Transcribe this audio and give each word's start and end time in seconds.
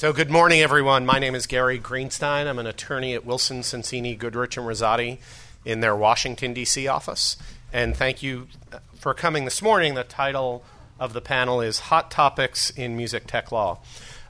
So, 0.00 0.14
good 0.14 0.30
morning, 0.30 0.62
everyone. 0.62 1.04
My 1.04 1.18
name 1.18 1.34
is 1.34 1.46
Gary 1.46 1.78
Greenstein. 1.78 2.46
I'm 2.46 2.58
an 2.58 2.66
attorney 2.66 3.12
at 3.12 3.26
Wilson, 3.26 3.60
Sonsini, 3.60 4.16
Goodrich, 4.16 4.56
and 4.56 4.66
Rosati 4.66 5.18
in 5.62 5.80
their 5.80 5.94
Washington, 5.94 6.54
D.C. 6.54 6.88
office. 6.88 7.36
And 7.70 7.94
thank 7.94 8.22
you 8.22 8.46
for 8.94 9.12
coming 9.12 9.44
this 9.44 9.60
morning. 9.60 9.96
The 9.96 10.04
title 10.04 10.64
of 10.98 11.12
the 11.12 11.20
panel 11.20 11.60
is 11.60 11.80
Hot 11.80 12.10
Topics 12.10 12.70
in 12.70 12.96
Music 12.96 13.26
Tech 13.26 13.52
Law. 13.52 13.80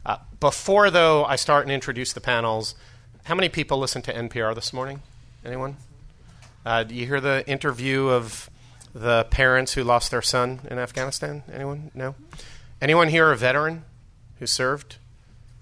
Uh, 0.05 0.17
before, 0.41 0.91
though, 0.91 1.25
I 1.25 1.37
start 1.37 1.67
and 1.67 1.73
introduce 1.73 2.13
the 2.13 2.21
panels, 2.21 2.75
how 3.23 3.37
many 3.37 3.49
people 3.49 3.79
listened 3.79 4.03
to 4.07 4.13
NPR 4.13 4.57
this 4.57 4.73
morning? 4.73 5.03
Anyone? 5.45 5.77
Uh, 6.67 6.83
do 6.83 6.97
you 6.97 7.07
hear 7.07 7.21
the 7.21 7.49
interview 7.49 8.09
of 8.09 8.51
the 8.93 9.25
parents 9.31 9.75
who 9.75 9.85
lost 9.85 10.11
their 10.11 10.21
son 10.21 10.63
in 10.69 10.81
Afghanistan? 10.81 11.45
Anyone? 11.53 11.93
No? 11.95 12.17
Anyone 12.83 13.11
here 13.11 13.31
a 13.31 13.37
veteran 13.37 13.85
who 14.41 14.49
served? 14.49 14.97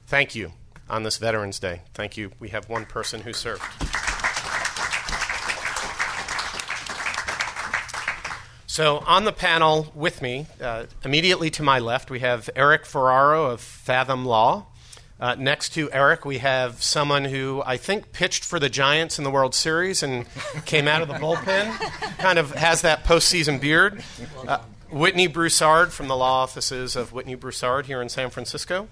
Thank 0.08 0.34
you 0.34 0.52
on 0.88 1.02
this 1.02 1.18
Veterans 1.18 1.58
Day. 1.58 1.82
Thank 1.92 2.16
you. 2.16 2.32
We 2.40 2.48
have 2.48 2.66
one 2.70 2.86
person 2.86 3.20
who 3.20 3.34
served. 3.34 3.62
So, 8.66 9.04
on 9.06 9.24
the 9.24 9.34
panel 9.34 9.92
with 9.94 10.22
me, 10.22 10.46
uh, 10.62 10.86
immediately 11.04 11.50
to 11.50 11.62
my 11.62 11.78
left, 11.78 12.10
we 12.10 12.20
have 12.20 12.48
Eric 12.56 12.86
Ferraro 12.86 13.50
of 13.50 13.60
Fathom 13.60 14.24
Law. 14.24 14.68
Uh, 15.20 15.34
next 15.34 15.74
to 15.74 15.92
Eric, 15.92 16.24
we 16.24 16.38
have 16.38 16.82
someone 16.82 17.26
who 17.26 17.62
I 17.66 17.76
think 17.76 18.12
pitched 18.12 18.44
for 18.44 18.58
the 18.58 18.70
Giants 18.70 19.18
in 19.18 19.24
the 19.24 19.30
World 19.30 19.54
Series 19.54 20.02
and 20.02 20.24
came 20.64 20.88
out 20.88 21.02
of 21.02 21.08
the 21.08 21.14
bullpen, 21.14 21.70
kind 22.16 22.38
of 22.38 22.52
has 22.52 22.80
that 22.80 23.04
postseason 23.04 23.60
beard. 23.60 24.02
Uh, 24.46 24.60
Whitney 24.90 25.26
Broussard 25.26 25.92
from 25.92 26.08
the 26.08 26.16
law 26.16 26.42
offices 26.42 26.96
of 26.96 27.12
Whitney 27.12 27.34
Broussard 27.34 27.84
here 27.84 28.00
in 28.00 28.08
San 28.08 28.30
Francisco. 28.30 28.88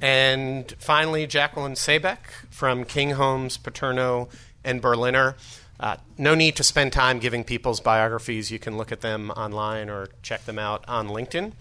And 0.00 0.74
finally, 0.78 1.26
Jacqueline 1.26 1.74
Sabec 1.74 2.18
from 2.50 2.84
King 2.84 3.12
Holmes, 3.12 3.56
Paterno, 3.56 4.28
and 4.64 4.82
Berliner. 4.82 5.36
Uh, 5.78 5.96
no 6.16 6.34
need 6.34 6.56
to 6.56 6.62
spend 6.62 6.92
time 6.92 7.18
giving 7.18 7.44
people's 7.44 7.80
biographies. 7.80 8.50
You 8.50 8.58
can 8.58 8.76
look 8.76 8.92
at 8.92 9.00
them 9.00 9.30
online 9.30 9.90
or 9.90 10.08
check 10.22 10.44
them 10.44 10.58
out 10.58 10.84
on 10.88 11.08
LinkedIn. 11.08 11.52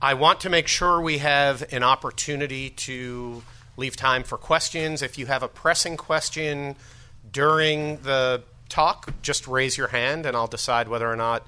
I 0.00 0.14
want 0.14 0.40
to 0.40 0.50
make 0.50 0.68
sure 0.68 1.00
we 1.00 1.18
have 1.18 1.72
an 1.72 1.82
opportunity 1.82 2.70
to 2.70 3.42
leave 3.76 3.96
time 3.96 4.24
for 4.24 4.36
questions. 4.36 5.02
If 5.02 5.18
you 5.18 5.26
have 5.26 5.42
a 5.42 5.48
pressing 5.48 5.96
question 5.96 6.76
during 7.32 7.98
the 7.98 8.42
talk, 8.68 9.12
just 9.22 9.46
raise 9.46 9.78
your 9.78 9.88
hand 9.88 10.26
and 10.26 10.36
I'll 10.36 10.46
decide 10.46 10.88
whether 10.88 11.10
or 11.10 11.16
not 11.16 11.46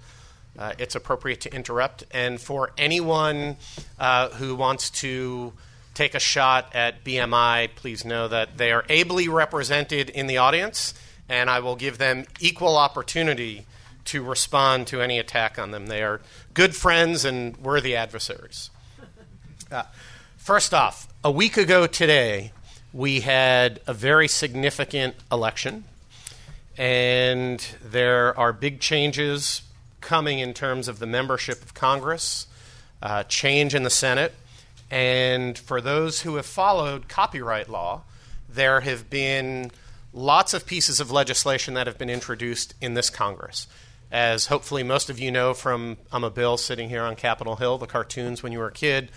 uh, 0.59 0.73
it's 0.79 0.95
appropriate 0.95 1.41
to 1.43 1.55
interrupt. 1.55 2.05
And 2.11 2.41
for 2.41 2.73
anyone 2.79 3.57
uh, 3.99 4.31
who 4.31 4.55
wants 4.55 4.91
to 4.91 5.53
take 5.99 6.15
a 6.15 6.21
shot 6.21 6.71
at 6.77 7.03
BMI, 7.03 7.75
please 7.75 8.05
know 8.05 8.29
that 8.29 8.57
they 8.57 8.71
are 8.71 8.85
ably 8.89 9.27
represented 9.27 10.09
in 10.09 10.29
the 10.29 10.37
audience, 10.37 10.95
and 11.29 11.51
I 11.51 11.59
will 11.59 11.75
give 11.75 11.99
them 11.99 12.25
equal 12.39 12.77
opportunity 12.77 13.67
to 14.05 14.23
respond 14.23 14.87
to 14.87 15.03
any 15.03 15.19
attack 15.19 15.59
on 15.59 15.73
them. 15.73 15.89
They 15.89 16.05
are 16.05 16.21
good 16.55 16.77
friends 16.77 17.25
and 17.25 17.57
worthy 17.57 17.97
adversaries. 17.97 18.71
Uh, 19.71 19.83
first 20.39 20.73
off, 20.73 21.09
a 21.23 21.31
week 21.31 21.59
ago 21.59 21.87
today, 21.87 22.53
we 22.95 23.21
had 23.21 23.81
a 23.87 23.93
very 23.93 24.27
significant 24.27 25.15
election, 25.31 25.85
and 26.79 27.61
there 27.85 28.39
are 28.39 28.55
big 28.55 28.81
changes 28.81 29.61
coming 30.01 30.39
in 30.39 30.55
terms 30.55 30.89
of 30.89 31.01
the 31.01 31.07
membership 31.07 31.61
of 31.61 31.75
Congress, 31.75 32.47
uh, 33.03 33.25
change 33.25 33.75
in 33.75 33.83
the 33.83 33.91
Senate, 33.91 34.33
and 34.91 35.59
for 35.59 35.81
those 35.81 36.23
who 36.23 36.37
have 36.37 36.47
followed 36.47 37.09
copyright 37.09 37.69
law, 37.69 38.03
there 38.49 38.81
have 38.81 39.11
been 39.11 39.71
lots 40.13 40.55
of 40.55 40.67
pieces 40.67 41.01
of 41.01 41.11
legislation 41.11 41.75
that 41.75 41.87
have 41.87 41.99
been 41.99 42.11
introduced 42.11 42.75
in 42.81 42.95
this 42.95 43.11
Congress. 43.11 43.67
As 44.11 44.47
hopefully 44.47 44.83
most 44.83 45.11
of 45.11 45.19
you 45.19 45.31
know 45.31 45.53
from 45.53 45.99
I'm 46.11 46.25
a 46.25 46.31
Bill 46.31 46.57
sitting 46.57 46.89
here 46.89 47.03
on 47.03 47.15
Capitol 47.15 47.57
Hill, 47.57 47.77
the 47.77 47.87
cartoons 47.87 48.43
when 48.43 48.53
you 48.53 48.59
were 48.59 48.69
a 48.69 48.73
kid, 48.73 49.11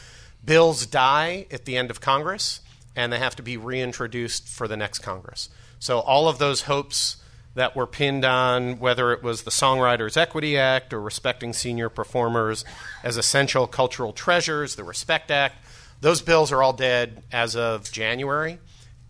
bills 0.44 0.86
die 0.86 1.46
at 1.50 1.66
the 1.66 1.78
end 1.78 1.90
of 1.90 2.02
Congress 2.02 2.60
and 2.96 3.14
they 3.14 3.20
have 3.20 3.38
to 3.38 3.44
be 3.44 3.56
reintroduced 3.56 4.50
for 4.50 4.68
the 4.68 4.76
next 4.76 5.00
Congress. 5.00 5.50
So 5.80 6.00
all 6.00 6.28
of 6.28 6.40
those 6.40 6.64
hopes 6.64 7.18
that 7.54 7.76
were 7.76 7.88
pinned 7.88 8.24
on 8.24 8.80
whether 8.80 9.12
it 9.12 9.24
was 9.24 9.44
the 9.44 9.52
Songwriters 9.52 10.16
Equity 10.16 10.58
Act 10.58 10.94
or 10.94 11.02
respecting 11.02 11.54
senior 11.54 11.90
performers 11.90 12.64
as 13.04 13.18
essential 13.18 13.68
cultural 13.68 14.14
treasures, 14.14 14.76
the 14.76 14.84
Respect 14.84 15.32
Act, 15.32 15.56
those 16.00 16.22
bills 16.22 16.52
are 16.52 16.64
all 16.64 16.74
dead 16.74 17.24
as 17.32 17.56
of 17.56 17.92
January. 17.92 18.58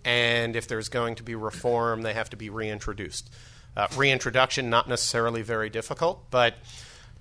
And 0.04 0.56
if 0.56 0.68
there's 0.68 0.90
going 0.90 1.16
to 1.16 1.24
be 1.24 1.36
reform, 1.36 2.02
they 2.02 2.14
have 2.14 2.30
to 2.32 2.38
be 2.38 2.50
reintroduced. 2.50 3.30
Uh, 3.78 3.88
reintroduction, 3.96 4.70
not 4.70 4.90
necessarily 4.90 5.42
very 5.42 5.70
difficult, 5.70 6.30
but 6.32 6.56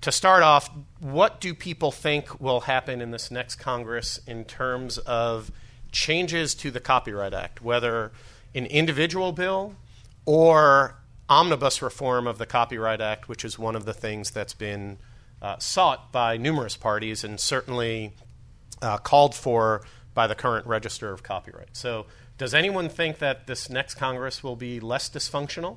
to 0.00 0.10
start 0.10 0.42
off, 0.42 0.70
what 0.98 1.40
do 1.40 1.54
people 1.54 1.92
think 1.92 2.40
will 2.40 2.60
happen 2.60 3.00
in 3.00 3.10
this 3.10 3.30
next 3.30 3.56
Congress 3.56 4.18
in 4.26 4.44
terms 4.44 4.98
of 4.98 5.52
changes 5.92 6.54
to 6.56 6.70
the 6.70 6.80
Copyright 6.80 7.34
Act, 7.34 7.62
whether 7.62 8.10
an 8.54 8.66
individual 8.66 9.32
bill 9.32 9.76
or 10.24 10.96
omnibus 11.30 11.80
reform 11.80 12.26
of 12.26 12.38
the 12.38 12.44
Copyright 12.44 13.00
Act, 13.00 13.28
which 13.28 13.44
is 13.44 13.58
one 13.58 13.76
of 13.76 13.84
the 13.84 13.94
things 13.94 14.32
that's 14.32 14.52
been 14.52 14.98
uh, 15.40 15.56
sought 15.58 16.12
by 16.12 16.36
numerous 16.36 16.76
parties 16.76 17.24
and 17.24 17.38
certainly 17.38 18.12
uh, 18.82 18.98
called 18.98 19.34
for 19.34 19.82
by 20.12 20.26
the 20.26 20.34
current 20.34 20.66
Register 20.66 21.12
of 21.12 21.22
Copyright. 21.22 21.70
So, 21.72 22.06
does 22.36 22.54
anyone 22.54 22.88
think 22.88 23.18
that 23.18 23.46
this 23.46 23.70
next 23.70 23.94
Congress 23.94 24.42
will 24.42 24.56
be 24.56 24.80
less 24.80 25.08
dysfunctional 25.08 25.76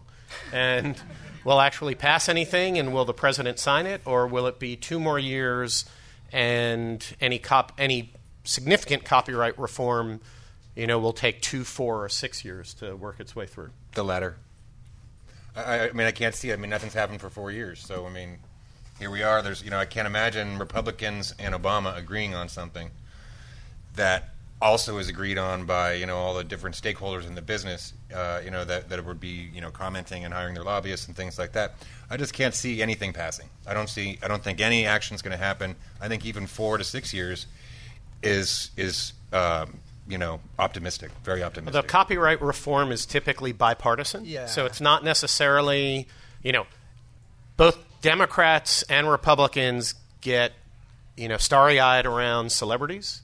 and 0.51 0.95
will 1.43 1.59
actually 1.59 1.93
pass 1.93 2.29
anything 2.29 2.79
and 2.79 2.93
will 2.93 3.05
the 3.05 3.13
president 3.13 3.59
sign 3.59 3.85
it, 3.85 4.01
or 4.05 4.25
will 4.27 4.47
it 4.47 4.59
be 4.59 4.75
two 4.75 4.99
more 4.99 5.19
years 5.19 5.85
and 6.31 7.05
any 7.21 7.37
cop 7.37 7.73
any 7.77 8.13
significant 8.43 9.05
copyright 9.05 9.57
reform, 9.59 10.19
you 10.75 10.87
know, 10.87 10.99
will 10.99 11.13
take 11.13 11.41
two, 11.41 11.63
four, 11.63 12.03
or 12.03 12.09
six 12.09 12.43
years 12.43 12.73
to 12.75 12.95
work 12.95 13.19
its 13.19 13.35
way 13.35 13.45
through? 13.45 13.69
The 13.93 14.03
latter. 14.03 14.37
I, 15.55 15.89
I 15.89 15.91
mean, 15.91 16.07
I 16.07 16.11
can't 16.11 16.35
see. 16.35 16.49
It. 16.49 16.53
I 16.53 16.55
mean, 16.57 16.69
nothing's 16.69 16.93
happened 16.93 17.21
for 17.21 17.29
four 17.29 17.51
years. 17.51 17.79
So, 17.79 18.05
I 18.05 18.09
mean, 18.09 18.37
here 18.99 19.11
we 19.11 19.23
are. 19.23 19.41
There's, 19.41 19.63
you 19.63 19.69
know, 19.69 19.77
I 19.77 19.85
can't 19.85 20.07
imagine 20.07 20.57
Republicans 20.57 21.33
and 21.39 21.53
Obama 21.53 21.97
agreeing 21.97 22.33
on 22.33 22.49
something 22.49 22.91
that 23.95 24.33
also 24.63 24.97
is 24.97 25.09
agreed 25.09 25.37
on 25.37 25.65
by 25.65 25.93
you 25.93 26.05
know 26.05 26.15
all 26.17 26.33
the 26.33 26.43
different 26.43 26.75
stakeholders 26.75 27.27
in 27.27 27.35
the 27.35 27.41
business. 27.41 27.93
Uh, 28.15 28.39
you 28.43 28.49
know 28.49 28.63
that 28.63 28.89
that 28.89 29.05
would 29.05 29.19
be 29.19 29.49
you 29.53 29.59
know 29.59 29.69
commenting 29.69 30.23
and 30.23 30.33
hiring 30.33 30.53
their 30.53 30.63
lobbyists 30.63 31.07
and 31.07 31.15
things 31.15 31.37
like 31.37 31.51
that. 31.51 31.73
I 32.09 32.17
just 32.17 32.33
can't 32.33 32.55
see 32.55 32.81
anything 32.81 33.11
passing. 33.13 33.49
I 33.67 33.73
don't 33.73 33.89
see. 33.89 34.17
I 34.23 34.27
don't 34.27 34.43
think 34.43 34.61
any 34.61 34.85
action 34.85 35.15
is 35.15 35.21
going 35.21 35.37
to 35.37 35.43
happen. 35.43 35.75
I 35.99 36.07
think 36.07 36.25
even 36.25 36.47
four 36.47 36.77
to 36.77 36.83
six 36.83 37.13
years 37.13 37.45
is 38.23 38.71
is 38.77 39.13
um, 39.33 39.79
you 40.07 40.17
know, 40.17 40.41
optimistic, 40.59 41.11
very 41.23 41.43
optimistic. 41.43 41.81
The 41.81 41.87
copyright 41.87 42.41
reform 42.41 42.91
is 42.91 43.05
typically 43.05 43.51
bipartisan. 43.51 44.25
Yeah. 44.25 44.47
So 44.47 44.65
it's 44.65 44.81
not 44.81 45.03
necessarily, 45.03 46.07
you 46.41 46.51
know, 46.51 46.65
both 47.55 47.77
Democrats 48.01 48.83
and 48.83 49.09
Republicans 49.09 49.95
get, 50.21 50.53
you 51.15 51.27
know, 51.27 51.37
starry 51.37 51.79
eyed 51.79 52.05
around 52.05 52.51
celebrities. 52.51 53.21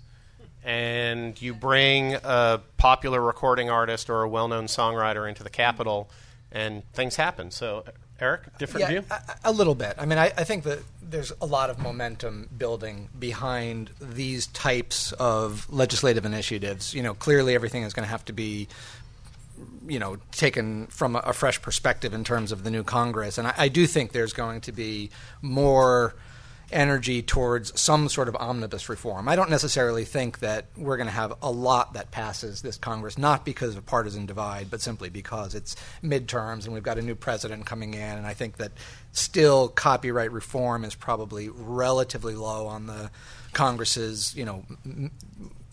And 0.64 1.42
you 1.42 1.54
bring 1.54 2.16
a 2.16 2.62
popular 2.78 3.22
recording 3.22 3.70
artist 3.70 4.10
or 4.10 4.24
a 4.24 4.30
well 4.30 4.48
known 4.48 4.66
songwriter 4.66 5.28
into 5.28 5.42
the 5.42 5.50
Capitol, 5.50 6.10
and 6.52 6.84
things 6.94 7.16
happen. 7.16 7.50
So 7.50 7.86
Eric, 8.22 8.58
different 8.58 8.82
yeah, 8.82 8.90
view? 8.90 9.04
A, 9.10 9.36
a, 9.46 9.52
little 9.52 9.76
bit. 9.76 9.96
I 9.98 10.06
mean, 10.06 10.18
I, 10.18 10.26
I, 10.26 10.44
think 10.44 10.64
that 10.64 10.80
there's 11.02 11.32
a 11.42 11.46
lot 11.46 11.70
of 11.70 11.80
momentum 11.80 12.50
building 12.58 13.10
behind 13.18 13.92
these 14.02 14.48
types 14.48 15.12
of 15.14 15.72
legislative 15.72 16.26
initiatives. 16.26 16.94
You 16.94 17.04
know, 17.04 17.14
clearly 17.14 17.56
everything 17.56 17.84
is 17.84 17.94
going 17.94 18.06
to 18.06 18.10
have 18.10 18.26
to 18.26 18.34
be, 18.34 18.68
you 19.88 20.00
know, 20.00 20.18
taken 20.32 20.88
from 20.88 21.16
a, 21.16 21.20
a, 21.20 21.34
fresh 21.34 21.62
perspective 21.62 22.14
in 22.14 22.24
terms 22.24 22.52
of 22.52 22.64
the 22.64 22.72
new 22.72 22.84
Congress. 22.84 23.38
And 23.38 23.48
I, 23.48 23.54
I 23.58 23.68
do 23.70 23.88
think 23.88 24.12
there's 24.12 24.34
going 24.34 24.62
to 24.62 24.72
be 24.72 25.10
more 25.42 26.16
energy 26.72 27.22
towards 27.22 27.80
some 27.80 28.10
sort 28.10 28.28
of 28.28 28.36
omnibus 28.36 28.90
reform. 28.90 29.28
I 29.28 29.36
don't 29.36 29.50
necessarily 29.50 30.06
think 30.06 30.40
that 30.40 30.66
we're 30.78 30.98
going 30.98 31.08
to 31.08 31.14
have 31.14 31.34
a 31.42 31.52
lot 31.52 31.94
that 31.94 32.12
passes 32.12 32.62
this 32.62 32.78
Congress, 32.78 33.18
not 33.18 33.46
because 33.46 33.72
of 33.72 33.80
a 33.80 33.82
partisan 33.82 34.26
divide, 34.26 34.70
but 34.70 34.82
simply 34.82 35.10
because 35.10 35.56
it's 35.56 35.76
midterms 36.04 36.66
and 36.66 36.74
we've 36.74 36.84
got 36.84 36.98
a 36.98 37.02
new 37.02 37.16
president 37.16 37.66
coming 37.66 37.94
in. 37.94 38.18
And 38.18 38.28
I 38.28 38.34
think 38.34 38.58
that 38.58 38.72
still 39.12 39.68
copyright 39.68 40.32
reform 40.32 40.86
is 40.86 40.96
probably 40.96 41.50
relatively 41.50 42.36
low 42.36 42.68
on 42.68 42.88
the 42.88 43.10
Congress's, 43.54 44.36
you 44.36 44.46
know, 44.46 44.64
m- 44.86 45.12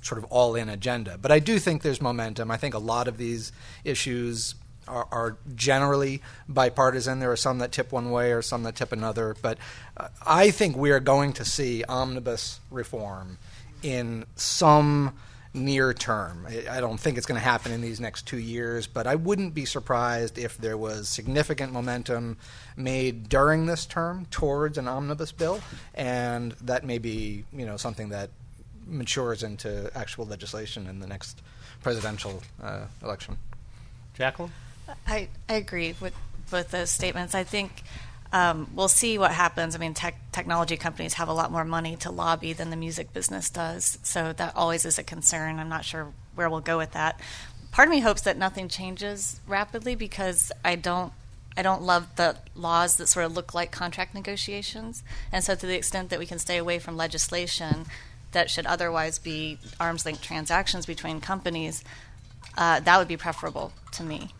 sort 0.00 0.18
of 0.18 0.24
all-in 0.26 0.68
agenda. 0.68 1.18
But 1.20 1.32
I 1.32 1.40
do 1.40 1.58
think 1.58 1.82
there's 1.82 2.00
momentum. 2.00 2.50
I 2.50 2.56
think 2.56 2.74
a 2.74 2.78
lot 2.78 3.08
of 3.08 3.18
these 3.18 3.52
issues 3.84 4.54
are, 4.88 5.08
are, 5.10 5.36
generally 5.54 6.22
bipartisan. 6.48 7.20
There 7.20 7.32
are 7.32 7.36
some 7.36 7.58
that 7.58 7.72
tip 7.72 7.92
one 7.92 8.10
way 8.10 8.32
or 8.32 8.42
some 8.42 8.62
that 8.64 8.76
tip 8.76 8.92
another. 8.92 9.36
But 9.40 9.58
uh, 9.96 10.08
I 10.26 10.50
think 10.50 10.76
we 10.76 10.90
are 10.90 11.00
going 11.00 11.32
to 11.34 11.44
see 11.44 11.84
omnibus 11.84 12.60
reform 12.70 13.38
in 13.82 14.26
some 14.36 15.14
near 15.56 15.94
term. 15.94 16.46
I 16.70 16.80
don't 16.80 17.00
think 17.00 17.16
it's 17.16 17.26
going 17.26 17.40
to 17.40 17.44
happen 17.44 17.72
in 17.72 17.80
these 17.80 17.98
next 17.98 18.26
two 18.26 18.38
years, 18.38 18.86
but 18.86 19.06
I 19.06 19.14
wouldn't 19.14 19.54
be 19.54 19.64
surprised 19.64 20.38
if 20.38 20.58
there 20.58 20.76
was 20.76 21.08
significant 21.08 21.72
momentum 21.72 22.36
made 22.76 23.28
during 23.28 23.66
this 23.66 23.86
term 23.86 24.26
towards 24.30 24.78
an 24.78 24.86
omnibus 24.86 25.32
bill, 25.32 25.60
and 25.94 26.52
that 26.60 26.84
may 26.84 26.98
be 26.98 27.44
you 27.52 27.66
know 27.66 27.76
something 27.76 28.10
that 28.10 28.30
matures 28.86 29.42
into 29.42 29.90
actual 29.96 30.26
legislation 30.26 30.86
in 30.86 31.00
the 31.00 31.06
next 31.06 31.42
presidential 31.82 32.42
uh, 32.62 32.84
election. 33.02 33.36
Jacqueline, 34.14 34.52
I 35.06 35.28
I 35.48 35.54
agree 35.54 35.94
with 36.00 36.14
both 36.50 36.70
those 36.70 36.90
statements. 36.90 37.34
I 37.34 37.44
think 37.44 37.82
um, 38.32 38.68
we'll 38.74 38.88
see 38.88 39.18
what 39.18 39.32
happens. 39.32 39.74
I 39.74 39.78
mean, 39.78 39.94
tech, 39.94 40.16
technology 40.32 40.76
companies 40.76 41.14
have 41.14 41.28
a 41.28 41.32
lot 41.32 41.50
more 41.50 41.64
money 41.64 41.96
to 41.96 42.10
lobby 42.10 42.52
than 42.52 42.70
the 42.70 42.76
music 42.76 43.12
business 43.12 43.50
does, 43.50 43.98
so 44.02 44.32
that 44.32 44.56
always 44.56 44.84
is 44.84 44.98
a 44.98 45.02
concern. 45.02 45.58
I'm 45.58 45.68
not 45.68 45.84
sure 45.84 46.12
where 46.34 46.50
we'll 46.50 46.60
go 46.60 46.76
with 46.76 46.92
that. 46.92 47.20
Part 47.72 47.88
of 47.88 47.92
me 47.92 48.00
hopes 48.00 48.22
that 48.22 48.36
nothing 48.36 48.68
changes 48.68 49.40
rapidly 49.46 49.94
because 49.94 50.52
I 50.64 50.76
don't. 50.76 51.12
I 51.58 51.62
don't 51.62 51.80
love 51.80 52.16
the 52.16 52.36
laws 52.54 52.98
that 52.98 53.06
sort 53.06 53.24
of 53.24 53.34
look 53.34 53.54
like 53.54 53.72
contract 53.72 54.14
negotiations. 54.14 55.02
And 55.32 55.42
so, 55.42 55.54
to 55.54 55.64
the 55.66 55.74
extent 55.74 56.10
that 56.10 56.18
we 56.18 56.26
can 56.26 56.38
stay 56.38 56.58
away 56.58 56.78
from 56.78 56.98
legislation 56.98 57.86
that 58.32 58.50
should 58.50 58.66
otherwise 58.66 59.18
be 59.18 59.58
arm's 59.80 60.04
length 60.04 60.20
transactions 60.20 60.84
between 60.84 61.22
companies, 61.22 61.82
uh, 62.58 62.80
that 62.80 62.98
would 62.98 63.08
be 63.08 63.16
preferable 63.16 63.72
to 63.92 64.02
me. 64.02 64.32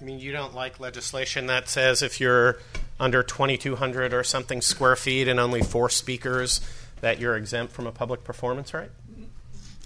I 0.00 0.04
mean, 0.04 0.18
you 0.18 0.32
don't 0.32 0.54
like 0.54 0.80
legislation 0.80 1.46
that 1.46 1.68
says 1.68 2.02
if 2.02 2.20
you're 2.20 2.58
under 2.98 3.22
2,200 3.22 4.14
or 4.14 4.24
something 4.24 4.60
square 4.62 4.96
feet 4.96 5.28
and 5.28 5.38
only 5.38 5.62
four 5.62 5.90
speakers, 5.90 6.60
that 7.00 7.18
you're 7.18 7.36
exempt 7.36 7.72
from 7.72 7.86
a 7.86 7.92
public 7.92 8.24
performance 8.24 8.72
right? 8.72 8.90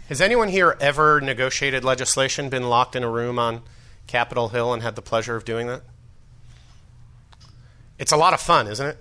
Has 0.08 0.20
anyone 0.20 0.48
here 0.48 0.76
ever 0.80 1.20
negotiated 1.20 1.82
legislation, 1.82 2.50
been 2.50 2.68
locked 2.68 2.94
in 2.94 3.02
a 3.02 3.08
room 3.08 3.38
on 3.38 3.62
Capitol 4.06 4.50
Hill, 4.50 4.72
and 4.74 4.82
had 4.82 4.96
the 4.96 5.02
pleasure 5.02 5.34
of 5.34 5.46
doing 5.46 5.66
that? 5.66 5.82
It's 7.98 8.12
a 8.12 8.16
lot 8.16 8.34
of 8.34 8.40
fun, 8.40 8.66
isn't 8.66 8.86
it? 8.86 8.98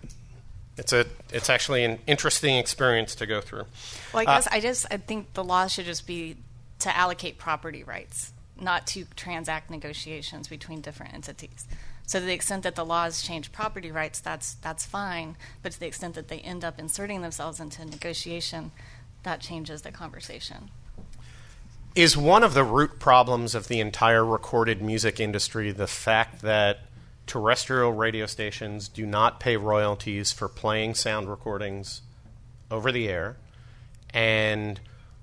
It's 0.77 0.93
a 0.93 1.05
it's 1.31 1.49
actually 1.49 1.83
an 1.83 1.99
interesting 2.07 2.55
experience 2.57 3.15
to 3.15 3.25
go 3.25 3.41
through. 3.41 3.65
Well, 4.13 4.21
I 4.21 4.25
guess 4.25 4.47
uh, 4.47 4.51
I 4.53 4.59
just 4.59 4.85
I 4.89 4.97
think 4.97 5.33
the 5.33 5.43
law 5.43 5.67
should 5.67 5.85
just 5.85 6.07
be 6.07 6.37
to 6.79 6.95
allocate 6.95 7.37
property 7.37 7.83
rights, 7.83 8.32
not 8.59 8.87
to 8.87 9.05
transact 9.15 9.69
negotiations 9.69 10.47
between 10.47 10.81
different 10.81 11.13
entities. 11.13 11.67
So 12.05 12.19
to 12.19 12.25
the 12.25 12.33
extent 12.33 12.63
that 12.63 12.75
the 12.75 12.85
laws 12.85 13.21
change 13.21 13.51
property 13.51 13.91
rights, 13.91 14.19
that's 14.19 14.55
that's 14.55 14.85
fine. 14.85 15.37
But 15.61 15.71
to 15.73 15.79
the 15.79 15.87
extent 15.87 16.15
that 16.15 16.27
they 16.27 16.39
end 16.39 16.63
up 16.63 16.79
inserting 16.79 17.21
themselves 17.21 17.59
into 17.59 17.85
negotiation, 17.85 18.71
that 19.23 19.39
changes 19.39 19.81
the 19.81 19.91
conversation. 19.91 20.69
Is 21.95 22.17
one 22.17 22.43
of 22.43 22.53
the 22.53 22.63
root 22.63 22.99
problems 22.99 23.55
of 23.55 23.67
the 23.67 23.79
entire 23.79 24.25
recorded 24.25 24.81
music 24.81 25.19
industry 25.19 25.71
the 25.71 25.87
fact 25.87 26.41
that 26.41 26.79
terrestrial 27.27 27.93
radio 27.93 28.25
stations 28.25 28.89
do 28.89 29.05
not 29.05 29.39
pay 29.39 29.55
royalties 29.55 30.31
for 30.31 30.49
playing 30.49 30.95
sound 30.95 31.29
recordings 31.29 32.01
over 32.69 32.91
the 32.91 33.07
air? 33.07 33.37
And 34.09 34.79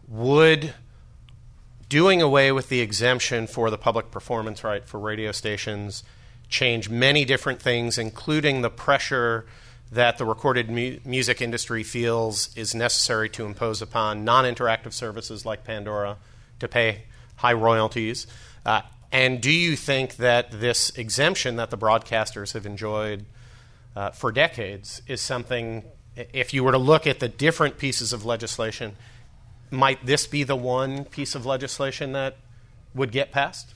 would 0.08 0.74
doing 1.90 2.22
away 2.22 2.52
with 2.52 2.68
the 2.68 2.80
exemption 2.80 3.48
for 3.48 3.68
the 3.68 3.76
public 3.76 4.10
performance 4.12 4.62
right 4.62 4.86
for 4.86 4.98
radio 4.98 5.32
stations 5.32 6.04
change 6.48 6.88
many 6.88 7.24
different 7.24 7.60
things, 7.60 7.98
including 7.98 8.62
the 8.62 8.70
pressure 8.70 9.44
that 9.90 10.16
the 10.16 10.24
recorded 10.24 10.70
mu- 10.70 10.98
music 11.04 11.42
industry 11.42 11.82
feels 11.82 12.56
is 12.56 12.74
necessary 12.76 13.28
to 13.28 13.44
impose 13.44 13.82
upon 13.82 14.24
non 14.24 14.44
interactive 14.44 14.92
services 14.92 15.44
like 15.44 15.64
Pandora 15.64 16.16
to 16.60 16.68
pay 16.68 17.02
high 17.36 17.52
royalties. 17.52 18.26
Uh, 18.64 18.82
and 19.10 19.40
do 19.40 19.50
you 19.50 19.74
think 19.74 20.16
that 20.16 20.52
this 20.52 20.90
exemption 20.90 21.56
that 21.56 21.70
the 21.70 21.78
broadcasters 21.78 22.52
have 22.52 22.66
enjoyed 22.66 23.24
uh, 23.96 24.10
for 24.10 24.30
decades 24.30 25.02
is 25.08 25.20
something, 25.20 25.82
if 26.32 26.54
you 26.54 26.62
were 26.62 26.70
to 26.70 26.78
look 26.78 27.08
at 27.08 27.18
the 27.18 27.28
different 27.28 27.78
pieces 27.78 28.12
of 28.12 28.24
legislation, 28.24 28.94
might 29.70 30.04
this 30.04 30.26
be 30.26 30.42
the 30.42 30.56
one 30.56 31.04
piece 31.04 31.34
of 31.34 31.46
legislation 31.46 32.12
that 32.12 32.36
would 32.94 33.12
get 33.12 33.30
passed? 33.30 33.74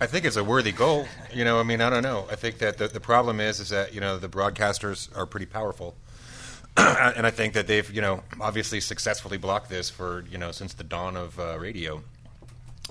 I 0.00 0.06
think 0.06 0.24
it's 0.24 0.36
a 0.36 0.42
worthy 0.42 0.72
goal. 0.72 1.06
You 1.32 1.44
know, 1.44 1.60
I 1.60 1.62
mean, 1.62 1.80
I 1.80 1.88
don't 1.88 2.02
know. 2.02 2.26
I 2.28 2.34
think 2.34 2.58
that 2.58 2.76
the, 2.76 2.88
the 2.88 2.98
problem 2.98 3.38
is, 3.38 3.60
is 3.60 3.68
that 3.68 3.94
you 3.94 4.00
know 4.00 4.18
the 4.18 4.28
broadcasters 4.28 5.16
are 5.16 5.26
pretty 5.26 5.46
powerful, 5.46 5.94
and 6.76 7.24
I 7.24 7.30
think 7.30 7.54
that 7.54 7.68
they've 7.68 7.88
you 7.88 8.00
know 8.02 8.24
obviously 8.40 8.80
successfully 8.80 9.38
blocked 9.38 9.70
this 9.70 9.90
for 9.90 10.24
you 10.28 10.38
know 10.38 10.50
since 10.50 10.74
the 10.74 10.82
dawn 10.82 11.16
of 11.16 11.38
uh, 11.38 11.56
radio. 11.56 12.02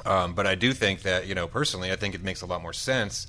Um, 0.06 0.34
but 0.34 0.48
I 0.48 0.56
do 0.56 0.72
think 0.72 1.02
that 1.02 1.28
you 1.28 1.36
know 1.36 1.48
personally, 1.48 1.92
I 1.92 1.98
think 1.98 2.16
it 2.16 2.24
makes 2.24 2.42
a 2.42 2.46
lot 2.46 2.62
more 2.62 2.72
sense 2.72 3.28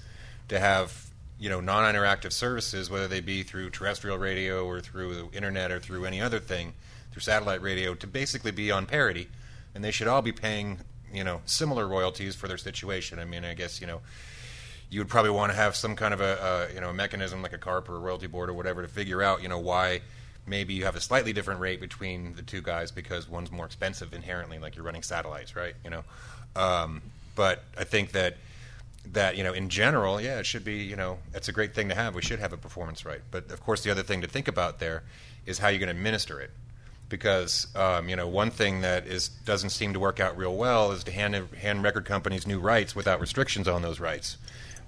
to 0.48 0.60
have 0.60 1.10
you 1.42 1.48
know 1.48 1.60
non-interactive 1.60 2.30
services, 2.30 2.88
whether 2.88 3.08
they 3.08 3.20
be 3.20 3.42
through 3.42 3.68
terrestrial 3.70 4.16
radio 4.16 4.64
or 4.64 4.80
through 4.80 5.14
the 5.16 5.36
internet 5.36 5.72
or 5.72 5.80
through 5.80 6.04
any 6.04 6.20
other 6.20 6.38
thing, 6.38 6.72
through 7.10 7.20
satellite 7.20 7.60
radio, 7.60 7.96
to 7.96 8.06
basically 8.06 8.52
be 8.52 8.70
on 8.70 8.86
parity, 8.86 9.26
and 9.74 9.82
they 9.82 9.90
should 9.90 10.06
all 10.06 10.22
be 10.22 10.30
paying 10.30 10.78
you 11.12 11.24
know 11.24 11.40
similar 11.44 11.88
royalties 11.88 12.36
for 12.36 12.46
their 12.46 12.56
situation. 12.56 13.18
I 13.18 13.24
mean, 13.24 13.44
I 13.44 13.54
guess 13.54 13.80
you 13.80 13.88
know 13.88 14.02
you 14.88 15.00
would 15.00 15.08
probably 15.08 15.32
want 15.32 15.50
to 15.50 15.56
have 15.56 15.74
some 15.74 15.96
kind 15.96 16.14
of 16.14 16.20
a, 16.20 16.68
a 16.70 16.74
you 16.74 16.80
know 16.80 16.90
a 16.90 16.94
mechanism 16.94 17.42
like 17.42 17.52
a 17.52 17.58
CARP 17.58 17.88
or 17.88 17.96
a 17.96 17.98
royalty 17.98 18.28
board 18.28 18.48
or 18.48 18.54
whatever 18.54 18.80
to 18.80 18.88
figure 18.88 19.20
out 19.20 19.42
you 19.42 19.48
know 19.48 19.58
why 19.58 20.00
maybe 20.46 20.74
you 20.74 20.84
have 20.84 20.94
a 20.94 21.00
slightly 21.00 21.32
different 21.32 21.58
rate 21.58 21.80
between 21.80 22.36
the 22.36 22.42
two 22.42 22.62
guys 22.62 22.92
because 22.92 23.28
one's 23.28 23.50
more 23.50 23.66
expensive 23.66 24.14
inherently, 24.14 24.60
like 24.60 24.76
you're 24.76 24.84
running 24.84 25.02
satellites, 25.02 25.56
right? 25.56 25.74
You 25.82 25.90
know, 25.90 26.04
um, 26.54 27.02
but 27.34 27.64
I 27.76 27.82
think 27.82 28.12
that 28.12 28.36
that 29.06 29.36
you 29.36 29.44
know 29.44 29.52
in 29.52 29.68
general, 29.68 30.20
yeah, 30.20 30.38
it 30.38 30.46
should 30.46 30.64
be 30.64 30.76
you 30.76 30.96
know 30.96 31.18
it's 31.34 31.48
a 31.48 31.52
great 31.52 31.74
thing 31.74 31.88
to 31.88 31.94
have. 31.94 32.14
We 32.14 32.22
should 32.22 32.38
have 32.38 32.52
a 32.52 32.56
performance 32.56 33.04
right, 33.04 33.20
but 33.30 33.50
of 33.50 33.60
course 33.60 33.82
the 33.82 33.90
other 33.90 34.02
thing 34.02 34.22
to 34.22 34.28
think 34.28 34.48
about 34.48 34.78
there 34.78 35.02
is 35.46 35.58
how 35.58 35.68
you're 35.68 35.80
going 35.80 35.88
to 35.88 35.96
administer 35.96 36.40
it 36.40 36.50
because 37.08 37.66
um, 37.76 38.08
you 38.08 38.16
know 38.16 38.26
one 38.26 38.50
thing 38.50 38.80
that 38.80 39.06
is 39.06 39.28
doesn't 39.28 39.70
seem 39.70 39.92
to 39.92 40.00
work 40.00 40.18
out 40.18 40.36
real 40.36 40.56
well 40.56 40.92
is 40.92 41.04
to 41.04 41.12
hand 41.12 41.36
hand 41.58 41.82
record 41.82 42.04
companies 42.04 42.46
new 42.46 42.58
rights 42.58 42.96
without 42.96 43.20
restrictions 43.20 43.68
on 43.68 43.82
those 43.82 44.00
rights. 44.00 44.38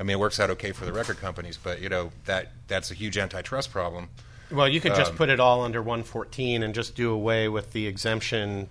I 0.01 0.03
mean, 0.03 0.17
it 0.17 0.19
works 0.19 0.41
out 0.41 0.51
okay 0.51 0.73
for 0.73 0.85
the 0.85 0.93
record 0.93 1.19
companies, 1.19 1.59
but 1.63 1.81
you 1.81 1.89
know 1.89 2.11
that 2.25 2.53
that's 2.67 2.91
a 2.91 2.95
huge 2.95 3.19
antitrust 3.19 3.71
problem. 3.71 4.09
Well, 4.51 4.69
you 4.69 4.81
could 4.81 4.95
just 4.95 5.13
um, 5.13 5.17
put 5.17 5.31
it 5.31 5.41
all 5.41 5.63
under 5.63 5.81
114 5.81 6.63
and 6.63 6.75
just 6.75 6.95
do 6.95 7.11
away 7.11 7.49
with 7.49 7.73
the 7.73 7.87
exemption 7.87 8.69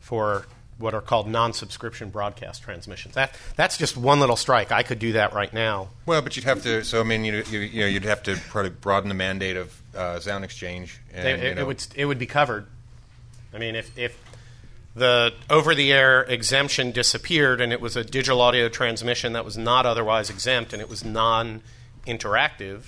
for 0.00 0.46
what 0.78 0.94
are 0.94 1.00
called 1.00 1.28
non-subscription 1.28 2.08
broadcast 2.10 2.62
transmissions. 2.62 3.14
That 3.14 3.36
that's 3.56 3.76
just 3.76 3.96
one 3.96 4.20
little 4.20 4.36
strike. 4.36 4.70
I 4.72 4.82
could 4.82 4.98
do 4.98 5.12
that 5.12 5.32
right 5.32 5.52
now. 5.52 5.88
Well, 6.06 6.22
but 6.22 6.36
you'd 6.36 6.44
have 6.44 6.62
to. 6.62 6.84
So 6.84 7.00
I 7.00 7.04
mean, 7.04 7.24
you 7.24 7.42
you, 7.50 7.58
you 7.58 7.80
know, 7.80 7.86
you'd 7.86 8.04
have 8.04 8.22
to 8.24 8.36
probably 8.36 8.70
broaden 8.70 9.08
the 9.08 9.14
mandate 9.14 9.56
of 9.56 9.82
uh, 9.94 10.20
Sound 10.20 10.44
Exchange. 10.44 11.00
And, 11.12 11.26
it, 11.26 11.42
it, 11.42 11.58
it, 11.58 11.66
would 11.66 11.84
it 11.94 12.04
would 12.06 12.18
be 12.18 12.26
covered. 12.26 12.66
I 13.52 13.58
mean, 13.58 13.74
if 13.74 13.96
if 13.98 14.18
the 14.94 15.32
over-the-air 15.48 16.22
exemption 16.24 16.90
disappeared 16.90 17.60
and 17.60 17.72
it 17.72 17.80
was 17.80 17.96
a 17.96 18.02
digital 18.02 18.40
audio 18.40 18.68
transmission 18.68 19.32
that 19.32 19.44
was 19.44 19.56
not 19.56 19.86
otherwise 19.86 20.28
exempt 20.28 20.72
and 20.72 20.82
it 20.82 20.88
was 20.88 21.04
non-interactive, 21.04 22.82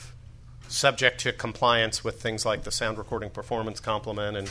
subject 0.68 1.20
to 1.20 1.32
compliance 1.32 2.02
with 2.02 2.20
things 2.20 2.44
like 2.44 2.64
the 2.64 2.72
sound 2.72 2.98
recording 2.98 3.30
performance 3.30 3.78
complement 3.78 4.36
and 4.36 4.50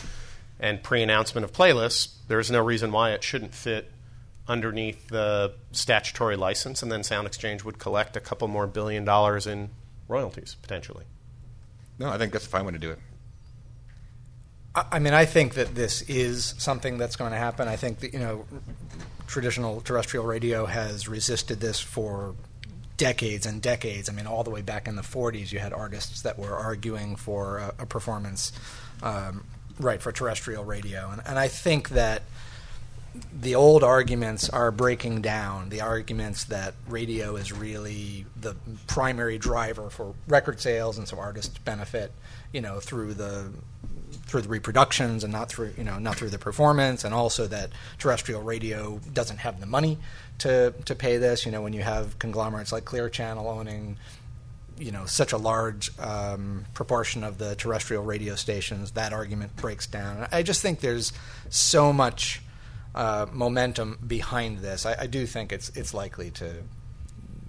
and 0.59 0.83
pre-announcement 0.83 1.45
of 1.45 1.53
playlists, 1.53 2.13
there's 2.27 2.51
no 2.51 2.61
reason 2.61 2.91
why 2.91 3.11
it 3.11 3.23
shouldn't 3.23 3.53
fit 3.53 3.91
underneath 4.47 5.07
the 5.09 5.53
statutory 5.71 6.35
license, 6.35 6.81
and 6.81 6.91
then 6.91 7.03
Sound 7.03 7.27
Exchange 7.27 7.63
would 7.63 7.77
collect 7.77 8.17
a 8.17 8.19
couple 8.19 8.47
more 8.47 8.67
billion 8.67 9.05
dollars 9.05 9.45
in 9.47 9.69
royalties 10.07 10.57
potentially. 10.61 11.05
No, 11.99 12.09
I 12.09 12.17
think 12.17 12.33
that's 12.33 12.45
a 12.45 12.49
fine 12.49 12.65
way 12.65 12.71
to 12.71 12.79
do 12.79 12.91
it. 12.91 12.99
I 14.75 14.99
mean, 14.99 15.13
I 15.13 15.25
think 15.25 15.55
that 15.55 15.75
this 15.75 16.03
is 16.03 16.55
something 16.57 16.97
that's 16.97 17.15
going 17.15 17.31
to 17.31 17.37
happen. 17.37 17.67
I 17.67 17.75
think 17.75 17.99
that 17.99 18.13
you 18.13 18.19
know, 18.19 18.45
traditional 19.27 19.81
terrestrial 19.81 20.25
radio 20.25 20.65
has 20.65 21.07
resisted 21.07 21.59
this 21.59 21.79
for 21.79 22.35
decades 22.97 23.45
and 23.45 23.61
decades. 23.61 24.09
I 24.09 24.13
mean, 24.13 24.27
all 24.27 24.43
the 24.43 24.51
way 24.51 24.61
back 24.61 24.87
in 24.87 24.95
the 24.95 25.01
'40s, 25.01 25.51
you 25.51 25.59
had 25.59 25.73
artists 25.73 26.21
that 26.21 26.37
were 26.39 26.55
arguing 26.55 27.15
for 27.15 27.57
a, 27.57 27.73
a 27.79 27.85
performance 27.85 28.51
um, 29.01 29.43
right 29.79 30.01
for 30.01 30.11
terrestrial 30.11 30.65
radio, 30.65 31.09
and, 31.11 31.21
and 31.25 31.39
I 31.39 31.47
think 31.47 31.89
that 31.89 32.23
the 33.33 33.55
old 33.55 33.83
arguments 33.83 34.49
are 34.49 34.71
breaking 34.71 35.21
down. 35.21 35.69
The 35.69 35.81
arguments 35.81 36.45
that 36.45 36.75
radio 36.87 37.35
is 37.35 37.51
really 37.51 38.25
the 38.39 38.55
primary 38.87 39.37
driver 39.37 39.89
for 39.89 40.13
record 40.27 40.59
sales, 40.59 40.97
and 40.97 41.07
so 41.07 41.17
artists 41.17 41.57
benefit, 41.59 42.11
you 42.51 42.61
know, 42.61 42.79
through 42.79 43.15
the 43.15 43.51
through 44.25 44.41
the 44.41 44.49
reproductions 44.49 45.23
and 45.23 45.33
not 45.33 45.49
through 45.49 45.73
you 45.77 45.83
know 45.83 45.97
not 45.97 46.15
through 46.15 46.29
the 46.29 46.37
performance, 46.37 47.03
and 47.03 47.13
also 47.13 47.47
that 47.47 47.71
terrestrial 47.97 48.41
radio 48.41 48.99
doesn't 49.13 49.37
have 49.37 49.59
the 49.59 49.65
money 49.65 49.97
to 50.39 50.73
to 50.85 50.95
pay 50.95 51.17
this. 51.17 51.45
You 51.45 51.51
know, 51.51 51.61
when 51.61 51.73
you 51.73 51.81
have 51.81 52.19
conglomerates 52.19 52.71
like 52.71 52.85
Clear 52.85 53.09
Channel 53.09 53.47
owning 53.47 53.97
you 54.79 54.91
know 54.91 55.05
such 55.05 55.33
a 55.33 55.37
large 55.37 55.91
um, 55.99 56.65
proportion 56.73 57.23
of 57.23 57.37
the 57.37 57.55
terrestrial 57.55 58.03
radio 58.03 58.35
stations, 58.35 58.91
that 58.91 59.13
argument 59.13 59.55
breaks 59.57 59.85
down. 59.85 60.27
I 60.31 60.43
just 60.43 60.61
think 60.61 60.79
there's 60.79 61.11
so 61.49 61.93
much 61.93 62.41
uh, 62.95 63.27
momentum 63.31 63.99
behind 64.05 64.59
this. 64.59 64.85
I, 64.85 65.01
I, 65.01 65.07
do 65.07 65.25
think 65.25 65.51
it's 65.51 65.69
it's 65.69 65.93
likely 65.93 66.31
to 66.31 66.63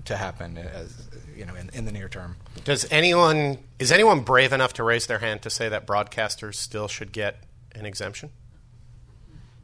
to 0.04 0.16
happen 0.16 0.58
as 0.58 1.08
you 1.36 1.46
know 1.46 1.54
in, 1.54 1.70
in 1.72 1.84
the 1.84 1.92
near 1.92 2.08
term. 2.08 2.36
Does 2.64 2.86
anyone 2.90 3.58
is 3.78 3.92
anyone 3.92 4.20
brave 4.20 4.52
enough 4.52 4.74
to 4.74 4.84
raise 4.84 5.06
their 5.06 5.20
hand 5.20 5.42
to 5.42 5.50
say 5.50 5.68
that 5.68 5.86
broadcasters 5.86 6.56
still 6.56 6.88
should 6.88 7.12
get 7.12 7.42
an 7.74 7.86
exemption? 7.86 8.30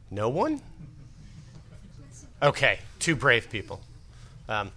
No 0.09 0.29
one. 0.29 0.61
Okay, 2.41 2.79
two 2.99 3.15
brave 3.15 3.49
people. 3.49 3.81
Um, 4.47 4.71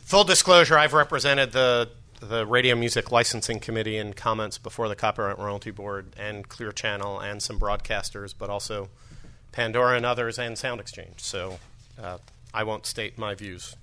full 0.00 0.24
disclosure: 0.24 0.78
I've 0.78 0.94
represented 0.94 1.52
the 1.52 1.90
the 2.20 2.46
Radio 2.46 2.76
Music 2.76 3.10
Licensing 3.10 3.60
Committee 3.60 3.96
in 3.96 4.12
comments 4.12 4.58
before 4.58 4.88
the 4.88 4.94
Copyright 4.94 5.38
Royalty 5.38 5.70
Board 5.70 6.14
and 6.18 6.48
Clear 6.48 6.70
Channel 6.70 7.18
and 7.18 7.42
some 7.42 7.58
broadcasters, 7.58 8.34
but 8.36 8.50
also 8.50 8.88
Pandora 9.52 9.96
and 9.96 10.04
others 10.04 10.38
and 10.38 10.56
Sound 10.56 10.80
Exchange. 10.80 11.14
So 11.18 11.58
uh, 12.00 12.18
I 12.52 12.64
won't 12.64 12.84
state 12.84 13.16
my 13.16 13.34
views. 13.34 13.74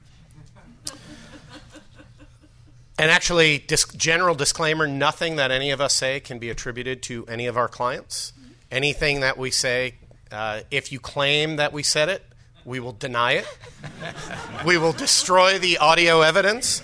and 3.00 3.10
actually, 3.10 3.58
disc- 3.58 3.98
general 3.98 4.36
disclaimer 4.36 4.88
nothing 4.88 5.36
that 5.38 5.50
any 5.50 5.72
of 5.72 5.82
us 5.82 5.94
say 5.94 6.20
can 6.20 6.38
be 6.38 6.50
attributed 6.52 7.02
to 7.04 7.26
any 7.26 7.48
of 7.48 7.58
our 7.58 7.68
clients. 7.68 8.34
Anything 8.70 9.22
that 9.22 9.38
we 9.38 9.50
say, 9.50 9.96
uh, 10.32 10.62
if 10.70 10.92
you 10.92 11.00
claim 11.00 11.56
that 11.56 11.74
we 11.74 11.82
said 11.82 12.08
it, 12.08 12.24
we 12.66 12.80
will 12.80 12.92
deny 12.92 13.32
it. 13.32 13.48
we 14.66 14.78
will 14.78 14.92
destroy 14.92 15.58
the 15.58 15.78
audio 15.80 16.22
evidence. 16.22 16.84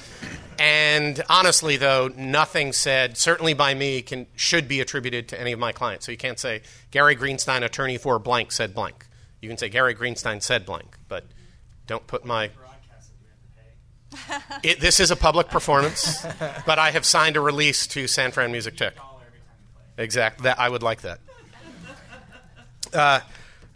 And 0.60 1.22
honestly, 1.30 1.78
though, 1.78 2.10
nothing 2.16 2.74
said, 2.74 3.18
certainly 3.18 3.54
by 3.54 3.74
me, 3.74 4.02
can 4.02 4.28
should 4.36 4.68
be 4.68 4.82
attributed 4.82 5.28
to 5.30 5.40
any 5.40 5.52
of 5.52 5.60
my 5.60 5.72
clients. 5.72 6.06
So 6.06 6.12
you 6.12 6.18
can't 6.18 6.40
say 6.40 6.62
Gary 6.92 7.16
Greenstein, 7.16 7.64
attorney 7.64 7.98
for 7.98 8.20
blank, 8.20 8.52
said 8.52 8.74
blank. 8.74 9.06
You 9.42 9.50
can 9.50 9.58
say 9.58 9.70
Gary 9.70 9.96
Greenstein 9.96 10.42
said 10.42 10.66
blank, 10.66 10.98
but 11.08 11.26
don't 11.88 12.06
put 12.08 12.26
my. 12.26 12.50
It, 14.62 14.80
this 14.80 15.00
is 15.00 15.10
a 15.10 15.16
public 15.16 15.50
performance, 15.50 16.26
but 16.66 16.78
I 16.78 16.92
have 16.92 17.04
signed 17.04 17.36
a 17.36 17.42
release 17.42 17.88
to 17.88 18.08
San 18.08 18.32
Fran 18.32 18.52
Music 18.52 18.78
Tech. 18.78 18.94
Exactly. 19.98 20.44
That 20.44 20.60
I 20.60 20.70
would 20.70 20.84
like 20.84 21.02
that. 21.02 21.20
Uh, 22.94 23.22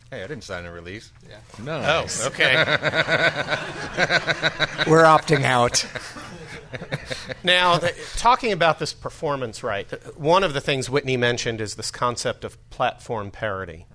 Hey, 0.10 0.24
I 0.24 0.28
didn't 0.28 0.46
sign 0.46 0.64
a 0.64 0.72
release. 0.72 1.12
Yeah. 1.28 1.36
Nice. 1.62 2.24
Oh, 2.24 2.28
okay. 2.28 2.56
We're 4.88 5.04
opting 5.04 5.44
out. 5.44 5.86
now, 7.44 7.80
talking 8.16 8.52
about 8.52 8.80
this 8.80 8.94
performance 8.94 9.64
right, 9.64 9.90
one 10.18 10.44
of 10.44 10.54
the 10.54 10.62
things 10.62 10.90
Whitney 10.90 11.18
mentioned 11.18 11.62
is 11.62 11.76
this 11.76 11.92
concept 11.92 12.44
of 12.44 12.70
platform 12.70 13.32
parity. 13.32 13.86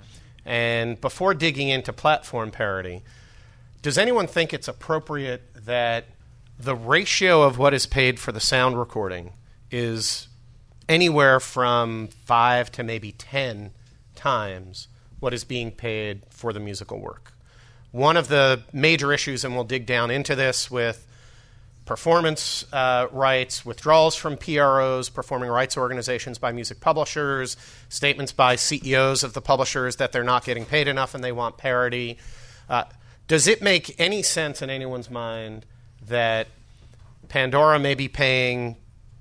And 0.44 1.00
before 1.00 1.34
digging 1.34 1.68
into 1.68 1.92
platform 1.92 2.50
parity, 2.50 3.02
does 3.80 3.98
anyone 3.98 4.26
think 4.26 4.52
it's 4.52 4.68
appropriate 4.68 5.42
that 5.66 6.06
the 6.58 6.74
ratio 6.74 7.42
of 7.42 7.58
what 7.58 7.74
is 7.74 7.86
paid 7.86 8.20
for 8.20 8.32
the 8.32 8.40
sound 8.40 8.78
recording 8.78 9.32
is 9.70 10.28
anywhere 10.88 11.40
from 11.40 12.08
five 12.24 12.70
to 12.72 12.82
maybe 12.82 13.12
10 13.12 13.72
times 14.14 14.88
what 15.20 15.32
is 15.32 15.44
being 15.44 15.70
paid 15.70 16.22
for 16.30 16.52
the 16.52 16.60
musical 16.60 17.00
work. 17.00 17.32
One 17.90 18.16
of 18.16 18.28
the 18.28 18.62
major 18.72 19.12
issues, 19.12 19.44
and 19.44 19.54
we'll 19.54 19.64
dig 19.64 19.86
down 19.86 20.10
into 20.10 20.34
this 20.34 20.70
with 20.70 21.06
performance 21.84 22.64
uh, 22.72 23.08
rights, 23.10 23.64
withdrawals 23.64 24.14
from 24.14 24.36
PROs, 24.36 25.08
performing 25.08 25.50
rights 25.50 25.76
organizations 25.76 26.38
by 26.38 26.52
music 26.52 26.80
publishers, 26.80 27.56
statements 27.88 28.32
by 28.32 28.56
CEOs 28.56 29.22
of 29.24 29.32
the 29.32 29.40
publishers 29.40 29.96
that 29.96 30.12
they're 30.12 30.22
not 30.22 30.44
getting 30.44 30.64
paid 30.64 30.88
enough 30.88 31.14
and 31.14 31.24
they 31.24 31.32
want 31.32 31.56
parity. 31.56 32.18
Uh, 32.68 32.84
does 33.26 33.46
it 33.46 33.62
make 33.62 33.98
any 33.98 34.22
sense 34.22 34.62
in 34.62 34.70
anyone's 34.70 35.10
mind 35.10 35.66
that 36.06 36.48
Pandora 37.28 37.78
may 37.78 37.94
be 37.94 38.08
paying 38.08 38.76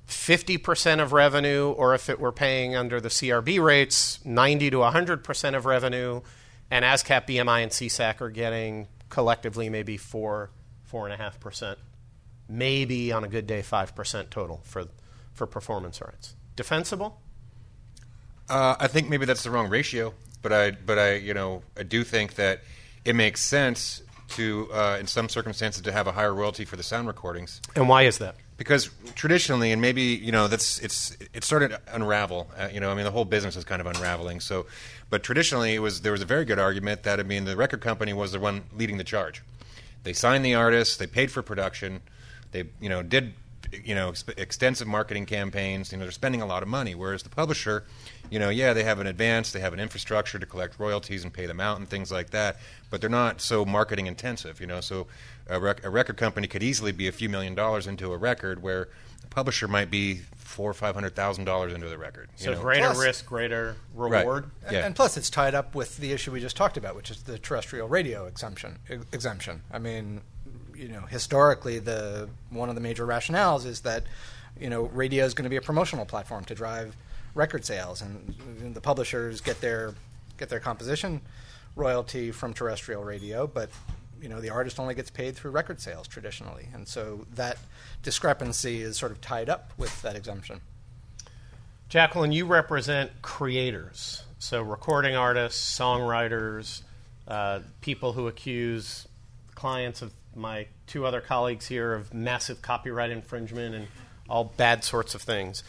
50% 0.07 1.01
of 1.01 1.13
revenue, 1.13 1.69
or 1.71 1.95
if 1.95 2.09
it 2.09 2.19
were 2.19 2.33
paying 2.33 2.75
under 2.75 2.99
the 2.99 3.09
CRB 3.09 3.63
rates, 3.63 4.19
90 4.25 4.71
to 4.71 4.77
100% 4.77 5.55
of 5.55 5.65
revenue, 5.65 6.21
and 6.69 6.83
ASCAP, 6.83 7.27
BMI, 7.27 7.63
and 7.63 7.71
SESAC 7.71 8.19
are 8.21 8.29
getting 8.29 8.87
collectively 9.09 9.69
maybe 9.69 9.95
4, 9.97 10.49
4.5%, 10.91 11.75
maybe 12.51 13.11
on 13.11 13.23
a 13.23 13.27
good 13.27 13.47
day 13.47 13.61
5% 13.61 14.29
total 14.29 14.61
for, 14.63 14.85
for 15.33 15.47
performance 15.47 16.01
rights. 16.01 16.35
Defensible? 16.55 17.19
Uh, 18.49 18.75
I 18.79 18.87
think 18.87 19.09
maybe 19.09 19.25
that's 19.25 19.43
the 19.43 19.51
wrong 19.51 19.69
ratio, 19.69 20.13
but 20.41 20.51
I, 20.51 20.71
but 20.71 20.99
I, 20.99 21.13
you 21.15 21.33
know, 21.33 21.63
I 21.77 21.83
do 21.83 22.03
think 22.03 22.35
that 22.35 22.61
it 23.05 23.15
makes 23.15 23.41
sense 23.41 24.03
to, 24.29 24.69
uh, 24.73 24.97
in 24.99 25.07
some 25.07 25.29
circumstances, 25.29 25.81
to 25.81 25.91
have 25.91 26.07
a 26.07 26.11
higher 26.11 26.33
royalty 26.33 26.65
for 26.65 26.75
the 26.75 26.83
sound 26.83 27.07
recordings. 27.07 27.61
And 27.75 27.87
why 27.87 28.03
is 28.03 28.17
that? 28.17 28.35
because 28.61 28.91
traditionally, 29.15 29.71
and 29.71 29.81
maybe 29.81 30.03
you 30.03 30.31
know 30.31 30.47
that's 30.47 30.77
it's 30.81 31.17
it 31.33 31.43
started 31.43 31.69
to 31.69 31.81
unravel. 31.95 32.47
Uh, 32.55 32.69
you 32.71 32.79
know, 32.79 32.91
I 32.91 32.93
mean, 32.93 33.05
the 33.05 33.11
whole 33.11 33.25
business 33.25 33.55
is 33.55 33.63
kind 33.63 33.81
of 33.81 33.87
unraveling. 33.87 34.39
So, 34.39 34.67
but 35.09 35.23
traditionally, 35.23 35.73
it 35.73 35.79
was 35.79 36.01
there 36.01 36.11
was 36.11 36.21
a 36.21 36.27
very 36.27 36.45
good 36.45 36.59
argument 36.59 37.01
that 37.01 37.19
I 37.19 37.23
mean, 37.23 37.45
the 37.45 37.55
record 37.55 37.81
company 37.81 38.13
was 38.13 38.33
the 38.33 38.39
one 38.39 38.65
leading 38.71 38.97
the 38.97 39.03
charge. 39.03 39.41
They 40.03 40.13
signed 40.13 40.45
the 40.45 40.53
artists, 40.53 40.95
they 40.95 41.07
paid 41.07 41.31
for 41.31 41.41
production, 41.41 42.03
they 42.51 42.65
you 42.79 42.89
know 42.89 43.01
did 43.03 43.33
you 43.85 43.95
know 43.95 44.11
exp- 44.11 44.37
extensive 44.37 44.87
marketing 44.87 45.25
campaigns. 45.25 45.91
You 45.91 45.97
know, 45.97 46.05
they're 46.05 46.11
spending 46.11 46.41
a 46.41 46.45
lot 46.45 46.61
of 46.63 46.69
money. 46.69 46.93
Whereas 46.95 47.23
the 47.23 47.29
publisher, 47.29 47.85
you 48.29 48.37
know, 48.39 48.49
yeah, 48.49 48.73
they 48.73 48.83
have 48.83 48.99
an 48.99 49.07
advance, 49.07 49.51
they 49.51 49.61
have 49.61 49.73
an 49.73 49.79
infrastructure 49.79 50.37
to 50.39 50.45
collect 50.45 50.77
royalties 50.79 51.23
and 51.23 51.31
pay 51.33 51.45
them 51.45 51.59
out 51.61 51.77
and 51.77 51.87
things 51.87 52.11
like 52.11 52.31
that. 52.31 52.57
But 52.89 52.99
they're 53.01 53.09
not 53.09 53.39
so 53.39 53.63
marketing 53.63 54.07
intensive. 54.07 54.59
You 54.59 54.67
know, 54.67 54.81
so 54.81 55.07
a, 55.47 55.59
rec- 55.59 55.85
a 55.85 55.89
record 55.89 56.17
company 56.17 56.47
could 56.47 56.63
easily 56.63 56.91
be 56.91 57.07
a 57.07 57.11
few 57.11 57.29
million 57.29 57.55
dollars 57.55 57.87
into 57.87 58.11
a 58.11 58.17
record, 58.17 58.61
where 58.61 58.89
a 59.23 59.27
publisher 59.27 59.67
might 59.69 59.89
be 59.89 60.21
four 60.35 60.69
or 60.69 60.73
five 60.73 60.93
hundred 60.95 61.15
thousand 61.15 61.45
dollars 61.45 61.71
into 61.71 61.87
the 61.87 61.97
record. 61.97 62.29
So 62.35 62.51
know? 62.53 62.59
greater 62.61 62.87
Plus- 62.87 62.99
risk, 63.05 63.25
greater 63.25 63.77
reward. 63.95 64.51
And, 64.65 64.71
Yeah. 64.73 64.85
and 64.85 64.93
plus, 64.93 65.15
it's 65.15 65.29
tied 65.29 65.55
up 65.55 65.75
with 65.75 65.95
the 65.97 66.11
issue 66.11 66.31
we 66.33 66.41
just 66.41 66.57
talked 66.57 66.75
about, 66.75 66.93
which 66.97 67.09
is 67.09 67.23
the 67.23 67.39
terrestrial 67.39 67.87
radio 67.87 68.25
exemption. 68.25 68.79
ex- 68.89 69.05
Exemption. 69.13 69.61
I 69.71 69.79
mean, 69.79 70.19
you 70.81 70.87
know, 70.87 71.01
historically, 71.01 71.77
the 71.77 72.27
one 72.49 72.67
of 72.67 72.75
the 72.75 72.81
major 72.81 73.05
rationales 73.05 73.65
is 73.65 73.81
that 73.81 74.03
you 74.59 74.69
know 74.69 74.83
radio 74.85 75.23
is 75.23 75.35
going 75.35 75.43
to 75.43 75.49
be 75.49 75.55
a 75.55 75.61
promotional 75.61 76.05
platform 76.05 76.43
to 76.45 76.55
drive 76.55 76.95
record 77.35 77.63
sales, 77.63 78.01
and, 78.01 78.35
and 78.59 78.73
the 78.73 78.81
publishers 78.81 79.41
get 79.41 79.61
their 79.61 79.93
get 80.37 80.49
their 80.49 80.59
composition 80.59 81.21
royalty 81.75 82.31
from 82.31 82.53
terrestrial 82.53 83.03
radio, 83.03 83.45
but 83.45 83.69
you 84.19 84.27
know 84.27 84.41
the 84.41 84.49
artist 84.49 84.79
only 84.79 84.95
gets 84.95 85.11
paid 85.11 85.35
through 85.35 85.51
record 85.51 85.79
sales 85.79 86.07
traditionally, 86.07 86.67
and 86.73 86.87
so 86.87 87.27
that 87.35 87.57
discrepancy 88.01 88.81
is 88.81 88.97
sort 88.97 89.11
of 89.11 89.21
tied 89.21 89.49
up 89.49 89.71
with 89.77 90.01
that 90.01 90.15
exemption. 90.15 90.61
Jacqueline, 91.89 92.31
you 92.31 92.45
represent 92.45 93.11
creators, 93.21 94.23
so 94.39 94.63
recording 94.63 95.15
artists, 95.15 95.79
songwriters, 95.79 96.81
uh, 97.27 97.59
people 97.81 98.13
who 98.13 98.27
accuse 98.27 99.07
clients 99.53 100.01
of 100.01 100.11
my 100.35 100.67
two 100.87 101.05
other 101.05 101.21
colleagues 101.21 101.67
here 101.67 101.93
of 101.93 102.13
massive 102.13 102.61
copyright 102.61 103.09
infringement 103.09 103.75
and 103.75 103.87
all 104.29 104.45
bad 104.45 104.83
sorts 104.83 105.15
of 105.15 105.21
things. 105.21 105.63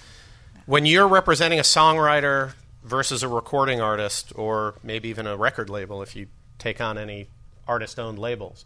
When 0.67 0.87
you're 0.87 1.09
representing 1.09 1.59
a 1.59 1.63
songwriter 1.63 2.55
versus 2.85 3.23
a 3.23 3.29
recording 3.29 3.81
artist, 3.81 4.33
or 4.37 4.75
maybe 4.83 5.09
even 5.09 5.27
a 5.27 5.37
record 5.37 5.69
label, 5.69 6.03
if 6.03 6.15
you 6.15 6.27
take 6.59 6.81
on 6.81 6.99
any 6.99 7.29
artist 7.67 7.99
owned 7.99 8.19
labels, 8.19 8.65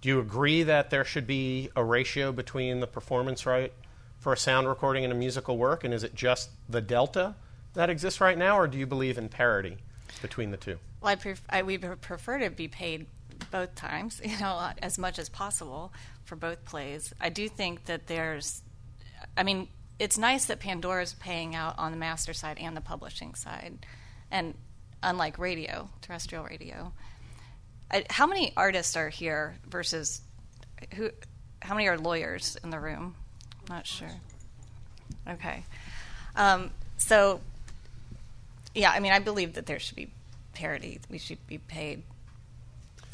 do 0.00 0.08
you 0.08 0.20
agree 0.20 0.62
that 0.64 0.90
there 0.90 1.04
should 1.04 1.26
be 1.26 1.70
a 1.76 1.84
ratio 1.84 2.32
between 2.32 2.80
the 2.80 2.86
performance 2.86 3.46
right 3.46 3.72
for 4.18 4.32
a 4.32 4.36
sound 4.36 4.68
recording 4.68 5.04
and 5.04 5.12
a 5.12 5.16
musical 5.16 5.56
work? 5.56 5.84
And 5.84 5.94
is 5.94 6.02
it 6.02 6.14
just 6.14 6.50
the 6.68 6.80
delta 6.80 7.34
that 7.74 7.90
exists 7.90 8.20
right 8.20 8.36
now, 8.36 8.58
or 8.58 8.66
do 8.66 8.78
you 8.78 8.86
believe 8.86 9.18
in 9.18 9.28
parity 9.28 9.78
between 10.22 10.50
the 10.50 10.56
two? 10.56 10.78
Well, 11.00 11.12
I, 11.12 11.14
pref- 11.16 11.42
I 11.48 11.62
we 11.62 11.78
prefer 11.78 12.38
to 12.38 12.50
be 12.50 12.68
paid 12.68 13.06
both 13.50 13.74
times, 13.74 14.20
you 14.24 14.38
know, 14.38 14.70
as 14.82 14.98
much 14.98 15.18
as 15.18 15.28
possible 15.28 15.92
for 16.24 16.36
both 16.36 16.64
plays. 16.64 17.12
I 17.20 17.28
do 17.28 17.48
think 17.48 17.86
that 17.86 18.06
there's, 18.06 18.62
I 19.36 19.42
mean, 19.42 19.68
it's 19.98 20.18
nice 20.18 20.46
that 20.46 20.60
Pandora's 20.60 21.14
paying 21.14 21.54
out 21.54 21.78
on 21.78 21.90
the 21.90 21.96
master 21.96 22.34
side 22.34 22.58
and 22.60 22.76
the 22.76 22.80
publishing 22.80 23.34
side, 23.34 23.86
and 24.30 24.54
unlike 25.02 25.38
radio, 25.38 25.88
terrestrial 26.02 26.44
radio. 26.44 26.92
I, 27.90 28.04
how 28.10 28.26
many 28.26 28.52
artists 28.56 28.96
are 28.96 29.08
here 29.08 29.56
versus 29.68 30.20
who? 30.94 31.10
How 31.62 31.74
many 31.74 31.88
are 31.88 31.96
lawyers 31.96 32.58
in 32.62 32.70
the 32.70 32.78
room? 32.78 33.14
Not 33.68 33.86
sure. 33.86 34.10
Okay, 35.28 35.64
um, 36.34 36.70
so 36.98 37.40
yeah, 38.74 38.90
I 38.90 39.00
mean, 39.00 39.12
I 39.12 39.18
believe 39.20 39.54
that 39.54 39.66
there 39.66 39.78
should 39.78 39.96
be 39.96 40.10
parity. 40.52 41.00
We 41.10 41.18
should 41.18 41.44
be 41.46 41.58
paid 41.58 42.02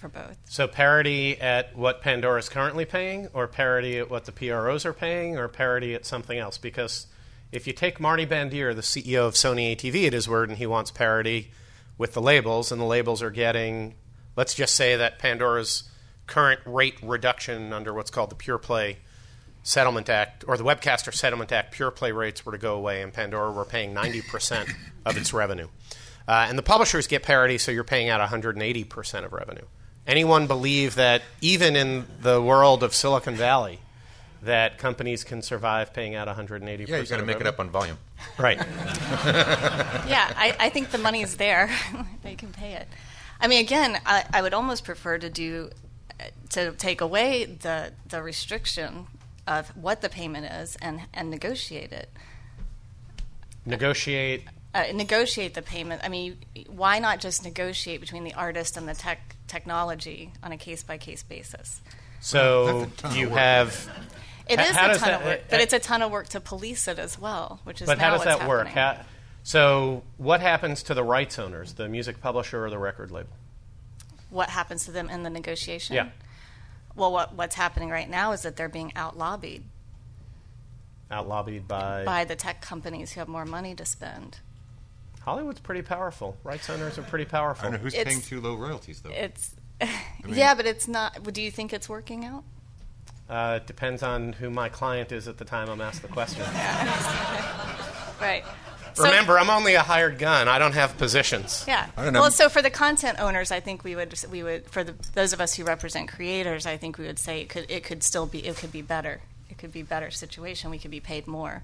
for 0.03 0.09
both. 0.09 0.37
So 0.45 0.67
parity 0.67 1.41
at 1.41 1.77
what 1.77 2.03
Pandora 2.03 2.39
is 2.41 2.49
currently 2.49 2.85
paying, 2.85 3.29
or 3.33 3.47
parity 3.47 3.99
at 3.99 4.11
what 4.11 4.25
the 4.25 4.33
PROs 4.33 4.85
are 4.85 4.93
paying, 4.93 5.39
or 5.39 5.49
parity 5.49 5.95
at 5.95 6.05
something 6.05 6.37
else? 6.37 6.59
Because 6.59 7.07
if 7.53 7.67
you 7.67 7.73
take 7.73 8.01
Marty 8.01 8.27
Bandier, 8.27 8.75
the 8.75 8.83
CEO 8.83 9.27
of 9.29 9.35
Sony 9.35 9.75
ATV, 9.77 10.09
at 10.09 10.13
his 10.13 10.29
word, 10.29 10.49
and 10.49 10.59
he 10.59 10.67
wants 10.67 10.91
parity 10.91 11.53
with 11.97 12.15
the 12.15 12.21
labels, 12.21 12.73
and 12.73 12.81
the 12.81 12.85
labels 12.85 13.23
are 13.23 13.31
getting, 13.31 13.95
let's 14.37 14.55
just 14.55 14.75
say 14.75 14.97
that 14.97 15.21
Pandora's 15.21 15.85
current 16.27 16.61
rate 16.67 16.97
reduction 17.03 17.73
under 17.73 17.95
what's 17.95 18.11
called 18.11 18.31
the 18.31 18.37
Pure 18.37 18.59
Play 18.59 18.99
Settlement 19.63 20.09
Act, 20.09 20.45
or 20.49 20.57
the 20.57 20.65
Webcaster 20.65 21.15
Settlement 21.15 21.53
Act, 21.53 21.73
Pure 21.73 21.93
Play 21.93 22.11
rates 22.11 22.45
were 22.45 22.53
to 22.53 22.59
go 22.59 22.75
away, 22.75 23.03
and 23.03 23.13
Pandora 23.13 23.53
were 23.53 23.65
paying 23.65 23.95
90% 23.95 24.69
of 25.07 25.17
its 25.17 25.33
revenue. 25.33 25.69
Uh, 26.27 26.47
and 26.49 26.59
the 26.59 26.63
publishers 26.63 27.07
get 27.07 27.23
parity, 27.23 27.59
so 27.59 27.71
you're 27.71 27.85
paying 27.85 28.09
out 28.09 28.21
180% 28.29 29.25
of 29.25 29.33
revenue. 29.33 29.65
Anyone 30.07 30.47
believe 30.47 30.97
that 30.97 31.23
even 31.41 31.77
in 31.77 32.07
the 32.21 32.43
world 32.43 32.83
of 32.83 32.95
Silicon 32.95 33.37
Valley, 33.37 33.79
that 34.43 34.79
companies 34.79 35.23
can 35.23 35.43
survive 35.43 35.95
paying 35.95 36.15
out 36.15 36.27
180%? 36.27 36.89
Yeah, 36.89 36.99
you 36.99 37.07
got 37.07 37.19
to 37.19 37.25
make 37.25 37.41
it 37.41 37.47
up 37.47 37.61
on 37.61 37.71
volume. 37.71 37.99
Right. 38.39 38.57
yeah, 38.59 40.33
I, 40.37 40.57
I 40.59 40.69
think 40.71 40.91
the 40.91 40.99
money's 40.99 41.37
there. 41.37 41.71
they 42.23 42.35
can 42.35 42.53
pay 42.53 42.73
it. 42.73 42.89
I 43.41 43.47
mean, 43.47 43.61
again, 43.61 44.01
I, 44.05 44.25
I 44.33 44.43
would 44.43 44.55
almost 44.55 44.85
prefer 44.85 45.19
to 45.19 45.31
do 45.31 45.71
to 46.51 46.73
take 46.73 47.01
away 47.01 47.45
the 47.45 47.93
the 48.09 48.23
restriction 48.23 49.07
of 49.47 49.69
what 49.77 50.01
the 50.01 50.09
payment 50.09 50.47
is 50.47 50.77
and 50.77 51.03
and 51.13 51.31
negotiate 51.31 51.93
it. 51.93 52.09
Negotiate. 53.67 54.45
Uh, 54.75 54.85
negotiate 54.95 55.55
the 55.55 55.63
payment. 55.63 56.01
I 56.03 56.09
mean, 56.09 56.39
why 56.67 56.99
not 56.99 57.21
just 57.21 57.45
negotiate 57.45 58.01
between 58.01 58.25
the 58.25 58.33
artist 58.33 58.77
and 58.77 58.89
the 58.89 58.95
tech 58.95 59.37
technology 59.53 60.33
on 60.43 60.51
a 60.53 60.57
case 60.57 60.83
by 60.83 60.97
case 60.99 61.23
basis? 61.23 61.81
So 62.21 62.89
you 63.13 63.29
have. 63.31 63.89
It 64.49 64.59
H- 64.59 64.71
is 64.71 64.77
how 64.77 64.91
a 64.91 64.95
ton 64.97 65.09
that- 65.09 65.21
of 65.21 65.27
work, 65.27 65.41
but 65.51 65.61
it's 65.61 65.73
a 65.73 65.79
ton 65.79 66.03
of 66.03 66.11
work 66.11 66.29
to 66.29 66.41
police 66.41 66.89
it 66.89 66.99
as 66.99 67.19
well, 67.19 67.61
which 67.65 67.81
is 67.83 67.87
But 67.87 67.99
how 67.99 68.11
does 68.17 68.25
that 68.25 68.49
work? 68.49 68.67
How, 68.69 68.99
so 69.45 70.03
what 70.17 70.41
happens 70.41 70.83
to 70.85 70.95
the 70.95 71.05
rights 71.05 71.39
owners, 71.39 71.75
the 71.75 71.89
music 71.89 72.21
publisher 72.21 72.65
or 72.65 72.71
the 72.71 72.79
record 72.79 73.11
label? 73.11 73.31
What 74.31 74.49
happens 74.49 74.85
to 74.87 74.93
them 74.93 75.09
in 75.11 75.23
the 75.23 75.31
negotiation? 75.31 75.95
Yeah. 75.95 76.09
Well, 76.97 77.13
what 77.13 77.35
what's 77.35 77.55
happening 77.55 77.91
right 77.91 78.09
now 78.09 78.33
is 78.33 78.43
that 78.43 78.57
they're 78.57 78.69
being 78.69 78.93
out 78.97 79.17
lobbied 79.17 79.65
Out 81.11 81.29
lobbied 81.29 81.69
by, 81.69 82.05
by 82.05 82.25
the 82.25 82.37
tech 82.37 82.61
companies 82.63 83.13
who 83.13 83.21
have 83.21 83.29
more 83.29 83.45
money 83.45 83.75
to 83.75 83.85
spend. 83.85 84.39
Hollywood's 85.25 85.61
pretty 85.61 85.83
powerful. 85.83 86.37
Rights 86.45 86.69
owners 86.69 86.99
are 86.99 87.03
pretty 87.03 87.25
powerful. 87.25 87.69
I 87.69 87.73
know 87.73 87.79
who's 87.79 87.95
It's- 87.95 88.07
paying 88.07 88.21
too 88.23 88.41
low 88.41 88.55
royalties 88.57 89.01
though. 89.01 89.11
It's 89.11 89.55
mean- 89.81 90.35
yeah, 90.35 90.55
but 90.55 90.67
it's 90.67 90.89
not. 90.89 91.23
Do 91.33 91.41
you 91.43 91.51
think 91.51 91.73
it's 91.73 91.89
working 91.89 92.25
out? 92.25 92.45
Uh, 93.31 93.59
it 93.63 93.67
depends 93.67 94.03
on 94.03 94.33
who 94.35 94.51
my 94.51 94.69
client 94.69 95.11
is 95.13 95.29
at 95.29 95.39
the 95.39 95.45
time 95.45 95.69
I'm 95.71 95.81
asked 95.81 96.03
the 96.03 96.09
question. 96.09 96.45
Right. 98.21 98.45
So- 98.95 99.05
Remember, 99.05 99.37
I'm 99.39 99.51
only 99.51 99.75
a 99.75 99.81
hired 99.83 100.19
gun. 100.19 100.47
I 100.49 100.59
don't 100.61 100.75
have 100.75 100.97
positions. 100.99 101.65
Yeah. 101.67 101.89
I 101.97 102.05
don't 102.05 102.13
know. 102.13 102.21
Well, 102.21 102.31
so 102.31 102.49
for 102.49 102.63
the 102.63 102.71
content 102.71 103.19
owners, 103.21 103.51
I 103.51 103.59
think 103.59 103.83
we 103.85 103.97
would 103.97 104.15
we 104.31 104.43
would 104.43 104.67
for 104.71 104.85
the, 104.85 104.95
those 105.15 105.33
of 105.33 105.41
us 105.41 105.55
who 105.55 105.65
represent 105.65 106.09
creators, 106.09 106.67
I 106.67 106.77
think 106.77 106.99
we 106.99 107.07
would 107.07 107.19
say 107.19 107.41
it 107.41 107.49
could 107.49 107.69
it 107.71 107.85
could 107.85 108.03
still 108.03 108.27
be 108.27 108.47
it 108.47 108.57
could 108.59 108.71
be 108.71 108.83
better. 108.83 109.21
It 109.51 109.59
could 109.59 109.73
be 109.73 109.83
better 109.83 110.11
situation. 110.11 110.71
We 110.71 110.79
could 110.79 110.91
be 110.91 111.01
paid 111.01 111.27
more. 111.27 111.63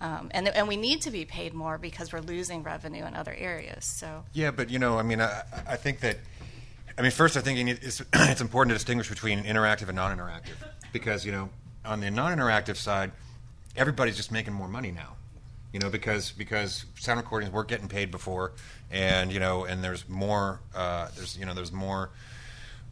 Um, 0.00 0.30
and, 0.32 0.48
and 0.48 0.68
we 0.68 0.76
need 0.76 1.00
to 1.02 1.10
be 1.10 1.24
paid 1.24 1.54
more 1.54 1.78
because 1.78 2.12
we're 2.12 2.20
losing 2.20 2.62
revenue 2.62 3.04
in 3.06 3.14
other 3.14 3.34
areas. 3.36 3.84
So 3.84 4.24
Yeah, 4.32 4.50
but 4.50 4.68
you 4.70 4.78
know, 4.78 4.98
I 4.98 5.02
mean, 5.02 5.20
I, 5.20 5.42
I 5.66 5.76
think 5.76 6.00
that, 6.00 6.18
I 6.98 7.02
mean, 7.02 7.10
first, 7.10 7.36
I 7.36 7.40
think 7.40 7.64
need, 7.64 7.78
it's, 7.82 8.02
it's 8.12 8.40
important 8.40 8.72
to 8.72 8.74
distinguish 8.74 9.08
between 9.08 9.44
interactive 9.44 9.88
and 9.88 9.96
non-interactive 9.96 10.56
because 10.92 11.24
you 11.24 11.32
know, 11.32 11.48
on 11.84 12.00
the 12.00 12.10
non-interactive 12.10 12.76
side, 12.76 13.12
everybody's 13.76 14.16
just 14.16 14.30
making 14.30 14.52
more 14.52 14.68
money 14.68 14.90
now. 14.90 15.14
You 15.72 15.80
know, 15.80 15.90
because 15.90 16.30
because 16.32 16.86
sound 16.98 17.20
recordings 17.20 17.52
weren't 17.52 17.68
getting 17.68 17.88
paid 17.88 18.10
before, 18.10 18.52
and 18.90 19.30
you 19.30 19.40
know, 19.40 19.64
and 19.64 19.84
there's 19.84 20.08
more, 20.08 20.60
uh, 20.74 21.08
there's 21.16 21.36
you 21.36 21.44
know, 21.44 21.52
there's 21.52 21.72
more 21.72 22.10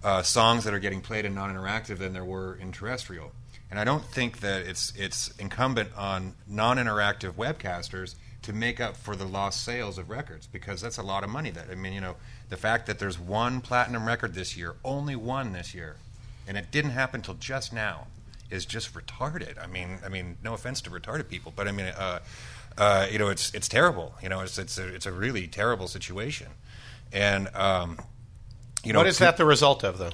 uh, 0.03 0.23
songs 0.23 0.65
that 0.65 0.75
are 0.75 0.79
getting 0.79 1.01
played 1.01 1.25
in 1.25 1.35
non-interactive 1.35 1.99
than 1.99 2.13
there 2.13 2.25
were 2.25 2.57
in 2.57 2.73
terrestrial. 2.73 3.33
And 3.75 3.81
I 3.81 3.83
don't 3.83 4.05
think 4.05 4.39
that 4.39 4.69
it's 4.69 4.93
it's 4.97 5.37
incumbent 5.37 5.91
on 5.97 6.37
non-interactive 6.47 7.33
webcasters 7.33 8.15
to 8.43 8.53
make 8.53 8.79
up 8.79 8.97
for 8.97 9.17
the 9.17 9.25
lost 9.25 9.65
sales 9.65 9.99
of 9.99 10.11
records 10.11 10.47
because 10.47 10.81
that's 10.81 10.97
a 10.97 11.03
lot 11.03 11.25
of 11.25 11.31
money. 11.31 11.51
That 11.51 11.67
I 11.73 11.75
mean, 11.75 11.93
you 11.93 12.01
know, 12.01 12.15
the 12.51 12.57
fact 12.57 12.87
that 12.87 13.01
there's 13.01 13.19
one 13.19 13.61
platinum 13.61 14.07
record 14.07 14.35
this 14.35 14.57
year, 14.57 14.77
only 14.85 15.17
one 15.17 15.53
this 15.55 15.75
year, 15.75 15.97
and 16.47 16.57
it 16.57 16.71
didn't 16.71 16.93
happen 16.93 17.21
till 17.21 17.35
just 17.35 17.73
now, 17.73 18.07
is 18.49 18.65
just 18.65 18.95
retarded. 18.95 19.61
I 19.61 19.67
mean, 19.67 19.99
I 20.07 20.09
mean, 20.09 20.37
no 20.41 20.55
offense 20.55 20.81
to 20.83 20.91
retarded 20.91 21.29
people, 21.29 21.53
but 21.57 21.67
I 21.67 21.73
mean, 21.73 21.87
uh, 21.87 22.21
uh, 22.79 23.09
you 23.11 23.19
know, 23.19 23.29
it's 23.29 23.53
it's 23.55 23.67
terrible. 23.67 24.15
You 24.23 24.29
know, 24.29 24.43
it's 24.43 24.57
it's 24.57 24.79
a, 24.79 24.87
it's 24.87 25.07
a 25.07 25.13
really 25.13 25.49
terrible 25.49 25.89
situation, 25.89 26.47
and 27.13 27.49
um, 27.57 27.99
you 28.85 28.93
know, 28.93 29.01
what 29.01 29.09
is 29.09 29.19
that 29.19 29.37
the 29.37 29.45
result 29.45 29.83
of, 29.83 29.99
though? 29.99 30.13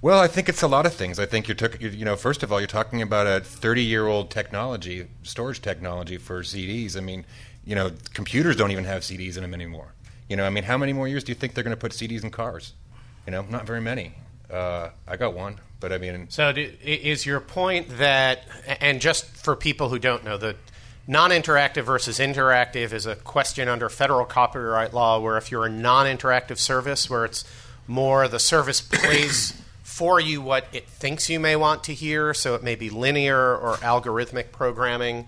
Well, 0.00 0.20
I 0.20 0.28
think 0.28 0.48
it's 0.48 0.62
a 0.62 0.68
lot 0.68 0.86
of 0.86 0.94
things. 0.94 1.18
I 1.18 1.26
think 1.26 1.48
you're, 1.48 1.56
took, 1.56 1.80
you 1.80 2.04
know, 2.04 2.16
first 2.16 2.42
of 2.42 2.52
all, 2.52 2.60
you're 2.60 2.68
talking 2.68 3.02
about 3.02 3.26
a 3.26 3.40
30 3.40 3.82
year 3.82 4.06
old 4.06 4.30
technology, 4.30 5.08
storage 5.22 5.60
technology 5.60 6.16
for 6.18 6.42
CDs. 6.42 6.96
I 6.96 7.00
mean, 7.00 7.24
you 7.64 7.74
know, 7.74 7.90
computers 8.14 8.56
don't 8.56 8.70
even 8.70 8.84
have 8.84 9.02
CDs 9.02 9.36
in 9.36 9.42
them 9.42 9.54
anymore. 9.54 9.94
You 10.28 10.36
know, 10.36 10.44
I 10.44 10.50
mean, 10.50 10.64
how 10.64 10.78
many 10.78 10.92
more 10.92 11.08
years 11.08 11.24
do 11.24 11.32
you 11.32 11.36
think 11.36 11.54
they're 11.54 11.64
going 11.64 11.76
to 11.76 11.80
put 11.80 11.92
CDs 11.92 12.22
in 12.22 12.30
cars? 12.30 12.74
You 13.26 13.32
know, 13.32 13.42
not 13.42 13.66
very 13.66 13.80
many. 13.80 14.14
Uh, 14.50 14.90
I 15.06 15.16
got 15.16 15.34
one, 15.34 15.60
but 15.80 15.92
I 15.92 15.98
mean, 15.98 16.26
So, 16.30 16.52
do, 16.52 16.72
is 16.82 17.26
your 17.26 17.40
point 17.40 17.98
that, 17.98 18.44
and 18.80 19.00
just 19.00 19.26
for 19.26 19.54
people 19.54 19.90
who 19.90 19.98
don't 19.98 20.24
know, 20.24 20.38
the 20.38 20.56
non 21.06 21.30
interactive 21.30 21.82
versus 21.82 22.18
interactive 22.18 22.92
is 22.92 23.04
a 23.04 23.16
question 23.16 23.68
under 23.68 23.88
federal 23.88 24.24
copyright 24.24 24.94
law 24.94 25.18
where 25.18 25.36
if 25.36 25.50
you're 25.50 25.66
a 25.66 25.70
non 25.70 26.06
interactive 26.06 26.58
service, 26.58 27.10
where 27.10 27.24
it's 27.24 27.44
more 27.86 28.28
the 28.28 28.38
service 28.38 28.80
plays 28.92 29.60
for 29.98 30.20
you 30.20 30.40
what 30.40 30.64
it 30.72 30.88
thinks 30.88 31.28
you 31.28 31.40
may 31.40 31.56
want 31.56 31.82
to 31.82 31.92
hear, 31.92 32.32
so 32.32 32.54
it 32.54 32.62
may 32.62 32.76
be 32.76 32.88
linear 32.88 33.56
or 33.56 33.74
algorithmic 33.78 34.52
programming. 34.52 35.26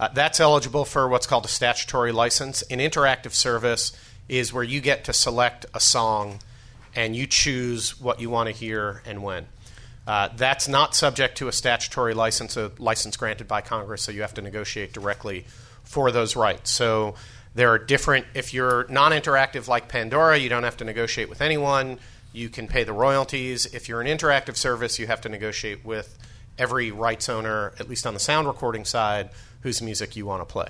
Uh, 0.00 0.08
that's 0.08 0.40
eligible 0.40 0.86
for 0.86 1.06
what's 1.06 1.26
called 1.26 1.44
a 1.44 1.48
statutory 1.48 2.12
license. 2.12 2.62
An 2.62 2.78
interactive 2.78 3.32
service 3.32 3.94
is 4.26 4.54
where 4.54 4.64
you 4.64 4.80
get 4.80 5.04
to 5.04 5.12
select 5.12 5.66
a 5.74 5.80
song 5.80 6.38
and 6.94 7.14
you 7.14 7.26
choose 7.26 8.00
what 8.00 8.18
you 8.18 8.30
want 8.30 8.46
to 8.48 8.54
hear 8.54 9.02
and 9.04 9.22
when. 9.22 9.48
Uh, 10.06 10.30
that's 10.34 10.66
not 10.66 10.94
subject 10.94 11.36
to 11.36 11.48
a 11.48 11.52
statutory 11.52 12.14
license, 12.14 12.56
a 12.56 12.72
license 12.78 13.18
granted 13.18 13.46
by 13.46 13.60
Congress, 13.60 14.00
so 14.00 14.10
you 14.10 14.22
have 14.22 14.32
to 14.32 14.40
negotiate 14.40 14.94
directly 14.94 15.44
for 15.84 16.10
those 16.10 16.34
rights. 16.34 16.70
So 16.70 17.16
there 17.54 17.68
are 17.68 17.78
different, 17.78 18.24
if 18.32 18.54
you're 18.54 18.86
non 18.88 19.12
interactive 19.12 19.68
like 19.68 19.88
Pandora, 19.88 20.38
you 20.38 20.48
don't 20.48 20.62
have 20.62 20.78
to 20.78 20.84
negotiate 20.84 21.28
with 21.28 21.42
anyone. 21.42 21.98
You 22.36 22.50
can 22.50 22.68
pay 22.68 22.84
the 22.84 22.92
royalties. 22.92 23.64
If 23.64 23.88
you're 23.88 24.02
an 24.02 24.06
interactive 24.06 24.56
service, 24.56 24.98
you 24.98 25.06
have 25.06 25.22
to 25.22 25.30
negotiate 25.30 25.86
with 25.86 26.18
every 26.58 26.90
rights 26.90 27.30
owner, 27.30 27.72
at 27.80 27.88
least 27.88 28.06
on 28.06 28.12
the 28.12 28.20
sound 28.20 28.46
recording 28.46 28.84
side, 28.84 29.30
whose 29.62 29.80
music 29.80 30.16
you 30.16 30.26
want 30.26 30.46
to 30.46 30.52
play. 30.52 30.68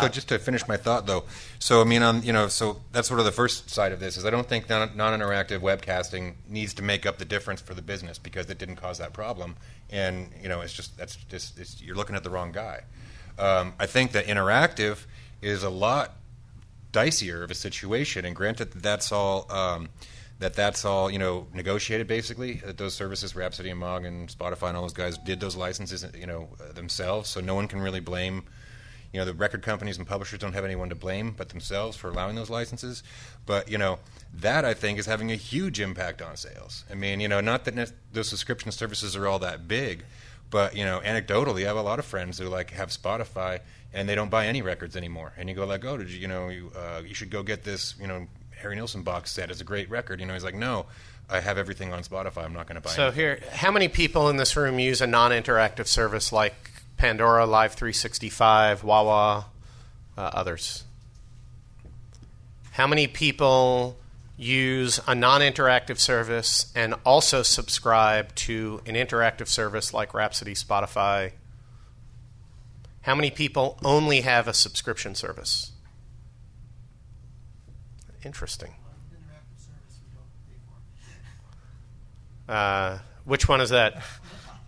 so 0.00 0.08
just 0.08 0.28
to 0.28 0.40
finish 0.40 0.66
my 0.66 0.76
thought 0.76 1.06
though, 1.06 1.22
so 1.60 1.80
I 1.80 1.84
mean, 1.84 2.02
on 2.02 2.24
you 2.24 2.32
know, 2.32 2.48
so 2.48 2.80
that's 2.90 3.06
sort 3.06 3.20
of 3.20 3.26
the 3.26 3.32
first 3.32 3.70
side 3.70 3.92
of 3.92 4.00
this 4.00 4.16
is 4.16 4.26
I 4.26 4.30
don't 4.30 4.48
think 4.48 4.68
non- 4.68 4.96
non-interactive 4.96 5.60
webcasting 5.60 6.34
needs 6.48 6.74
to 6.74 6.82
make 6.82 7.06
up 7.06 7.18
the 7.18 7.24
difference 7.24 7.60
for 7.60 7.74
the 7.74 7.80
business 7.80 8.18
because 8.18 8.50
it 8.50 8.58
didn't 8.58 8.76
cause 8.76 8.98
that 8.98 9.12
problem, 9.12 9.56
and 9.88 10.30
you 10.42 10.48
know, 10.48 10.62
it's 10.62 10.72
just 10.72 10.98
that's 10.98 11.14
just 11.14 11.60
it's, 11.60 11.80
you're 11.80 11.96
looking 11.96 12.16
at 12.16 12.24
the 12.24 12.30
wrong 12.30 12.50
guy. 12.50 12.82
Um, 13.38 13.72
I 13.78 13.86
think 13.86 14.12
that 14.12 14.26
interactive 14.26 15.06
is 15.40 15.62
a 15.62 15.70
lot 15.70 16.16
dicier 16.92 17.44
of 17.44 17.52
a 17.52 17.54
situation, 17.54 18.24
and 18.24 18.34
granted 18.34 18.72
that 18.72 18.82
that's 18.82 19.12
all. 19.12 19.46
Um, 19.50 19.90
that 20.38 20.54
that's 20.54 20.84
all 20.84 21.10
you 21.10 21.18
know 21.18 21.46
negotiated 21.52 22.06
basically. 22.06 22.54
That 22.64 22.78
those 22.78 22.94
services, 22.94 23.34
Rhapsody 23.34 23.70
and 23.70 23.80
Mog 23.80 24.04
and 24.04 24.28
Spotify 24.28 24.68
and 24.68 24.76
all 24.76 24.82
those 24.82 24.92
guys 24.92 25.18
did 25.18 25.40
those 25.40 25.56
licenses 25.56 26.04
you 26.16 26.26
know 26.26 26.48
themselves, 26.74 27.28
so 27.28 27.40
no 27.40 27.54
one 27.54 27.68
can 27.68 27.80
really 27.80 28.00
blame 28.00 28.44
you 29.12 29.18
know 29.18 29.24
the 29.24 29.34
record 29.34 29.62
companies 29.62 29.96
and 29.96 30.06
publishers 30.06 30.38
don't 30.38 30.52
have 30.52 30.66
anyone 30.66 30.90
to 30.90 30.94
blame 30.94 31.34
but 31.36 31.48
themselves 31.48 31.96
for 31.96 32.10
allowing 32.10 32.36
those 32.36 32.50
licenses. 32.50 33.02
But 33.46 33.70
you 33.70 33.78
know 33.78 33.98
that 34.34 34.66
i 34.66 34.74
think 34.74 34.98
is 34.98 35.06
having 35.06 35.32
a 35.32 35.36
huge 35.36 35.80
impact 35.80 36.20
on 36.20 36.36
sales. 36.36 36.84
I 36.90 36.94
mean 36.94 37.20
you 37.20 37.28
know 37.28 37.40
not 37.40 37.64
that 37.64 37.74
ne- 37.74 37.86
those 38.12 38.28
subscription 38.28 38.70
services 38.70 39.16
are 39.16 39.26
all 39.26 39.38
that 39.38 39.66
big 39.66 40.04
but 40.50 40.76
you 40.76 40.84
know 40.84 41.00
anecdotally 41.04 41.64
i 41.64 41.68
have 41.68 41.76
a 41.76 41.82
lot 41.82 41.98
of 41.98 42.04
friends 42.04 42.38
who 42.38 42.46
like 42.46 42.70
have 42.70 42.90
spotify 42.90 43.60
and 43.92 44.08
they 44.08 44.14
don't 44.14 44.30
buy 44.30 44.46
any 44.46 44.62
records 44.62 44.96
anymore. 44.96 45.32
And 45.36 45.48
you 45.48 45.54
go 45.54 45.64
like 45.66 45.84
oh 45.84 45.96
did 45.96 46.10
you 46.10 46.20
you 46.20 46.28
know 46.28 46.48
you, 46.48 46.70
uh, 46.76 47.02
you 47.04 47.14
should 47.14 47.30
go 47.30 47.42
get 47.42 47.64
this 47.64 47.94
you 48.00 48.06
know 48.06 48.26
harry 48.58 48.76
nilsson 48.76 49.02
box 49.02 49.30
set 49.30 49.50
it's 49.50 49.60
a 49.60 49.64
great 49.64 49.88
record 49.90 50.20
you 50.20 50.26
know 50.26 50.34
he's 50.34 50.44
like 50.44 50.54
no 50.54 50.86
i 51.30 51.40
have 51.40 51.58
everything 51.58 51.92
on 51.92 52.02
spotify 52.02 52.44
i'm 52.44 52.52
not 52.52 52.66
going 52.66 52.76
to 52.76 52.80
buy 52.80 52.90
it. 52.90 52.94
So 52.94 53.04
anything. 53.04 53.20
here, 53.20 53.40
how 53.52 53.70
many 53.70 53.88
people 53.88 54.28
in 54.28 54.36
this 54.36 54.56
room 54.56 54.78
use 54.78 55.00
a 55.00 55.06
non-interactive 55.06 55.86
service 55.86 56.32
like 56.32 56.54
Pandora, 56.98 57.46
Live 57.46 57.74
365, 57.74 58.82
Wawa, 58.82 59.46
uh, 60.16 60.20
others? 60.20 60.82
How 62.72 62.88
many 62.88 63.06
people 63.06 63.96
use 64.36 65.00
a 65.06 65.14
non 65.14 65.40
interactive 65.40 65.98
service 65.98 66.72
and 66.74 66.94
also 67.06 67.42
subscribe 67.42 68.34
to 68.34 68.82
an 68.84 68.94
interactive 68.94 69.46
service 69.46 69.94
like 69.94 70.12
Rhapsody, 70.12 70.54
Spotify? 70.54 71.32
How 73.02 73.14
many 73.14 73.30
people 73.30 73.78
only 73.84 74.22
have 74.22 74.48
a 74.48 74.54
subscription 74.54 75.14
service? 75.14 75.70
Interesting. 78.24 78.74
Uh, 82.48 82.98
which 83.24 83.48
one 83.48 83.60
is 83.60 83.70
that? 83.70 84.02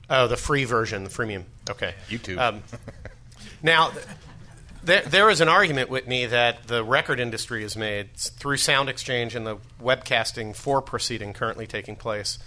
Oh, 0.09 0.27
the 0.27 0.37
free 0.37 0.65
version, 0.65 1.05
the 1.05 1.11
freemium. 1.11 1.45
Okay. 1.69 1.95
YouTube. 2.09 2.39
Um, 2.39 2.63
now, 3.63 3.93
there, 4.83 5.03
there 5.03 5.31
is 5.31 5.41
an 5.41 5.49
argument, 5.49 5.89
with 5.89 6.07
me 6.07 6.27
that 6.27 6.67
the 6.67 6.85
record 6.85 7.21
industry 7.21 7.63
has 7.63 7.77
made 7.77 8.15
through 8.15 8.57
Sound 8.59 8.89
Exchange 8.89 9.35
and 9.35 9.47
the 9.47 9.57
webcasting 9.81 10.55
for 10.55 10.83
proceeding 10.83 11.33
currently 11.33 11.67
taking 11.67 11.97
place 11.97 12.39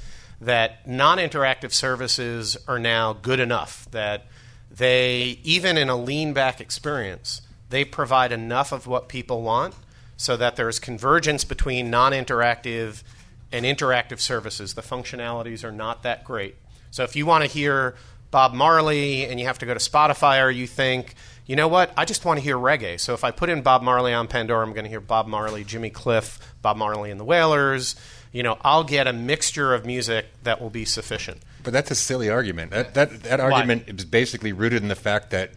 that 0.42 0.88
non 0.88 1.18
interactive 1.18 1.72
services 1.72 2.58
are 2.68 2.80
now 2.80 3.14
good 3.14 3.40
enough 3.40 3.88
that 3.92 4.26
they, 4.70 5.40
even 5.44 5.78
in 5.78 5.90
a 5.90 5.96
lean 5.96 6.34
back 6.34 6.60
experience, 6.60 7.42
they 7.70 7.86
provide 7.86 8.32
enough 8.32 8.72
of 8.72 8.88
what 8.88 9.08
people 9.08 9.42
want 9.42 9.74
so 10.18 10.38
that 10.38 10.56
there's 10.56 10.80
convergence 10.80 11.44
between 11.44 11.90
non 11.90 12.12
interactive 12.12 13.04
and 13.52 13.66
interactive 13.66 14.20
services. 14.20 14.74
The 14.74 14.82
functionalities 14.82 15.64
are 15.64 15.72
not 15.72 16.04
that 16.04 16.24
great. 16.24 16.56
So 16.92 17.04
if 17.04 17.16
you 17.16 17.26
want 17.26 17.44
to 17.44 17.50
hear 17.50 17.96
Bob 18.32 18.54
Marley 18.54 19.26
and 19.26 19.40
you 19.40 19.46
have 19.46 19.60
to 19.60 19.66
go 19.66 19.74
to 19.74 19.80
Spotify 19.80 20.44
or 20.44 20.50
you 20.50 20.68
think, 20.68 21.14
you 21.46 21.56
know 21.56 21.68
what, 21.68 21.94
I 21.96 22.06
just 22.06 22.26
want 22.26 22.40
to 22.40 22.44
hear 22.44 22.58
reggae. 22.58 23.00
So 23.00 23.14
if 23.14 23.24
I 23.24 23.32
put 23.32 23.50
in 23.50 23.62
Bob 23.62 23.84
Marley 23.84 24.14
on 24.14 24.28
Pandora, 24.28 24.66
I'm 24.66 24.74
going 24.74 24.86
to 24.86 24.90
hear 24.90 25.00
Bob 25.00 25.28
Marley, 25.28 25.64
Jimmy 25.64 25.90
Cliff, 25.90 26.40
Bob 26.62 26.78
Marley 26.78 27.12
and 27.12 27.20
the 27.20 27.26
Wailers. 27.26 27.96
You 28.32 28.42
know, 28.42 28.58
I'll 28.62 28.84
get 28.84 29.06
a 29.06 29.14
mixture 29.14 29.74
of 29.74 29.86
music 29.86 30.26
that 30.44 30.60
will 30.60 30.72
be 30.72 30.86
sufficient. 30.86 31.42
But 31.64 31.74
that's 31.74 31.92
a 31.92 31.96
silly 31.96 32.30
argument. 32.30 32.72
That 32.72 32.96
that, 32.96 33.24
that 33.24 33.40
argument 33.40 33.84
is 33.88 34.06
basically 34.06 34.52
rooted 34.52 34.82
in 34.82 34.90
the 34.90 34.96
fact 34.96 35.30
that 35.30 35.52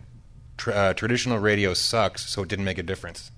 tr- 0.59 0.73
uh, 0.73 0.95
traditional 0.95 1.39
radio 1.39 1.73
sucks, 1.73 2.29
so 2.29 2.43
it 2.43 2.49
didn't 2.49 2.67
make 2.67 2.79
a 2.79 2.83
difference. 2.83 3.31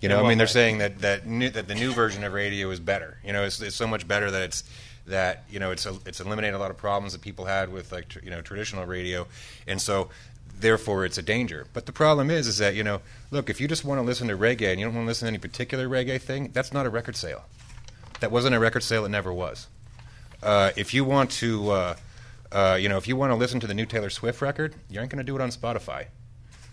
You 0.00 0.08
know, 0.08 0.24
I 0.24 0.28
mean, 0.28 0.38
they're 0.38 0.46
saying 0.46 0.78
that 0.78 0.98
that 0.98 1.26
new, 1.26 1.48
that 1.50 1.68
the 1.68 1.74
new 1.74 1.92
version 1.92 2.22
of 2.22 2.32
radio 2.32 2.70
is 2.70 2.80
better. 2.80 3.18
You 3.24 3.32
know, 3.32 3.44
it's, 3.44 3.60
it's 3.60 3.76
so 3.76 3.86
much 3.86 4.06
better 4.06 4.30
that 4.30 4.42
it's 4.42 4.64
that 5.06 5.44
you 5.48 5.58
know 5.58 5.70
it's 5.70 5.86
a, 5.86 5.96
it's 6.04 6.20
eliminated 6.20 6.54
a 6.54 6.58
lot 6.58 6.70
of 6.70 6.76
problems 6.76 7.12
that 7.12 7.22
people 7.22 7.44
had 7.44 7.72
with 7.72 7.92
like 7.92 8.08
tr- 8.08 8.18
you 8.22 8.30
know 8.30 8.42
traditional 8.42 8.84
radio, 8.84 9.26
and 9.66 9.80
so 9.80 10.10
therefore 10.58 11.04
it's 11.04 11.18
a 11.18 11.22
danger. 11.22 11.66
But 11.72 11.86
the 11.86 11.92
problem 11.92 12.30
is, 12.30 12.46
is 12.46 12.58
that 12.58 12.74
you 12.74 12.84
know, 12.84 13.00
look, 13.30 13.48
if 13.48 13.60
you 13.60 13.68
just 13.68 13.84
want 13.84 13.98
to 13.98 14.02
listen 14.02 14.28
to 14.28 14.36
reggae 14.36 14.70
and 14.70 14.80
you 14.80 14.86
don't 14.86 14.94
want 14.94 15.04
to 15.06 15.08
listen 15.08 15.26
to 15.26 15.30
any 15.30 15.38
particular 15.38 15.88
reggae 15.88 16.20
thing, 16.20 16.50
that's 16.52 16.72
not 16.72 16.86
a 16.86 16.90
record 16.90 17.16
sale. 17.16 17.44
That 18.20 18.30
wasn't 18.30 18.54
a 18.54 18.58
record 18.58 18.82
sale. 18.82 19.04
It 19.04 19.10
never 19.10 19.32
was. 19.32 19.66
Uh, 20.42 20.72
if 20.76 20.92
you 20.92 21.04
want 21.04 21.30
to, 21.30 21.70
uh, 21.70 21.96
uh, 22.52 22.78
you 22.80 22.88
know, 22.88 22.96
if 22.98 23.08
you 23.08 23.16
want 23.16 23.30
to 23.30 23.36
listen 23.36 23.60
to 23.60 23.66
the 23.66 23.74
new 23.74 23.86
Taylor 23.86 24.10
Swift 24.10 24.42
record, 24.42 24.74
you 24.90 24.98
aren't 24.98 25.10
going 25.10 25.18
to 25.18 25.24
do 25.24 25.34
it 25.34 25.40
on 25.40 25.50
Spotify. 25.50 26.06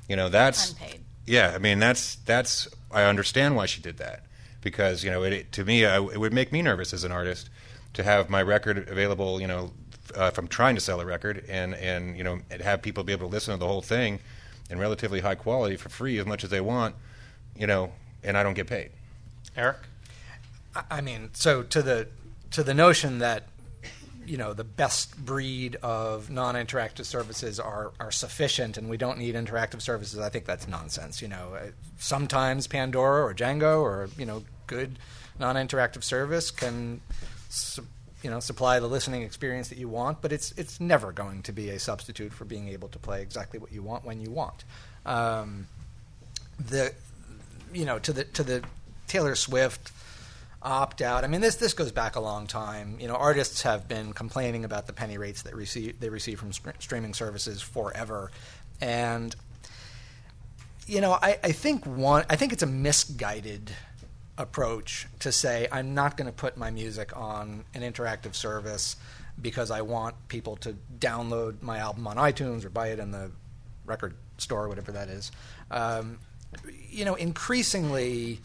You 0.08 0.16
know, 0.16 0.30
that's 0.30 0.72
Unpaid. 0.72 1.02
yeah. 1.26 1.54
I 1.56 1.58
mean, 1.60 1.80
that's 1.80 2.16
that's. 2.16 2.68
I 2.94 3.04
understand 3.06 3.56
why 3.56 3.66
she 3.66 3.82
did 3.82 3.98
that 3.98 4.24
because 4.62 5.04
you 5.04 5.12
know, 5.12 5.24
it, 5.24 5.34
it, 5.34 5.52
to 5.54 5.66
me, 5.66 5.86
I, 5.86 5.98
it 5.98 6.20
would 6.20 6.34
make 6.34 6.52
me 6.52 6.62
nervous 6.62 6.94
as 6.94 7.04
an 7.04 7.12
artist 7.12 7.50
to 7.94 8.04
have 8.04 8.30
my 8.30 8.42
record 8.42 8.88
available. 8.90 9.42
You 9.42 9.48
know, 9.48 9.72
uh, 10.18 10.26
if 10.26 10.38
I'm 10.38 10.48
trying 10.48 10.76
to 10.76 10.82
sell 10.82 11.00
a 11.02 11.06
record 11.06 11.44
and 11.50 11.74
and 11.76 12.18
you 12.18 12.24
know, 12.24 12.40
have 12.62 12.82
people 12.82 13.04
be 13.04 13.14
able 13.14 13.28
to 13.28 13.34
listen 13.34 13.54
to 13.54 13.60
the 13.60 13.68
whole 13.68 13.82
thing 13.82 14.20
in 14.70 14.80
relatively 14.80 15.20
high 15.22 15.36
quality 15.36 15.76
for 15.76 15.90
free 15.90 16.18
as 16.20 16.26
much 16.26 16.44
as 16.44 16.50
they 16.50 16.62
want. 16.62 16.96
You 17.58 17.68
know, 17.68 17.92
and 18.24 18.38
I 18.38 18.44
don't 18.44 18.56
get 18.56 18.68
paid. 18.68 18.92
Eric? 19.56 19.78
I- 20.76 20.84
I 20.90 21.02
mean, 21.02 21.30
so 21.34 21.64
to 21.64 21.82
the 21.82 22.08
to 22.52 22.64
the 22.64 22.74
notion 22.74 23.20
that 23.20 23.44
you 24.26 24.38
know 24.38 24.54
the 24.54 24.64
best 24.64 25.18
breed 25.18 25.76
of 25.82 26.30
non-interactive 26.30 27.06
services 27.06 27.60
are 27.60 27.92
are 28.00 28.12
sufficient 28.12 28.78
and 28.78 28.90
we 28.90 28.98
don't 28.98 29.18
need 29.18 29.36
interactive 29.36 29.82
services, 29.82 30.20
I 30.20 30.30
think 30.30 30.46
that's 30.46 30.68
nonsense. 30.68 31.22
You 31.22 31.28
know, 31.28 31.56
Uh, 31.56 31.72
sometimes 31.98 32.68
Pandora 32.68 33.24
or 33.24 33.34
Jango 33.34 33.82
or 33.82 34.10
you 34.18 34.26
know 34.26 34.44
good 34.68 34.98
non-interactive 35.40 36.04
service 36.04 36.52
can. 36.52 37.02
Su- 37.50 37.88
you 38.24 38.30
know, 38.30 38.40
supply 38.40 38.80
the 38.80 38.88
listening 38.88 39.24
experience 39.24 39.68
that 39.68 39.78
you 39.78 39.90
want, 39.90 40.22
but 40.22 40.32
it's 40.32 40.54
it's 40.54 40.80
never 40.80 41.12
going 41.12 41.44
to 41.44 41.52
be 41.52 41.70
a 41.70 41.78
substitute 41.78 42.32
for 42.32 42.46
being 42.46 42.70
able 42.70 42.88
to 42.88 42.98
play 42.98 43.22
exactly 43.22 43.60
what 43.60 43.74
you 43.74 43.84
want 43.84 44.06
when 44.06 44.22
you 44.22 44.32
want. 44.32 44.64
Um, 45.06 45.68
the 46.58 46.94
you 47.74 47.84
know 47.84 48.00
to 48.00 48.14
the 48.14 48.24
to 48.24 48.44
the 48.44 48.64
Taylor 49.08 49.36
Swift 49.36 49.92
opt 50.64 51.02
out. 51.02 51.24
I 51.24 51.28
mean, 51.28 51.42
this 51.42 51.56
this 51.56 51.74
goes 51.74 51.92
back 51.92 52.16
a 52.16 52.20
long 52.20 52.48
time. 52.48 52.98
You 53.00 53.08
know, 53.08 53.16
artists 53.16 53.62
have 53.64 53.88
been 53.88 54.14
complaining 54.14 54.66
about 54.66 54.88
the 54.88 54.94
penny 54.94 55.18
rates 55.18 55.44
that 55.44 55.56
receive 55.56 56.00
they 56.00 56.10
receive 56.10 56.40
from 56.40 56.54
str- 56.54 56.70
streaming 56.80 57.14
services 57.14 57.62
forever, 57.62 58.32
and 58.82 59.36
you 60.88 61.02
know, 61.02 61.14
I, 61.14 61.38
I 61.44 61.52
think 61.52 61.86
one 61.86 62.26
I 62.30 62.36
think 62.36 62.54
it's 62.54 62.64
a 62.64 62.68
misguided 62.68 63.72
approach 64.38 65.08
to 65.20 65.32
say 65.32 65.68
I'm 65.72 65.94
not 65.94 66.18
going 66.18 66.26
to 66.26 66.34
put 66.34 66.58
my 66.58 66.72
music 66.72 67.16
on 67.16 67.66
an 67.74 67.82
interactive 67.82 68.34
service 68.34 68.96
because 69.42 69.72
I 69.72 69.82
want 69.82 70.16
people 70.28 70.56
to 70.58 70.76
download 71.00 71.62
my 71.62 71.80
album 71.80 72.08
on 72.08 72.18
iTunes 72.18 72.66
or 72.66 72.70
buy 72.70 72.90
it 72.90 73.00
in 73.00 73.12
the 73.12 73.32
record 73.86 74.16
store, 74.38 74.68
whatever 74.68 74.92
that 74.92 75.10
is. 75.10 75.32
Um, 75.72 76.20
you 76.90 77.06
know, 77.06 77.16
increasingly, 77.16 78.40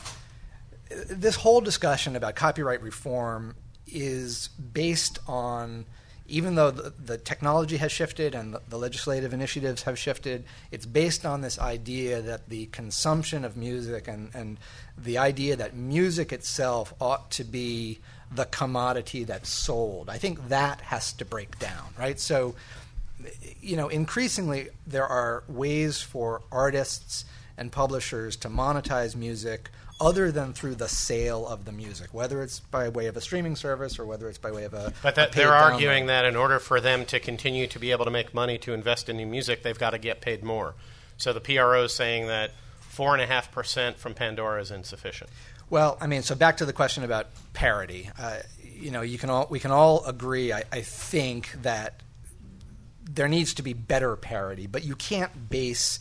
this 0.90 1.36
whole 1.36 1.60
discussion 1.60 2.16
about 2.16 2.34
copyright 2.34 2.82
reform 2.82 3.54
is 3.86 4.48
based 4.72 5.18
on 5.26 5.86
even 6.30 6.56
though 6.56 6.70
the, 6.70 6.92
the 7.02 7.16
technology 7.16 7.78
has 7.78 7.90
shifted 7.90 8.34
and 8.34 8.52
the, 8.52 8.60
the 8.68 8.76
legislative 8.76 9.32
initiatives 9.32 9.82
have 9.84 9.98
shifted, 9.98 10.44
it's 10.70 10.84
based 10.84 11.24
on 11.24 11.40
this 11.40 11.58
idea 11.58 12.20
that 12.20 12.50
the 12.50 12.66
consumption 12.66 13.46
of 13.46 13.56
music 13.56 14.06
and, 14.06 14.30
and 14.34 14.58
the 14.96 15.16
idea 15.16 15.56
that 15.56 15.74
music 15.74 16.30
itself 16.30 16.92
ought 17.00 17.30
to 17.30 17.44
be 17.44 17.98
the 18.30 18.44
commodity 18.44 19.24
that's 19.24 19.48
sold. 19.48 20.10
I 20.10 20.18
think 20.18 20.50
that 20.50 20.82
has 20.82 21.14
to 21.14 21.24
break 21.24 21.58
down, 21.58 21.94
right? 21.98 22.20
So, 22.20 22.54
you 23.62 23.76
know, 23.76 23.88
increasingly 23.88 24.68
there 24.86 25.06
are 25.06 25.44
ways 25.48 26.02
for 26.02 26.42
artists 26.52 27.24
and 27.56 27.72
publishers 27.72 28.36
to 28.36 28.50
monetize 28.50 29.16
music 29.16 29.70
other 30.00 30.30
than 30.30 30.52
through 30.52 30.76
the 30.76 30.88
sale 30.88 31.46
of 31.46 31.64
the 31.64 31.72
music, 31.72 32.12
whether 32.12 32.42
it's 32.42 32.60
by 32.60 32.88
way 32.88 33.06
of 33.06 33.16
a 33.16 33.20
streaming 33.20 33.56
service 33.56 33.98
or 33.98 34.06
whether 34.06 34.28
it's 34.28 34.38
by 34.38 34.50
way 34.50 34.64
of 34.64 34.74
a. 34.74 34.92
But 35.02 35.14
a 35.14 35.16
that, 35.16 35.32
paid 35.32 35.40
they're 35.42 35.50
download. 35.50 35.72
arguing 35.72 36.06
that 36.06 36.24
in 36.24 36.36
order 36.36 36.58
for 36.58 36.80
them 36.80 37.04
to 37.06 37.18
continue 37.20 37.66
to 37.66 37.78
be 37.78 37.90
able 37.90 38.04
to 38.04 38.10
make 38.10 38.32
money 38.32 38.58
to 38.58 38.72
invest 38.72 39.08
in 39.08 39.16
new 39.16 39.26
music, 39.26 39.62
they've 39.62 39.78
got 39.78 39.90
to 39.90 39.98
get 39.98 40.20
paid 40.20 40.44
more. 40.44 40.74
So 41.16 41.32
the 41.32 41.40
PRO 41.40 41.84
is 41.84 41.94
saying 41.94 42.28
that 42.28 42.52
four 42.80 43.12
and 43.12 43.22
a 43.22 43.26
half 43.26 43.50
percent 43.50 43.98
from 43.98 44.14
Pandora 44.14 44.60
is 44.60 44.70
insufficient. 44.70 45.30
Well, 45.70 45.98
I 46.00 46.06
mean, 46.06 46.22
so 46.22 46.34
back 46.34 46.58
to 46.58 46.64
the 46.64 46.72
question 46.72 47.04
about 47.04 47.26
parity. 47.52 48.10
Uh, 48.18 48.38
you 48.62 48.90
know, 48.90 49.02
you 49.02 49.18
can 49.18 49.30
all 49.30 49.46
we 49.50 49.58
can 49.60 49.70
all 49.70 50.04
agree. 50.04 50.52
I, 50.52 50.62
I 50.72 50.80
think 50.80 51.52
that 51.62 52.02
there 53.10 53.28
needs 53.28 53.54
to 53.54 53.62
be 53.62 53.72
better 53.72 54.14
parity, 54.16 54.66
but 54.66 54.84
you 54.84 54.94
can't 54.94 55.50
base. 55.50 55.98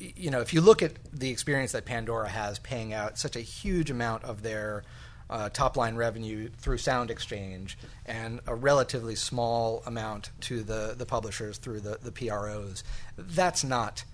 You 0.00 0.30
know, 0.30 0.40
if 0.40 0.54
you 0.54 0.60
look 0.60 0.82
at 0.82 0.92
the 1.12 1.30
experience 1.30 1.72
that 1.72 1.84
Pandora 1.84 2.28
has, 2.28 2.58
paying 2.58 2.92
out 2.92 3.18
such 3.18 3.36
a 3.36 3.40
huge 3.40 3.90
amount 3.90 4.24
of 4.24 4.42
their 4.42 4.82
uh, 5.28 5.48
top 5.50 5.76
line 5.76 5.94
revenue 5.94 6.48
through 6.58 6.78
Sound 6.78 7.10
Exchange 7.10 7.78
and 8.04 8.40
a 8.46 8.54
relatively 8.54 9.14
small 9.14 9.82
amount 9.86 10.30
to 10.40 10.62
the, 10.62 10.94
the 10.98 11.06
publishers 11.06 11.58
through 11.58 11.80
the, 11.80 11.98
the 12.02 12.10
PROs, 12.10 12.82
that's 13.16 13.62
not 13.62 14.04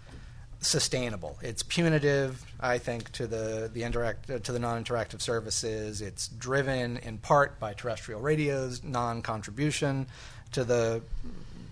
sustainable. 0.61 1.39
It's 1.43 1.63
punitive, 1.63 2.45
I 2.61 2.79
think, 2.79 3.13
to 3.13 3.27
the 3.27 3.71
the 3.73 3.85
interact 3.85 4.31
uh, 4.31 4.39
to 4.41 4.53
the 4.53 4.59
non-interactive 4.59 5.21
services. 5.21 6.03
It's 6.03 6.29
driven 6.29 6.99
in 6.99 7.19
part 7.19 7.59
by 7.61 7.75
terrestrial 7.75 8.21
radio's 8.21 8.83
non-contribution 8.83 10.07
to 10.53 10.65
the 10.65 11.03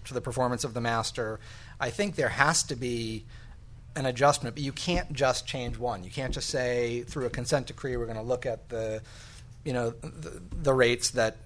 to 0.04 0.14
the 0.14 0.20
performance 0.20 0.64
of 0.64 0.74
the 0.74 0.80
master. 0.80 1.40
I 1.80 1.90
think 1.90 2.16
there 2.16 2.28
has 2.28 2.62
to 2.64 2.76
be 2.76 3.24
an 3.96 4.06
adjustment, 4.06 4.56
but 4.56 4.62
you 4.62 4.72
can't 4.72 5.12
just 5.12 5.46
change 5.46 5.78
one. 5.78 6.04
You 6.04 6.10
can't 6.10 6.34
just 6.34 6.50
say 6.50 7.02
through 7.02 7.26
a 7.26 7.30
consent 7.30 7.68
decree 7.68 7.96
we're 7.96 8.06
going 8.06 8.16
to 8.16 8.22
look 8.22 8.46
at 8.46 8.68
the 8.68 9.02
you 9.64 9.72
know 9.72 9.90
the, 9.90 10.40
the 10.52 10.74
rates 10.74 11.10
that 11.10 11.36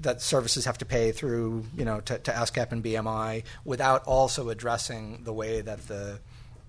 that 0.00 0.22
services 0.22 0.64
have 0.64 0.78
to 0.78 0.84
pay 0.84 1.12
through, 1.12 1.64
you 1.76 1.84
know, 1.84 2.00
to, 2.00 2.18
to 2.18 2.30
ASCAP 2.30 2.70
and 2.72 2.84
BMI, 2.84 3.42
without 3.64 4.04
also 4.04 4.48
addressing 4.48 5.24
the 5.24 5.32
way 5.32 5.60
that 5.60 5.88
the, 5.88 6.20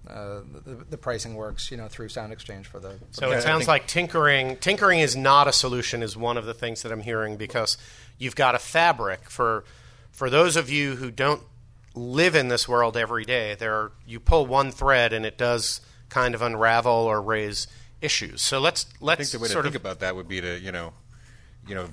uh, 0.10 0.39
the 0.65 0.86
the 0.89 0.98
pricing 0.98 1.36
works, 1.36 1.69
you 1.69 1.78
know, 1.78 1.88
through 1.88 2.10
Sound 2.10 2.34
Exchange 2.34 2.65
for 2.65 2.80
the. 2.80 2.95
So 3.12 3.28
Yeah, 3.28 3.36
I 3.36 3.38
it 3.38 3.41
sounds 3.43 3.67
like 3.67 3.88
tinkering. 3.88 4.58
Tinkering 4.58 5.00
is 5.00 5.15
not 5.15 5.48
a 5.48 5.52
solution. 5.52 6.02
Is 6.02 6.17
one 6.17 6.38
of 6.38 6.45
the 6.45 6.54
things 6.54 6.82
that 6.82 6.91
I'm 6.91 7.02
hearing 7.02 7.38
because 7.38 7.78
you've 8.17 8.36
got 8.36 8.56
a 8.56 8.60
fabric 8.60 9.30
for 9.30 9.63
for 10.12 10.30
those 10.30 10.56
of 10.56 10.69
you 10.69 10.95
who 10.95 11.12
don't 11.12 11.41
live 11.95 12.36
in 12.36 12.47
this 12.47 12.67
world 12.67 12.95
every 12.95 13.25
day. 13.25 13.56
There, 13.56 13.73
are, 13.73 13.91
you 14.06 14.19
pull 14.19 14.45
one 14.45 14.71
thread 14.71 15.13
and 15.13 15.25
it 15.25 15.38
does 15.38 15.82
kind 16.10 16.36
of 16.36 16.41
unravel 16.41 16.91
or 16.91 17.21
raise 17.21 17.67
issues. 18.02 18.41
So 18.41 18.60
let's 18.60 18.86
let's 18.99 19.19
I 19.19 19.23
think 19.23 19.32
the 19.32 19.39
way 19.39 19.47
to 19.54 19.62
think 19.63 19.75
of 19.75 19.82
about 19.82 19.99
that 19.99 20.15
would 20.15 20.28
be 20.28 20.41
to 20.41 20.60
you 20.60 20.71
know, 20.71 20.93
you 21.67 21.75
know, 21.75 21.88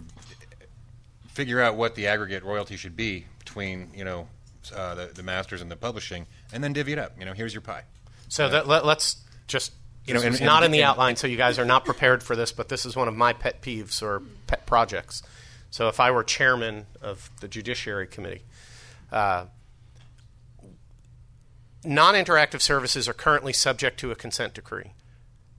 figure 1.28 1.60
out 1.60 1.76
what 1.76 1.94
the 1.94 2.06
aggregate 2.06 2.44
royalty 2.44 2.76
should 2.76 2.96
be 2.96 3.26
between 3.38 3.90
you 3.94 4.04
know 4.04 4.28
uh, 4.74 4.94
the, 4.94 5.06
the 5.14 5.22
masters 5.22 5.62
and 5.62 5.70
the 5.70 5.76
publishing, 5.76 6.26
and 6.52 6.62
then 6.62 6.72
divvy 6.72 6.92
it 6.92 6.98
up. 6.98 7.12
You 7.18 7.24
know, 7.24 7.32
here's 7.32 7.54
your 7.54 7.60
pie. 7.60 7.84
So 8.28 8.48
that, 8.48 8.66
let, 8.66 8.84
us 8.84 9.16
just. 9.46 9.72
You 10.06 10.14
know, 10.14 10.20
this 10.20 10.24
and- 10.26 10.32
was 10.34 10.40
and- 10.40 10.46
not 10.46 10.62
in 10.62 10.70
the 10.70 10.82
and- 10.82 10.90
outline, 10.90 11.16
so 11.16 11.26
you 11.26 11.36
guys 11.36 11.58
are 11.58 11.64
not 11.64 11.84
prepared 11.84 12.22
for 12.22 12.36
this. 12.36 12.52
But 12.52 12.68
this 12.68 12.86
is 12.86 12.96
one 12.96 13.08
of 13.08 13.16
my 13.16 13.32
pet 13.32 13.60
peeves 13.60 14.02
or 14.02 14.22
pet 14.46 14.66
projects. 14.66 15.22
So 15.70 15.88
if 15.88 16.00
I 16.00 16.10
were 16.10 16.22
chairman 16.22 16.86
of 17.02 17.28
the 17.40 17.48
Judiciary 17.48 18.06
Committee, 18.06 18.42
uh, 19.10 19.46
non-interactive 21.86 22.60
services 22.60 23.08
are 23.08 23.14
currently 23.14 23.52
subject 23.52 23.98
to 24.00 24.10
a 24.10 24.16
consent 24.16 24.54
decree. 24.54 24.92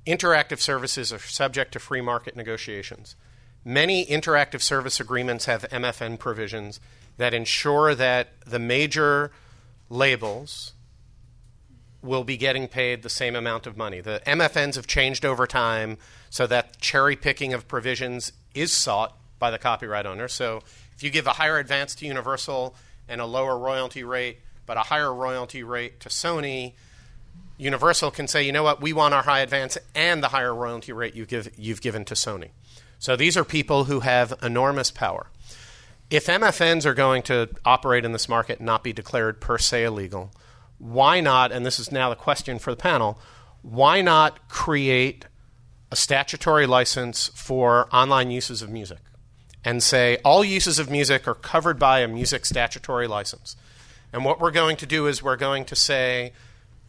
Interactive 0.06 0.60
services 0.60 1.12
are 1.12 1.20
subject 1.20 1.72
to 1.74 1.80
free 1.80 2.02
market 2.02 2.36
negotiations. 2.36 3.16
Many 3.66 4.06
interactive 4.06 4.62
service 4.62 5.00
agreements 5.00 5.46
have 5.46 5.64
MFN 5.64 6.20
provisions 6.20 6.80
that 7.18 7.34
ensure 7.34 7.94
that 7.96 8.30
the 8.46 8.60
major 8.60 9.32
labels 9.90 10.74
will 12.02 12.24
be 12.24 12.38
getting 12.38 12.68
paid 12.68 13.04
the 13.04 13.10
same 13.10 13.36
amount 13.36 13.68
of 13.68 13.76
money. 13.76 14.00
The 14.00 14.22
MFNs 14.26 14.76
have 14.76 14.88
changed 14.88 15.26
over 15.26 15.46
time 15.48 15.98
so 16.30 16.48
that 16.48 16.80
cherry 16.80 17.16
picking 17.16 17.54
of 17.54 17.68
provisions 17.68 18.32
is 18.54 18.72
sought 18.72 19.18
by 19.40 19.52
the 19.52 19.58
copyright 19.58 20.06
owner. 20.06 20.28
So 20.28 20.62
if 20.96 21.04
you 21.04 21.10
give 21.10 21.28
a 21.28 21.34
higher 21.34 21.58
advance 21.58 21.96
to 21.96 22.06
Universal 22.06 22.76
and 23.08 23.20
a 23.20 23.26
lower 23.26 23.58
royalty 23.58 24.04
rate, 24.04 24.40
but 24.68 24.78
a 24.78 24.82
higher 24.82 25.12
royalty 25.12 25.64
rate 25.64 26.00
to 26.02 26.10
Sony, 26.10 26.74
Universal 27.58 28.12
can 28.12 28.28
say, 28.28 28.44
you 28.44 28.52
know 28.52 28.62
what, 28.62 28.82
we 28.82 28.94
want 28.94 29.16
our 29.16 29.24
high 29.24 29.40
advance 29.40 29.80
and 29.96 30.22
the 30.22 30.28
higher 30.28 30.54
royalty 30.54 30.94
rate 30.94 31.16
you 31.16 31.26
give, 31.26 31.50
you've 31.58 31.82
given 31.82 32.06
to 32.06 32.14
Sony. 32.14 32.50
So 33.00 33.16
these 33.16 33.36
are 33.36 33.44
people 33.44 33.86
who 33.86 34.02
have 34.02 34.38
enormous 34.44 34.92
power. 34.92 35.28
If 36.10 36.28
MFNs 36.28 36.86
are 36.86 36.94
going 36.94 37.24
to 37.24 37.50
operate 37.66 38.06
in 38.06 38.12
this 38.12 38.30
market 38.30 38.60
and 38.60 38.66
not 38.66 38.84
be 38.84 38.94
declared 38.94 39.42
per 39.42 39.58
se 39.58 39.86
illegal, 39.86 40.32
why 40.78 41.20
not, 41.20 41.52
and 41.52 41.66
this 41.66 41.80
is 41.80 41.92
now 41.92 42.10
the 42.10 42.16
question 42.16 42.60
for 42.60 42.72
the 42.72 42.78
panel, 42.78 43.20
why 43.62 44.02
not 44.02 44.48
create 44.48 45.26
a 45.92 45.96
statutory 45.96 46.68
license 46.68 47.30
for 47.34 47.90
online 47.94 48.30
uses 48.30 48.62
of 48.62 48.70
music 48.70 49.00
and 49.66 49.82
say 49.82 50.18
all 50.24 50.44
uses 50.44 50.80
of 50.80 50.90
music 50.90 51.28
are 51.28 51.34
covered 51.34 51.80
by 51.80 52.00
a 52.00 52.08
music 52.08 52.46
statutory 52.46 53.08
license? 53.08 53.56
And 54.14 54.24
what 54.24 54.40
we're 54.40 54.52
going 54.52 54.78
to 54.78 54.86
do 54.86 55.08
is 55.08 55.22
we're 55.22 55.36
going 55.36 55.66
to 55.66 55.76
say, 55.76 56.34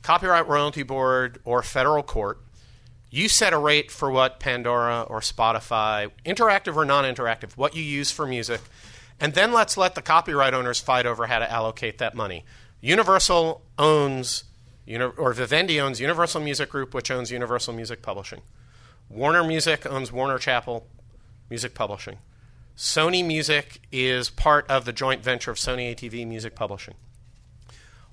Copyright 0.02 0.46
Royalty 0.46 0.82
Board 0.82 1.40
or 1.44 1.62
federal 1.62 2.02
court, 2.02 2.40
you 3.10 3.28
set 3.28 3.52
a 3.52 3.58
rate 3.58 3.90
for 3.90 4.10
what 4.10 4.38
Pandora 4.38 5.02
or 5.02 5.20
Spotify, 5.20 6.10
interactive 6.24 6.76
or 6.76 6.84
non 6.84 7.04
interactive, 7.04 7.56
what 7.56 7.74
you 7.74 7.82
use 7.82 8.10
for 8.10 8.26
music, 8.26 8.60
and 9.18 9.34
then 9.34 9.52
let's 9.52 9.76
let 9.76 9.94
the 9.94 10.02
copyright 10.02 10.54
owners 10.54 10.78
fight 10.78 11.06
over 11.06 11.26
how 11.26 11.38
to 11.38 11.50
allocate 11.50 11.98
that 11.98 12.14
money. 12.14 12.44
Universal 12.80 13.62
owns, 13.78 14.44
or 14.86 15.32
Vivendi 15.32 15.80
owns 15.80 16.00
Universal 16.00 16.42
Music 16.42 16.68
Group, 16.68 16.94
which 16.94 17.10
owns 17.10 17.30
Universal 17.30 17.74
Music 17.74 18.02
Publishing. 18.02 18.42
Warner 19.08 19.42
Music 19.42 19.86
owns 19.86 20.12
Warner 20.12 20.38
Chappell 20.38 20.86
Music 21.50 21.74
Publishing. 21.74 22.18
Sony 22.76 23.24
Music 23.24 23.80
is 23.90 24.30
part 24.30 24.70
of 24.70 24.84
the 24.84 24.92
joint 24.92 25.24
venture 25.24 25.50
of 25.50 25.56
Sony 25.56 25.94
ATV 25.94 26.26
Music 26.26 26.54
Publishing. 26.54 26.94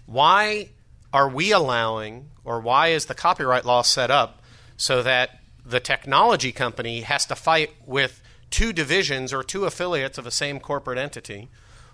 Why 0.05 0.69
are 1.13 1.29
we 1.29 1.51
allowing, 1.51 2.29
or 2.43 2.59
why 2.59 2.89
is 2.89 3.05
the 3.05 3.15
copyright 3.15 3.65
law 3.65 3.81
set 3.81 4.11
up 4.11 4.41
so 4.77 5.01
that 5.03 5.39
the 5.65 5.79
technology 5.79 6.51
company 6.51 7.01
has 7.01 7.25
to 7.25 7.35
fight 7.35 7.71
with 7.85 8.21
two 8.51 8.71
divisions 8.71 9.33
or 9.33 9.43
two 9.43 9.65
affiliates 9.65 10.17
of 10.17 10.23
the 10.23 10.31
same 10.31 10.59
corporate 10.59 10.97
entity? 10.97 11.49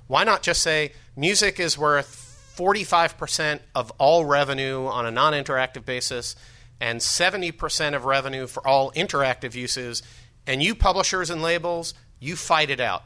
Why 0.08 0.24
not 0.24 0.42
just 0.42 0.62
say 0.62 0.94
music 1.16 1.60
is 1.60 1.78
worth 1.78 2.28
45% 2.58 3.60
of 3.74 3.92
all 3.98 4.26
revenue 4.26 4.86
on 4.86 5.06
a 5.06 5.12
non 5.12 5.34
interactive 5.34 5.86
basis 5.86 6.36
and 6.80 7.00
70% 7.00 7.96
of 7.96 8.06
revenue 8.06 8.48
for 8.48 8.68
all 8.68 8.92
interactive 8.94 9.54
uses, 9.54 10.02
and 10.48 10.62
you 10.64 10.74
publishers 10.74 11.30
and 11.30 11.42
labels, 11.42 11.94
you 12.20 12.36
fight 12.36 12.72
it 12.72 12.80
out. 12.80 13.04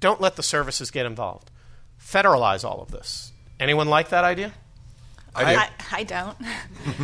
Don't 0.00 0.20
let 0.20 0.36
the 0.36 0.42
services 0.42 0.90
get 0.90 1.04
involved. 1.04 1.50
Federalize 2.00 2.64
all 2.64 2.80
of 2.80 2.90
this. 2.90 3.29
Anyone 3.60 3.88
like 3.88 4.08
that 4.08 4.24
idea? 4.24 4.52
I 5.34 5.52
do. 5.52 5.60
I, 5.60 5.70
I 5.92 6.02
don't. 6.04 6.36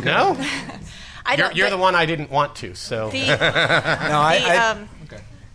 No? 0.03 0.35
I 1.25 1.35
You're, 1.35 1.37
don't. 1.47 1.55
you're 1.55 1.67
but 1.67 1.75
the 1.75 1.81
one 1.81 1.95
I 1.95 2.05
didn't 2.05 2.29
want 2.31 2.55
to, 2.57 2.73
so. 2.73 3.09
The, 3.11 3.25
No, 3.27 3.35
I, 3.35 4.39
the, 4.39 4.45
I, 4.49 4.69
um, 4.71 4.89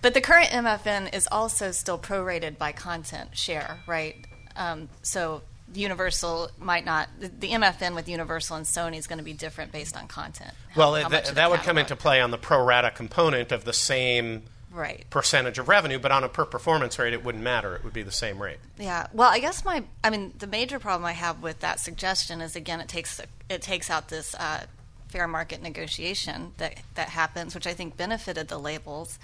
But 0.00 0.14
the 0.14 0.20
current 0.20 0.48
MFN 0.48 1.14
is 1.14 1.28
also 1.30 1.70
still 1.72 1.98
prorated 1.98 2.58
by 2.58 2.72
content 2.72 3.36
share, 3.36 3.80
right? 3.86 4.14
Um, 4.56 4.88
so 5.02 5.42
Universal 5.74 6.50
might 6.58 6.84
not. 6.84 7.08
The, 7.18 7.28
the 7.28 7.50
MFN 7.50 7.94
with 7.94 8.08
Universal 8.08 8.56
and 8.58 8.66
Sony 8.66 8.98
is 8.98 9.06
going 9.06 9.18
to 9.18 9.24
be 9.24 9.32
different 9.32 9.72
based 9.72 9.96
on 9.96 10.06
content. 10.08 10.52
how- 10.70 10.78
Well, 10.80 10.94
how 10.94 11.08
that, 11.08 11.10
much 11.10 11.28
of 11.30 11.34
that 11.36 11.50
would 11.50 11.60
come 11.60 11.78
into 11.78 11.96
play 11.96 12.20
on 12.20 12.30
the 12.30 12.38
pro 12.38 12.62
rata 12.62 12.90
component 12.90 13.50
of 13.52 13.64
the 13.64 13.72
same 13.72 14.42
right. 14.72 15.04
percentage 15.10 15.58
of 15.58 15.68
revenue, 15.68 15.98
but 15.98 16.12
on 16.12 16.24
a 16.24 16.28
per 16.28 16.44
performance 16.44 16.98
rate, 16.98 17.12
it 17.12 17.24
wouldn't 17.24 17.44
matter. 17.44 17.74
It 17.74 17.84
would 17.84 17.92
be 17.92 18.02
the 18.02 18.10
same 18.10 18.42
rate. 18.42 18.58
Yeah. 18.78 19.06
Well, 19.12 19.30
I 19.30 19.38
guess 19.38 19.64
my, 19.64 19.84
I 20.02 20.10
mean, 20.10 20.32
the 20.38 20.46
major 20.46 20.78
problem 20.78 21.04
I 21.04 21.12
have 21.12 21.42
with 21.42 21.60
that 21.60 21.80
suggestion 21.80 22.40
is 22.40 22.56
again, 22.56 22.80
it 22.80 22.88
takes 22.88 23.20
it 23.48 23.62
takes 23.62 23.90
out 23.90 24.08
this 24.08 24.34
uh, 24.34 24.66
fair 25.08 25.28
market 25.28 25.62
negotiation 25.62 26.52
that 26.56 26.80
that 26.94 27.10
happens, 27.10 27.54
which 27.54 27.66
I 27.66 27.74
think 27.74 27.96
benefited 27.96 28.48
the 28.48 28.58
labels. 28.58 29.18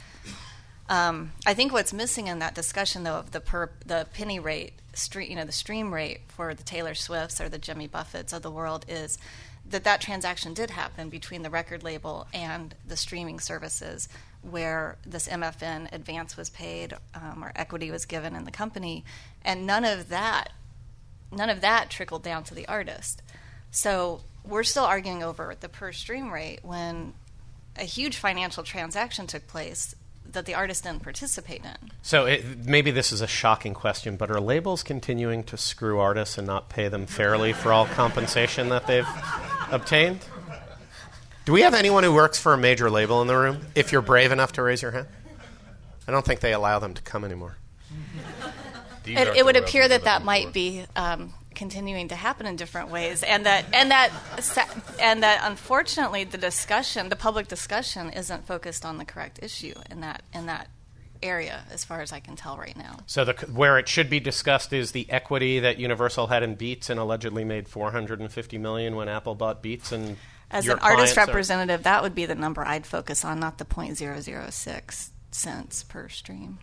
Um, 0.88 1.32
I 1.46 1.54
think 1.54 1.72
what's 1.72 1.92
missing 1.92 2.28
in 2.28 2.38
that 2.38 2.54
discussion, 2.54 3.02
though, 3.02 3.16
of 3.16 3.32
the 3.32 3.40
per 3.40 3.70
the 3.84 4.06
penny 4.14 4.38
rate, 4.38 4.72
stream, 4.94 5.30
you 5.30 5.37
know, 5.37 5.44
the 5.44 5.52
stream 5.52 5.92
rate 5.92 6.20
for 6.28 6.54
the 6.54 6.62
Taylor 6.62 6.94
Swifts 6.94 7.40
or 7.40 7.48
the 7.48 7.58
Jimmy 7.58 7.88
Buffetts 7.88 8.32
of 8.32 8.42
the 8.42 8.50
world 8.50 8.84
is 8.88 9.18
that 9.68 9.84
that 9.84 10.00
transaction 10.00 10.54
did 10.54 10.70
happen 10.70 11.11
between 11.11 11.42
the 11.42 11.50
record 11.50 11.82
label 11.82 12.26
and 12.32 12.74
the 12.87 12.96
streaming 12.96 13.38
services, 13.38 14.08
where 14.42 14.96
this 15.05 15.29
MFN 15.29 15.92
advance 15.92 16.37
was 16.37 16.51
paid 16.51 16.94
um, 17.14 17.44
or 17.44 17.53
equity 17.57 17.90
was 17.90 18.05
given 18.05 18.35
in 18.35 18.44
the 18.44 18.51
company, 18.51 19.05
and 19.44 19.66
none 19.66 19.85
of 19.85 20.09
that, 20.09 20.53
none 21.33 21.51
of 21.51 21.61
that 21.61 21.90
trickled 21.90 22.22
down 22.22 22.44
to 22.44 22.55
the 22.55 22.66
artist. 22.66 23.22
So 23.70 24.20
we're 24.44 24.64
still 24.64 24.85
arguing 24.85 25.22
over 25.22 25.55
the 25.59 25.68
per 25.68 25.92
stream 25.92 26.33
rate 26.33 26.61
when 26.62 27.14
a 27.77 27.85
huge 27.85 28.16
financial 28.16 28.62
transaction 28.62 29.27
took 29.27 29.46
place 29.46 29.94
that 30.31 30.46
the 30.46 30.55
artist 30.55 30.85
didn't 30.85 31.03
participate 31.03 31.64
in. 31.64 31.90
So 32.03 32.27
it, 32.27 32.66
maybe 32.66 32.90
this 32.90 33.12
is 33.12 33.20
a 33.20 33.27
shocking 33.27 33.74
question, 33.74 34.16
but 34.16 34.31
are 34.31 34.40
labels 34.40 34.83
continuing 34.83 35.42
to 35.44 35.57
screw 35.57 35.98
artists 35.98 36.37
and 36.37 36.46
not 36.46 36.68
pay 36.68 36.88
them 36.88 37.07
fairly 37.07 37.53
for 37.53 37.72
all 37.72 37.87
compensation 37.87 38.68
that 38.68 38.87
they've 38.87 39.09
obtained? 39.70 40.20
Do 41.48 41.54
we 41.54 41.62
have 41.62 41.72
anyone 41.72 42.04
who 42.04 42.12
works 42.12 42.38
for 42.38 42.52
a 42.52 42.58
major 42.58 42.90
label 42.90 43.22
in 43.22 43.26
the 43.26 43.34
room? 43.34 43.61
If 43.74 43.90
you're 43.90 44.02
brave 44.02 44.32
enough 44.32 44.52
to 44.52 44.62
raise 44.62 44.82
your 44.82 44.90
hand, 44.90 45.06
I 46.06 46.12
don't 46.12 46.22
think 46.22 46.40
they 46.40 46.52
allow 46.52 46.78
them 46.78 46.92
to 46.92 47.00
come 47.00 47.24
anymore. 47.24 47.56
These 49.02 49.16
It, 49.18 49.28
it 49.28 49.44
would 49.46 49.56
appear 49.56 49.84
royalties 49.84 50.02
that 50.02 50.04
that 50.04 50.24
might 50.26 50.52
be 50.52 50.84
um, 50.94 51.32
continuing 51.54 52.08
to 52.08 52.16
happen 52.16 52.44
in 52.44 52.56
different 52.56 52.90
ways, 52.90 53.22
and 53.22 53.46
that 53.46 53.64
and 53.72 53.90
that 53.90 54.12
and 55.00 55.22
that 55.22 55.40
unfortunately 55.42 56.24
the 56.24 56.37
discussion, 56.37 57.08
the 57.08 57.16
public 57.16 57.48
discussion, 57.48 58.11
isn't 58.11 58.46
focused 58.46 58.84
on 58.84 58.98
the 58.98 59.06
correct 59.06 59.38
issue 59.42 59.72
in 59.90 60.02
that 60.02 60.24
in 60.34 60.44
that 60.44 60.68
area, 61.22 61.64
as 61.70 61.82
far 61.82 62.02
as 62.02 62.12
I 62.12 62.20
can 62.20 62.37
tell 62.37 62.58
right 62.58 62.76
now. 62.76 62.98
So 63.06 63.24
the, 63.24 63.32
where 63.32 63.78
it 63.78 63.88
should 63.88 64.11
be 64.11 64.20
discussed 64.20 64.74
is 64.74 64.92
the 64.92 65.11
equity 65.11 65.61
that 65.61 65.78
Universal 65.78 66.26
had 66.26 66.42
in 66.42 66.56
Beats 66.56 66.90
and 66.90 67.00
allegedly 67.00 67.44
made 67.44 67.68
450 67.68 68.58
million 68.58 68.96
when 68.96 69.08
Apple 69.08 69.34
bought 69.34 69.62
Beats 69.62 69.92
and 69.92 70.18
As 70.50 70.64
your 70.64 70.76
an 70.76 70.80
artist 70.82 71.14
clients 71.14 71.18
are- 71.18 71.32
representative, 71.32 71.82
that 71.82 72.02
would 72.02 72.14
be 72.14 72.26
the 72.26 72.34
number 72.34 72.66
I'd 72.66 72.87
focus 72.87 73.24
on, 73.24 73.38
not 73.40 73.58
the 73.58 73.64
.006 73.64 75.11
cents 75.30 75.82
per 75.84 76.08
stream. 76.08 76.58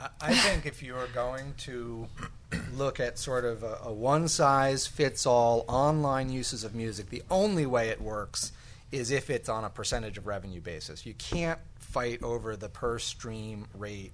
I- 0.00 0.08
I 0.20 0.34
think 0.34 0.66
if 0.66 0.82
you're 0.82 1.06
going 1.08 1.54
to 1.58 2.08
look 2.74 3.00
at 3.00 3.18
sort 3.18 3.44
of 3.44 3.62
a, 3.62 3.78
a 3.84 3.92
one 3.92 4.28
size 4.28 4.86
fits 4.86 5.26
all 5.26 5.64
online 5.68 6.30
uses 6.30 6.64
of 6.64 6.74
music, 6.74 7.10
the 7.10 7.22
only 7.30 7.66
way 7.66 7.88
it 7.88 8.00
works 8.00 8.52
is 8.90 9.10
if 9.10 9.28
it's 9.30 9.48
on 9.48 9.64
a 9.64 9.70
percentage 9.70 10.16
of 10.18 10.26
revenue 10.26 10.60
basis. 10.60 11.04
You 11.04 11.14
can't 11.14 11.58
fight 11.78 12.22
over 12.22 12.56
the 12.56 12.68
per 12.68 12.98
stream 12.98 13.66
rate 13.74 14.12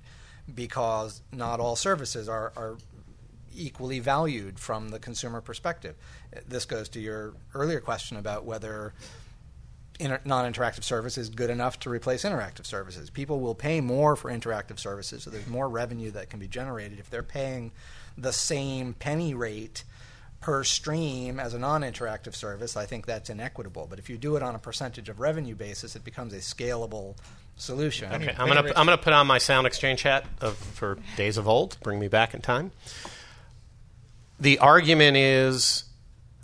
because 0.52 1.22
not 1.32 1.60
all 1.60 1.76
services 1.76 2.28
are, 2.28 2.52
are 2.56 2.76
equally 3.54 4.00
valued 4.00 4.58
from 4.58 4.88
the 4.88 4.98
consumer 4.98 5.40
perspective. 5.40 5.94
This 6.46 6.64
goes 6.64 6.88
to 6.90 7.00
your 7.00 7.34
earlier 7.54 7.80
question 7.80 8.16
about 8.16 8.44
whether 8.44 8.94
inter- 10.00 10.20
non-interactive 10.24 10.82
service 10.82 11.16
is 11.18 11.28
good 11.28 11.50
enough 11.50 11.78
to 11.80 11.90
replace 11.90 12.24
interactive 12.24 12.66
services. 12.66 13.10
People 13.10 13.40
will 13.40 13.54
pay 13.54 13.80
more 13.80 14.16
for 14.16 14.30
interactive 14.30 14.78
services, 14.78 15.22
so 15.22 15.30
there's 15.30 15.46
more 15.46 15.68
revenue 15.68 16.10
that 16.12 16.30
can 16.30 16.40
be 16.40 16.48
generated 16.48 16.98
if 16.98 17.10
they're 17.10 17.22
paying 17.22 17.72
the 18.16 18.32
same 18.32 18.94
penny 18.94 19.34
rate 19.34 19.84
per 20.44 20.62
stream 20.62 21.40
as 21.40 21.54
a 21.54 21.58
non-interactive 21.58 22.34
service, 22.34 22.76
I 22.76 22.84
think 22.84 23.06
that's 23.06 23.30
inequitable. 23.30 23.86
But 23.88 23.98
if 23.98 24.10
you 24.10 24.18
do 24.18 24.36
it 24.36 24.42
on 24.42 24.54
a 24.54 24.58
percentage 24.58 25.08
of 25.08 25.18
revenue 25.18 25.54
basis, 25.54 25.96
it 25.96 26.04
becomes 26.04 26.34
a 26.34 26.38
scalable 26.38 27.16
solution. 27.56 28.12
Okay, 28.12 28.34
I'm 28.38 28.48
gonna 28.48 28.70
I'm 28.76 28.84
gonna 28.84 28.98
put 28.98 29.14
on 29.14 29.26
my 29.26 29.38
sound 29.38 29.66
exchange 29.66 30.02
hat 30.02 30.26
of, 30.42 30.58
for 30.58 30.98
days 31.16 31.38
of 31.38 31.48
old. 31.48 31.78
Bring 31.82 31.98
me 31.98 32.08
back 32.08 32.34
in 32.34 32.42
time. 32.42 32.72
The 34.38 34.58
argument 34.58 35.16
is 35.16 35.84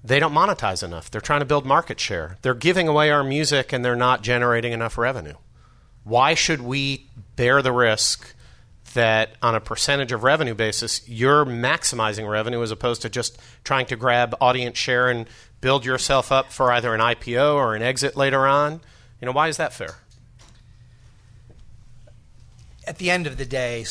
they 0.03 0.18
don't 0.18 0.33
monetize 0.33 0.83
enough. 0.83 1.11
They're 1.11 1.20
trying 1.20 1.40
to 1.40 1.46
build 1.46 1.66
market 1.66 2.00
share. 2.00 2.38
They're 2.42 2.55
giving 2.55 2.88
away 2.88 3.11
our 3.11 3.24
music 3.24 3.72
and 3.72 3.85
they're 3.85 3.96
not 3.96 4.22
generating 4.22 4.72
enough 4.72 4.96
revenue. 4.96 5.35
Why 6.05 6.35
should 6.35 6.62
we 6.62 7.07
bear 7.37 7.61
the 7.62 7.72
risk 7.72 8.35
that 8.94 9.37
on 9.42 9.55
a 9.55 9.61
percentage 9.61 10.12
of 10.12 10.24
revenue 10.24 10.55
basis, 10.55 11.07
you're 11.09 11.44
maximizing 11.44 12.29
revenue 12.29 12.62
as 12.62 12.70
opposed 12.70 13.03
to 13.03 13.09
just 13.09 13.38
trying 13.62 13.87
to 13.87 13.96
grab 13.96 14.35
audience 14.40 14.79
share 14.79 15.09
and 15.09 15.29
build 15.61 15.85
yourself 15.85 16.33
up 16.33 16.50
for 16.50 16.72
either 16.72 16.94
an 16.94 17.00
IPO 17.00 17.55
or 17.55 17.74
an 17.74 17.83
exit 17.83 18.16
later 18.16 18.46
on? 18.46 18.81
You 19.20 19.26
know, 19.26 19.33
why 19.33 19.48
is 19.48 19.59
that 19.59 19.72
fair? 19.72 19.96
At 22.87 22.98
the 22.98 23.11
end 23.11 23.26
of 23.26 23.37
the 23.37 23.44
day, 23.44 23.85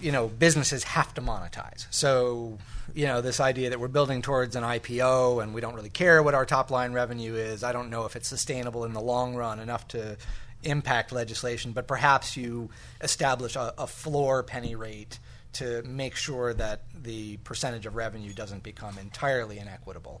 you 0.00 0.12
know, 0.12 0.28
businesses 0.28 0.84
have 0.84 1.12
to 1.14 1.20
monetize. 1.20 1.86
So, 1.90 2.58
you 2.94 3.06
know, 3.06 3.20
this 3.20 3.40
idea 3.40 3.70
that 3.70 3.80
we're 3.80 3.88
building 3.88 4.22
towards 4.22 4.56
an 4.56 4.62
IPO 4.62 5.42
and 5.42 5.54
we 5.54 5.60
don't 5.60 5.74
really 5.74 5.90
care 5.90 6.22
what 6.22 6.34
our 6.34 6.46
top 6.46 6.70
line 6.70 6.92
revenue 6.92 7.34
is, 7.34 7.64
I 7.64 7.72
don't 7.72 7.90
know 7.90 8.04
if 8.04 8.16
it's 8.16 8.28
sustainable 8.28 8.84
in 8.84 8.92
the 8.92 9.00
long 9.00 9.34
run 9.34 9.58
enough 9.58 9.88
to 9.88 10.16
impact 10.62 11.12
legislation, 11.12 11.72
but 11.72 11.86
perhaps 11.86 12.36
you 12.36 12.70
establish 13.00 13.56
a, 13.56 13.74
a 13.78 13.86
floor 13.86 14.42
penny 14.42 14.74
rate 14.74 15.18
to 15.54 15.82
make 15.84 16.14
sure 16.16 16.52
that 16.54 16.82
the 16.94 17.38
percentage 17.38 17.86
of 17.86 17.96
revenue 17.96 18.32
doesn't 18.32 18.62
become 18.62 18.98
entirely 18.98 19.58
inequitable. 19.58 20.20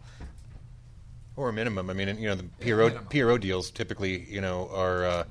Or 1.36 1.50
a 1.50 1.52
minimum. 1.52 1.90
I 1.90 1.92
mean, 1.92 2.16
you 2.18 2.28
know, 2.28 2.34
the 2.34 2.44
PRO, 2.60 2.90
PRO 2.90 3.36
deals 3.36 3.70
typically, 3.70 4.24
you 4.24 4.40
know, 4.40 4.70
are 4.72 5.04
uh, 5.04 5.24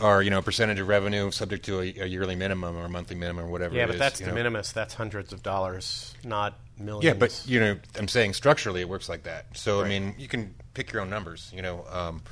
are 0.00 0.22
you 0.22 0.30
know 0.30 0.38
a 0.38 0.42
percentage 0.42 0.78
of 0.78 0.88
revenue 0.88 1.30
subject 1.30 1.64
to 1.66 1.80
a, 1.80 1.94
a, 2.00 2.06
yearly 2.06 2.36
minimum 2.36 2.76
or 2.76 2.84
a 2.84 2.88
monthly 2.88 3.16
minimum 3.16 3.46
or 3.46 3.48
whatever. 3.48 3.74
Yeah, 3.74 3.86
but 3.86 3.94
is, 3.94 3.98
that's 3.98 4.20
the 4.20 4.26
know. 4.26 4.34
minimus. 4.34 4.72
That's 4.72 4.94
hundreds 4.94 5.32
of 5.32 5.42
dollars, 5.42 6.14
not 6.24 6.58
millions. 6.78 7.04
Yeah, 7.04 7.14
but 7.14 7.42
you 7.46 7.60
know, 7.60 7.78
I'm 7.98 8.08
saying 8.08 8.34
structurally 8.34 8.80
it 8.80 8.88
works 8.88 9.08
like 9.08 9.24
that. 9.24 9.46
So 9.56 9.80
right. 9.80 9.86
I 9.86 9.88
mean, 9.88 10.14
you 10.18 10.28
can 10.28 10.54
pick 10.74 10.92
your 10.92 11.02
own 11.02 11.10
numbers. 11.10 11.50
You 11.54 11.62
know. 11.62 11.84
Um, 11.90 12.22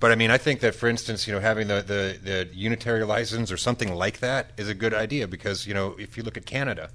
but 0.00 0.12
I 0.12 0.14
mean, 0.14 0.30
I 0.30 0.38
think 0.38 0.60
that, 0.60 0.74
for 0.74 0.88
instance, 0.88 1.26
you 1.26 1.34
know, 1.34 1.40
having 1.40 1.66
the, 1.66 1.82
the, 1.82 2.18
the 2.22 2.48
unitary 2.54 3.04
license 3.04 3.50
or 3.50 3.56
something 3.56 3.92
like 3.92 4.20
that 4.20 4.52
is 4.56 4.68
a 4.68 4.74
good 4.74 4.94
idea 4.94 5.26
because, 5.26 5.66
you 5.66 5.74
know, 5.74 5.96
if 5.98 6.16
you 6.16 6.22
look 6.22 6.36
at 6.36 6.46
Canada, 6.46 6.90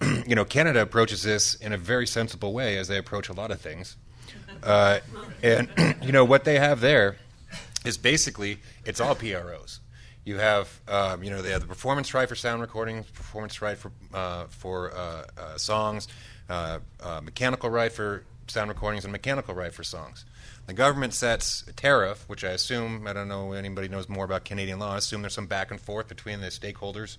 you 0.26 0.34
know, 0.34 0.44
Canada 0.44 0.82
approaches 0.82 1.22
this 1.22 1.54
in 1.54 1.72
a 1.72 1.78
very 1.78 2.08
sensible 2.08 2.52
way 2.52 2.76
as 2.76 2.88
they 2.88 2.98
approach 2.98 3.28
a 3.28 3.32
lot 3.32 3.52
of 3.52 3.60
things. 3.60 3.96
Uh, 4.64 4.98
and, 5.44 5.68
you 6.02 6.10
know, 6.10 6.24
what 6.24 6.44
they 6.44 6.58
have 6.58 6.80
there 6.80 7.16
is 7.84 7.98
basically 7.98 8.58
it's 8.84 9.00
all 9.00 9.14
PROs. 9.14 9.80
You 10.24 10.38
have, 10.38 10.80
um, 10.88 11.22
you 11.22 11.30
know, 11.30 11.42
they 11.42 11.50
have 11.50 11.60
the 11.60 11.66
performance 11.66 12.14
right 12.14 12.28
for 12.28 12.34
sound 12.34 12.62
recordings, 12.62 13.06
performance 13.10 13.60
right 13.60 13.76
for 13.76 13.92
uh, 14.12 14.46
for 14.48 14.92
uh, 14.94 15.24
uh 15.36 15.58
songs, 15.58 16.08
uh, 16.48 16.78
uh, 17.02 17.20
mechanical 17.22 17.68
right 17.68 17.92
for 17.92 18.24
sound 18.46 18.70
recordings, 18.70 19.04
and 19.04 19.12
mechanical 19.12 19.54
right 19.54 19.72
for 19.72 19.84
songs. 19.84 20.24
The 20.66 20.72
government 20.72 21.12
sets 21.12 21.62
a 21.68 21.72
tariff, 21.74 22.26
which 22.26 22.42
I 22.42 22.50
assume, 22.50 23.06
I 23.06 23.12
don't 23.12 23.28
know 23.28 23.52
anybody 23.52 23.88
knows 23.88 24.08
more 24.08 24.24
about 24.24 24.46
Canadian 24.46 24.78
law, 24.78 24.94
I 24.94 24.98
assume 24.98 25.20
there's 25.20 25.34
some 25.34 25.46
back 25.46 25.70
and 25.70 25.78
forth 25.78 26.08
between 26.08 26.40
the 26.40 26.46
stakeholders 26.46 27.18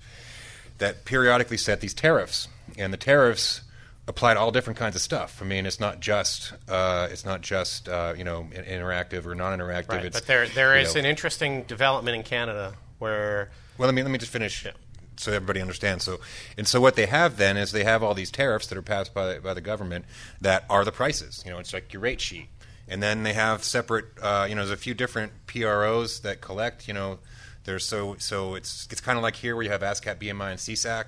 that 0.79 1.05
periodically 1.05 1.57
set 1.57 1.79
these 1.79 1.93
tariffs. 1.93 2.47
And 2.75 2.91
the 2.91 2.97
tariffs 2.97 3.61
apply 4.07 4.33
to 4.33 4.39
all 4.39 4.51
different 4.51 4.77
kinds 4.77 4.95
of 4.95 5.01
stuff. 5.01 5.41
I 5.41 5.45
mean, 5.45 5.65
it's 5.65 5.79
not 5.79 5.99
just 5.99 6.53
uh, 6.67 7.07
it's 7.11 7.25
not 7.25 7.41
just 7.41 7.89
uh, 7.89 8.13
you 8.17 8.23
know 8.23 8.47
interactive 8.51 9.25
or 9.25 9.35
non-interactive. 9.35 9.89
Right, 9.89 10.05
it's, 10.05 10.19
but 10.19 10.27
there 10.27 10.47
there 10.47 10.77
is 10.77 10.95
know, 10.95 10.99
an 10.99 11.05
interesting 11.05 11.63
development 11.63 12.15
in 12.15 12.23
Canada 12.23 12.73
where. 12.99 13.49
Well, 13.77 13.87
let 13.87 13.95
me 13.95 14.03
let 14.03 14.11
me 14.11 14.17
just 14.17 14.31
finish. 14.31 14.65
Yeah. 14.65 14.71
So 15.17 15.31
everybody 15.31 15.61
understands. 15.61 16.03
So, 16.03 16.19
and 16.57 16.67
so 16.67 16.81
what 16.81 16.97
they 16.97 17.05
have 17.05 17.37
then 17.37 17.55
is 17.55 17.71
they 17.71 17.85
have 17.85 18.03
all 18.03 18.13
these 18.13 18.31
tariffs 18.31 18.67
that 18.67 18.77
are 18.77 18.81
passed 18.81 19.13
by 19.13 19.39
by 19.39 19.53
the 19.53 19.61
government 19.61 20.05
that 20.41 20.65
are 20.69 20.83
the 20.83 20.91
prices. 20.91 21.41
You 21.45 21.51
know, 21.51 21.59
it's 21.59 21.73
like 21.73 21.93
your 21.93 22.01
rate 22.01 22.19
sheet 22.19 22.49
and 22.87 23.01
then 23.01 23.23
they 23.23 23.33
have 23.33 23.63
separate. 23.63 24.05
Uh, 24.21 24.45
you 24.47 24.55
know, 24.55 24.61
there's 24.61 24.77
a 24.77 24.81
few 24.81 24.93
different 24.93 25.31
PROs 25.47 26.21
that 26.21 26.41
collect. 26.41 26.87
You 26.87 26.93
know, 26.93 27.19
there's 27.63 27.85
so 27.85 28.15
so 28.19 28.55
it's 28.55 28.87
it's 28.91 29.01
kind 29.01 29.17
of 29.17 29.23
like 29.23 29.35
here 29.35 29.55
where 29.55 29.63
you 29.63 29.71
have 29.71 29.81
ASCAP, 29.81 30.21
BMI, 30.21 30.51
and 30.51 30.59
SESAC. 30.59 31.05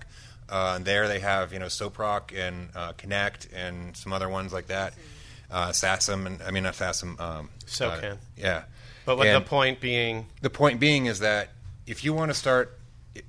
Uh, 0.50 0.74
and 0.76 0.86
there 0.86 1.08
they 1.08 1.20
have 1.20 1.52
you 1.54 1.60
know 1.60 1.66
SOPROQ 1.66 2.38
and 2.38 2.70
uh, 2.76 2.94
Connect 2.94 3.48
and 3.54 3.96
some 3.96 4.14
other 4.14 4.30
ones 4.30 4.54
like 4.54 4.68
that. 4.68 4.94
Uh, 5.50 5.70
SASM 5.70 6.26
and 6.26 6.42
I 6.42 6.52
mean 6.52 6.64
not 6.64 6.74
SASM. 6.74 7.20
Um, 7.20 7.50
SOCAN. 7.66 8.14
Uh, 8.14 8.18
yeah. 8.38 8.64
But 9.06 9.18
what 9.18 9.32
the 9.32 9.42
point 9.42 9.80
being? 9.80 10.26
The 10.42 10.50
point 10.50 10.80
being 10.80 11.06
is 11.06 11.20
that 11.20 11.50
if 11.86 12.04
you 12.04 12.14
want 12.14 12.30
to 12.30 12.34
start, 12.34 12.78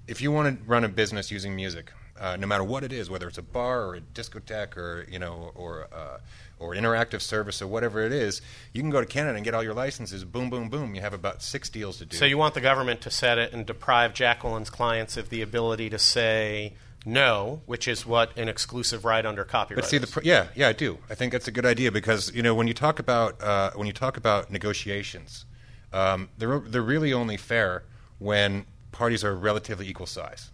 if 0.09 0.21
you 0.21 0.33
want 0.33 0.59
to 0.59 0.65
run 0.65 0.83
a 0.83 0.89
business 0.89 1.31
using 1.31 1.55
music, 1.55 1.93
uh, 2.21 2.37
no 2.37 2.47
matter 2.47 2.65
what 2.65 2.83
it 2.83 2.93
is, 2.93 3.09
whether 3.09 3.29
it's 3.29 3.39
a 3.39 3.43
bar 3.43 3.83
or 3.83 3.95
a 3.95 4.01
discotheque 4.01 4.77
or 4.77 5.07
you 5.09 5.21
know 5.21 5.53
or 5.55 5.87
uh, 5.93 6.19
or 6.59 6.75
interactive 6.75 7.21
service 7.21 7.63
or 7.63 7.69
whatever 7.69 8.05
it 8.05 8.13
is, 8.13 8.43
you 8.73 8.83
can 8.83 8.91
go 8.91 9.01
to 9.01 9.07
Canada 9.07 9.37
and 9.37 9.45
get 9.45 9.55
all 9.55 9.63
your 9.63 9.75
licenses. 9.75 10.25
Boom, 10.25 10.51
boom, 10.51 10.69
boom. 10.69 10.95
You 10.95 11.01
have 11.01 11.15
about 11.15 11.43
six 11.43 11.69
deals 11.69 11.99
to 11.99 12.05
do. 12.05 12.17
So 12.17 12.25
you 12.25 12.37
want 12.37 12.55
the 12.55 12.61
government 12.61 13.01
to 13.03 13.11
set 13.11 13.39
it 13.39 13.53
and 13.53 13.65
deprive 13.65 14.15
Jacqueline's 14.15 14.71
clients 14.71 15.17
of 15.17 15.31
the 15.31 15.43
ability 15.43 15.91
to 15.91 15.99
say 15.99 16.75
no, 17.07 17.63
which 17.67 17.87
is 17.89 18.05
what 18.05 18.37
an 18.37 18.49
exclusive 18.49 19.05
right 19.05 19.25
under 19.25 19.45
copyright. 19.45 19.83
But 19.83 19.89
see, 19.89 19.99
the 19.99 20.21
yeah, 20.25 20.49
yeah, 20.55 20.69
I 20.69 20.73
do. 20.73 20.99
I 21.09 21.15
think 21.15 21.33
that's 21.33 21.49
a 21.49 21.53
good 21.53 21.67
idea 21.67 21.93
because 21.93 22.35
you 22.35 22.43
know 22.43 22.55
when 22.55 22.67
you 22.67 22.75
talk 22.75 22.99
about 22.99 23.41
uh, 23.43 23.71
when 23.75 23.87
you 23.87 23.93
talk 23.93 24.17
about 24.17 24.51
negotiations, 24.51 25.47
um, 25.93 26.29
they're 26.39 26.61
they're 26.61 26.83
really 26.83 27.13
only 27.13 27.37
fair 27.37 27.85
when 28.19 28.67
parties 28.93 29.23
are 29.25 29.35
relatively 29.35 29.89
equal 29.89 30.07
size. 30.07 30.51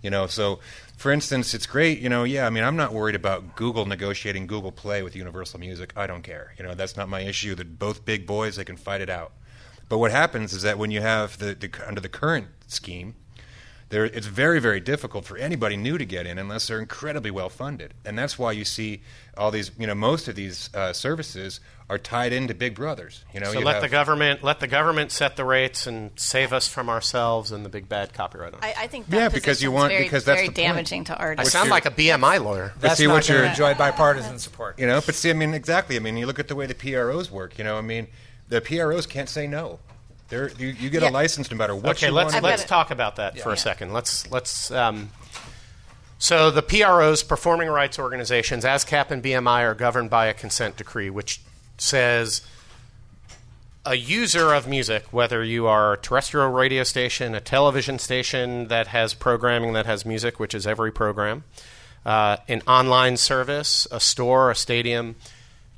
You 0.00 0.10
know, 0.10 0.26
so 0.26 0.60
for 0.96 1.10
instance, 1.10 1.54
it's 1.54 1.66
great. 1.66 1.98
You 1.98 2.08
know, 2.08 2.24
yeah. 2.24 2.46
I 2.46 2.50
mean, 2.50 2.62
I'm 2.62 2.76
not 2.76 2.92
worried 2.92 3.14
about 3.14 3.56
Google 3.56 3.86
negotiating 3.86 4.46
Google 4.46 4.70
Play 4.70 5.02
with 5.02 5.16
Universal 5.16 5.60
Music. 5.60 5.92
I 5.96 6.06
don't 6.06 6.22
care. 6.22 6.54
You 6.58 6.64
know, 6.64 6.74
that's 6.74 6.96
not 6.96 7.08
my 7.08 7.20
issue. 7.20 7.54
That 7.54 7.78
both 7.78 8.04
big 8.04 8.26
boys, 8.26 8.56
they 8.56 8.64
can 8.64 8.76
fight 8.76 9.00
it 9.00 9.10
out. 9.10 9.32
But 9.88 9.98
what 9.98 10.10
happens 10.10 10.52
is 10.52 10.62
that 10.62 10.78
when 10.78 10.90
you 10.90 11.00
have 11.00 11.38
the, 11.38 11.54
the 11.54 11.70
under 11.86 12.00
the 12.00 12.08
current 12.08 12.48
scheme, 12.66 13.16
there, 13.94 14.04
it's 14.04 14.26
very, 14.26 14.60
very 14.60 14.80
difficult 14.80 15.24
for 15.24 15.36
anybody 15.36 15.76
new 15.76 15.96
to 15.96 16.04
get 16.04 16.26
in 16.26 16.36
unless 16.36 16.66
they're 16.66 16.80
incredibly 16.80 17.30
well 17.30 17.48
funded. 17.48 17.94
And 18.04 18.18
that's 18.18 18.36
why 18.36 18.50
you 18.50 18.64
see 18.64 19.02
all 19.36 19.52
these, 19.52 19.70
you 19.78 19.86
know, 19.86 19.94
most 19.94 20.26
of 20.26 20.34
these 20.34 20.68
uh, 20.74 20.92
services 20.92 21.60
are 21.88 21.96
tied 21.96 22.32
into 22.32 22.54
big 22.54 22.74
brothers. 22.74 23.24
You 23.32 23.38
know, 23.38 23.52
so 23.52 23.60
you 23.60 23.64
let 23.64 23.80
the 23.80 23.88
government 23.88 24.42
let 24.42 24.58
the 24.58 24.66
government 24.66 25.12
set 25.12 25.36
the 25.36 25.44
rates 25.44 25.86
and 25.86 26.10
save 26.16 26.52
us 26.52 26.66
from 26.66 26.88
ourselves 26.88 27.52
and 27.52 27.64
the 27.64 27.68
big 27.68 27.88
bad 27.88 28.12
copyright. 28.12 28.54
I, 28.60 28.74
I 28.78 28.86
think 28.88 29.06
yeah, 29.08 29.28
because 29.28 29.62
you 29.62 29.70
want 29.70 29.92
very, 29.92 30.02
because 30.02 30.24
that's 30.24 30.40
very 30.40 30.52
damaging 30.52 31.04
to 31.04 31.16
artists. 31.16 31.54
I 31.54 31.58
sound 31.58 31.70
like 31.70 31.86
a 31.86 31.92
BMI 31.92 32.42
lawyer. 32.42 32.72
That's 32.80 32.96
see, 32.96 33.06
not 33.06 33.12
what 33.12 33.28
you're 33.28 33.44
enjoy 33.44 33.74
bipartisan 33.74 34.40
support. 34.40 34.76
You 34.76 34.88
know, 34.88 35.02
but 35.06 35.14
see, 35.14 35.30
I 35.30 35.34
mean, 35.34 35.54
exactly. 35.54 35.94
I 35.94 36.00
mean, 36.00 36.16
you 36.16 36.26
look 36.26 36.40
at 36.40 36.48
the 36.48 36.56
way 36.56 36.66
the 36.66 36.74
PROs 36.74 37.30
work. 37.30 37.58
You 37.58 37.64
know, 37.64 37.78
I 37.78 37.82
mean, 37.82 38.08
the 38.48 38.60
PROs 38.60 39.06
can't 39.06 39.28
say 39.28 39.46
no. 39.46 39.78
They're, 40.28 40.50
you, 40.52 40.68
you 40.68 40.90
get 40.90 41.02
yeah. 41.02 41.10
a 41.10 41.12
license 41.12 41.50
no 41.50 41.56
matter 41.56 41.74
what. 41.74 41.96
Okay, 41.96 42.06
you 42.06 42.12
let's 42.12 42.32
want 42.32 42.44
let's 42.44 42.64
talk 42.64 42.90
about 42.90 43.16
that 43.16 43.36
yeah. 43.36 43.42
for 43.42 43.52
a 43.52 43.56
second. 43.56 43.92
Let's 43.92 44.30
let's. 44.30 44.70
Um, 44.70 45.10
so 46.18 46.50
the 46.50 46.62
PROs, 46.62 47.22
performing 47.22 47.68
rights 47.68 47.98
organizations, 47.98 48.64
ASCAP 48.64 49.10
and 49.10 49.22
BMI, 49.22 49.62
are 49.62 49.74
governed 49.74 50.08
by 50.08 50.26
a 50.26 50.34
consent 50.34 50.76
decree, 50.76 51.10
which 51.10 51.40
says 51.76 52.40
a 53.84 53.96
user 53.96 54.54
of 54.54 54.66
music, 54.66 55.04
whether 55.12 55.44
you 55.44 55.66
are 55.66 55.92
a 55.92 55.96
terrestrial 55.98 56.48
radio 56.48 56.82
station, 56.82 57.34
a 57.34 57.40
television 57.40 57.98
station 57.98 58.68
that 58.68 58.86
has 58.88 59.12
programming 59.12 59.74
that 59.74 59.84
has 59.84 60.06
music, 60.06 60.40
which 60.40 60.54
is 60.54 60.66
every 60.66 60.90
program, 60.90 61.44
uh, 62.06 62.38
an 62.48 62.62
online 62.66 63.16
service, 63.16 63.86
a 63.90 64.00
store, 64.00 64.50
a 64.50 64.54
stadium, 64.54 65.16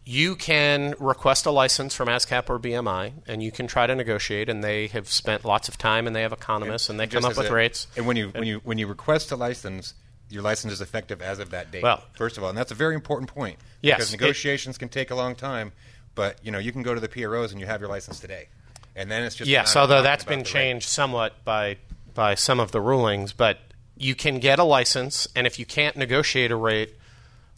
you 0.08 0.36
can 0.36 0.94
request 1.00 1.46
a 1.46 1.50
license 1.50 1.92
from 1.92 2.08
ASCAP 2.08 2.48
or 2.48 2.60
BMI, 2.60 3.12
and 3.26 3.42
you 3.42 3.50
can 3.50 3.66
try 3.66 3.88
to 3.88 3.94
negotiate. 3.94 4.48
And 4.48 4.62
they 4.62 4.86
have 4.86 5.08
spent 5.08 5.44
lots 5.44 5.68
of 5.68 5.76
time, 5.76 6.06
and 6.06 6.14
they 6.14 6.22
have 6.22 6.32
economists, 6.32 6.88
and, 6.88 6.98
and 6.98 7.10
they 7.10 7.12
come 7.12 7.28
up 7.28 7.36
with 7.36 7.50
a, 7.50 7.52
rates. 7.52 7.88
And 7.96 8.06
when 8.06 8.16
you 8.16 8.28
when 8.28 8.44
you 8.44 8.60
when 8.62 8.78
you 8.78 8.86
request 8.86 9.32
a 9.32 9.36
license, 9.36 9.94
your 10.30 10.42
license 10.42 10.72
is 10.72 10.80
effective 10.80 11.20
as 11.20 11.40
of 11.40 11.50
that 11.50 11.72
date. 11.72 11.82
Well, 11.82 12.04
first 12.14 12.38
of 12.38 12.44
all, 12.44 12.50
and 12.50 12.56
that's 12.56 12.70
a 12.70 12.76
very 12.76 12.94
important 12.94 13.28
point. 13.28 13.58
Yes, 13.82 13.96
because 13.96 14.12
negotiations 14.12 14.76
it, 14.76 14.78
can 14.78 14.88
take 14.88 15.10
a 15.10 15.16
long 15.16 15.34
time. 15.34 15.72
But 16.14 16.38
you 16.42 16.52
know, 16.52 16.59
you 16.59 16.70
can 16.70 16.82
go 16.82 16.94
to 16.94 17.00
the 17.00 17.09
PROs 17.09 17.50
and 17.50 17.61
you 17.61 17.66
have 17.66 17.80
your 17.80 17.90
license 17.90 18.20
today, 18.20 18.46
and 18.94 19.11
then 19.11 19.24
it's 19.24 19.34
just 19.34 19.50
yes. 19.50 19.74
Although 19.74 20.02
that's 20.02 20.24
been 20.24 20.44
changed 20.44 20.88
somewhat 20.88 21.44
by 21.44 21.78
by 22.14 22.36
some 22.36 22.61
of 22.61 22.70
the 22.70 22.80
rulings, 22.80 23.32
but 23.32 23.59
you 23.96 24.14
can 24.14 24.38
get 24.38 24.61
a 24.61 24.64
license, 24.64 25.26
and 25.34 25.48
if 25.48 25.59
you 25.59 25.66
can't 25.66 25.96
negotiate 25.96 26.52
a 26.52 26.57
rate, 26.57 26.94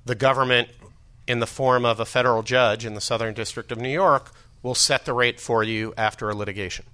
the 0.06 0.14
government, 0.14 0.68
in 1.28 1.40
the 1.40 1.46
form 1.46 1.84
of 1.84 2.00
a 2.00 2.04
federal 2.04 2.42
judge 2.42 2.84
in 2.84 2.94
the 2.94 3.00
Southern 3.00 3.34
District 3.34 3.70
of 3.70 3.78
New 3.78 3.90
York, 3.90 4.32
will 4.62 4.74
set 4.74 5.04
the 5.04 5.12
rate 5.12 5.38
for 5.38 5.62
you 5.62 5.94
after 5.96 6.28
a 6.28 6.34
litigation. 6.34 6.84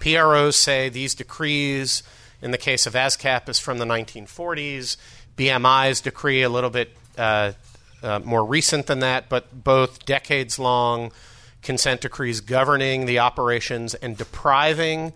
PROs 0.00 0.56
say 0.56 0.88
these 0.88 1.14
decrees, 1.14 2.02
in 2.40 2.50
the 2.50 2.58
case 2.58 2.86
of 2.86 2.94
ASCAP, 2.94 3.48
is 3.48 3.60
from 3.60 3.78
the 3.78 3.84
1940s. 3.84 4.96
BMI's 5.36 6.00
decree 6.00 6.42
a 6.42 6.48
little 6.48 6.70
bit. 6.70 6.96
Uh, 7.16 7.52
uh, 8.02 8.18
more 8.24 8.44
recent 8.44 8.86
than 8.86 9.00
that, 9.00 9.28
but 9.28 9.64
both 9.64 10.04
decades 10.04 10.58
long 10.58 11.12
consent 11.62 12.00
decrees 12.00 12.40
governing 12.40 13.06
the 13.06 13.18
operations 13.18 13.94
and 13.94 14.16
depriving 14.16 15.12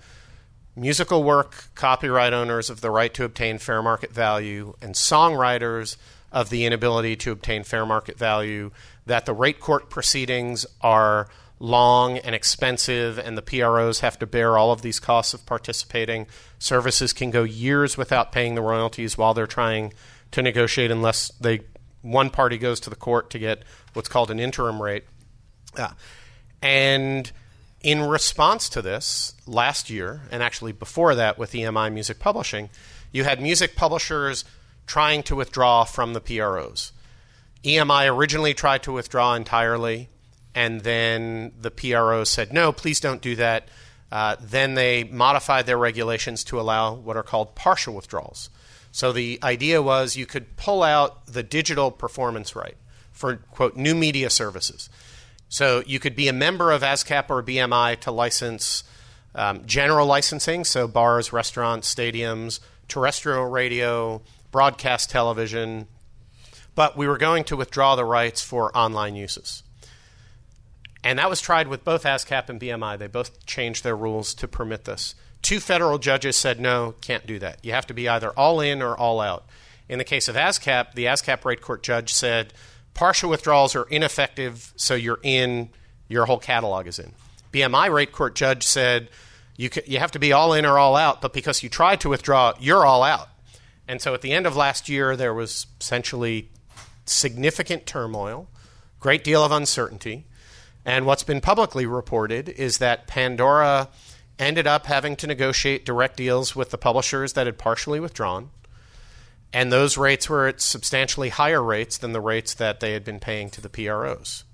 musical 0.77 1.24
work 1.24 1.74
copyright 1.74 2.33
owners 2.33 2.70
of 2.70 2.81
the 2.81 2.91
right 2.91 3.12
to 3.14 3.24
obtain 3.24 3.59
fair 3.59 3.83
market 3.83 4.12
value 4.12 4.74
and 4.81 4.95
songwriters 4.95 5.97
of 6.33 6.51
the 6.51 6.64
inability 6.64 7.16
to 7.16 7.33
obtain 7.33 7.64
fair 7.64 7.87
market 7.87 8.18
value, 8.18 8.70
that 9.07 9.27
the 9.27 9.33
rate 9.33 9.61
court 9.61 9.89
proceedings 9.91 10.66
are 10.81 11.29
long 11.59 12.18
and 12.18 12.35
expensive, 12.35 13.18
and 13.18 13.37
the 13.37 13.43
PROs 13.43 14.01
have 14.01 14.18
to 14.18 14.27
bear 14.27 14.59
all 14.59 14.72
of 14.72 14.83
these 14.83 15.01
costs 15.01 15.33
of 15.33 15.47
participating. 15.47 16.27
Services 16.59 17.12
can 17.12 17.31
go 17.31 17.45
years 17.45 17.97
without 17.97 18.33
paying 18.33 18.55
the 18.55 18.62
royalties 18.62 19.16
while 19.16 19.33
they're 19.33 19.47
trying 19.47 19.93
to 20.33 20.43
negotiate, 20.43 20.91
unless 20.91 21.29
they 21.41 21.61
one 22.03 22.31
party 22.31 22.57
goes 22.59 22.79
to 22.81 22.91
the 22.91 22.97
court 22.97 23.31
to 23.31 23.39
get 23.39 23.62
what's 23.95 24.09
called 24.09 24.31
an 24.31 24.39
interim 24.39 24.81
rate. 24.81 25.05
Uh, 25.77 25.91
and 26.62 27.33
in 27.83 28.03
response 28.03 28.68
to 28.68 28.83
this, 28.83 29.35
last 29.47 29.91
year, 29.91 30.22
and 30.31 30.43
actually 30.43 30.72
before 30.72 31.14
that 31.14 31.39
with 31.39 31.53
EMI 31.53 31.93
Music 31.93 32.18
Publishing, 32.18 32.70
you 33.12 33.24
had 33.24 33.41
music 33.41 33.77
publishers 33.77 34.45
trying 34.87 35.22
to 35.24 35.37
withdraw 35.37 35.84
from 35.84 36.12
the 36.12 36.20
PROs. 36.20 36.93
EMI 37.64 38.14
originally 38.14 38.55
tried 38.55 38.82
to 38.84 38.93
withdraw 38.93 39.34
entirely, 39.34 40.09
and 40.55 40.82
then 40.82 41.53
the 41.61 41.70
PRO 41.70 42.24
said, 42.24 42.53
no, 42.53 42.72
please 42.72 43.01
don't 43.01 43.20
do 43.20 43.34
that. 43.37 43.68
Uh, 44.11 44.37
then 44.41 44.74
they 44.74 45.05
modified 45.05 45.66
their 45.66 45.76
regulations 45.76 46.45
to 46.45 46.61
allow 46.61 46.95
what 46.95 47.16
are 47.16 47.24
called 47.24 47.55
partial 47.55 47.95
withdrawals. 47.95 48.51
So 48.93 49.12
the 49.12 49.39
idea 49.43 49.82
was 49.82 50.16
you 50.16 50.26
could 50.26 50.57
pull 50.57 50.82
out 50.82 51.26
the 51.26 51.43
digital 51.43 51.91
performance 51.91 52.55
right 52.55 52.76
for, 53.12 53.37
quote, 53.37 53.76
new 53.76 53.95
media 53.95 54.30
services. 54.30 54.89
So 55.49 55.82
you 55.87 55.99
could 55.99 56.16
be 56.16 56.28
a 56.28 56.32
member 56.32 56.70
of 56.70 56.82
ASCAP 56.82 57.28
or 57.28 57.43
BMI 57.43 58.01
to 58.01 58.11
license 58.11 58.84
um, 59.34 59.66
general 59.66 60.07
licensing, 60.07 60.64
so 60.64 60.89
bars, 60.89 61.32
restaurants, 61.32 61.95
stadiums, 61.95 62.59
terrestrial 62.89 63.45
radio, 63.47 64.22
broadcast 64.57 65.11
television, 65.11 65.86
but 66.74 66.96
we 66.96 67.07
were 67.07 67.18
going 67.18 67.44
to 67.44 67.54
withdraw 67.54 67.94
the 67.94 68.07
rights 68.07 68.40
for 68.40 68.74
online 68.74 69.14
uses. 69.14 69.62
And 71.04 71.18
that 71.18 71.28
was 71.28 71.42
tried 71.42 71.68
with 71.68 71.84
both 71.84 72.04
ASCAP 72.04 72.48
and 72.48 72.59
BMI. 72.59 72.96
They 72.98 73.07
both 73.07 73.44
changed 73.44 73.84
their 73.84 73.94
rules 73.94 74.32
to 74.32 74.48
permit 74.48 74.86
this. 74.86 75.14
Two 75.42 75.61
federal 75.61 75.98
judges 75.98 76.36
said, 76.36 76.59
no, 76.59 76.94
can't 77.02 77.26
do 77.26 77.38
that. 77.38 77.62
You 77.62 77.72
have 77.72 77.86
to 77.88 77.92
be 77.92 78.09
either 78.09 78.30
all 78.30 78.62
in 78.62 78.80
or 78.80 78.96
all 78.96 79.20
out. 79.20 79.44
In 79.90 79.98
the 79.98 80.04
case 80.04 80.26
of 80.26 80.36
ASCAP, 80.36 80.94
the 80.94 81.04
ASCAP 81.04 81.44
rate 81.44 81.61
court 81.61 81.82
judge 81.82 82.14
said, 82.14 82.54
partial 82.94 83.28
withdrawals 83.28 83.76
are 83.76 83.86
ineffective, 83.90 84.72
so 84.76 84.94
you're 84.94 85.20
in, 85.22 85.68
your 86.09 86.24
whole 86.24 86.38
catalog 86.38 86.86
is 86.86 86.98
in. 86.98 87.12
BMI 87.52 87.92
rate 87.92 88.12
court 88.12 88.34
judge 88.34 88.62
said 88.62 89.11
you, 89.59 89.68
you 89.86 89.98
have 89.98 90.12
to 90.12 90.18
be 90.18 90.32
all 90.32 90.54
in 90.54 90.64
or 90.64 90.78
all 90.78 90.96
out, 90.96 91.20
but 91.20 91.34
because 91.34 91.62
you 91.62 91.68
tried 91.68 92.00
to 92.00 92.09
withdraw, 92.09 92.54
you're 92.59 92.86
all 92.86 93.02
out. 93.02 93.28
And 93.89 94.01
so 94.01 94.14
at 94.14 94.22
the 94.22 94.32
end 94.32 94.47
of 94.47 94.57
last 94.57 94.89
year, 94.89 95.16
there 95.16 95.34
was 95.34 95.66
essentially 95.80 96.49
significant 97.05 97.87
turmoil, 97.87 98.49
great 99.01 99.22
deal 99.22 99.45
of 99.45 99.53
uncertainty. 99.53 100.26
And 100.84 101.07
what's 101.07 101.22
been 101.22 101.41
publicly 101.41 101.87
reported 101.87 102.49
is 102.49 102.78
that 102.78 103.07
Pandora 103.07 103.89
ended 104.39 104.66
up 104.66 104.87
having 104.87 105.16
to 105.16 105.26
negotiate 105.26 105.84
direct 105.84 106.16
deals 106.16 106.55
with 106.55 106.70
the 106.70 106.78
publishers 106.78 107.32
that 107.34 107.47
had 107.47 107.59
partially 107.59 108.01
withdrawn 108.01 108.51
and 109.53 109.72
those 109.72 109.97
rates 109.97 110.28
were 110.28 110.49
at 110.49 110.61
substantially 110.61 111.30
higher 111.30 111.62
rates 111.62 111.97
than 111.97 112.12
the 112.12 112.20
rates 112.20 112.53
that 112.53 112.80
they 112.80 112.93
had 112.93 113.05
been 113.05 113.18
paying 113.18 113.51
to 113.51 113.61
the 113.61 113.70
PROs. 113.70 114.45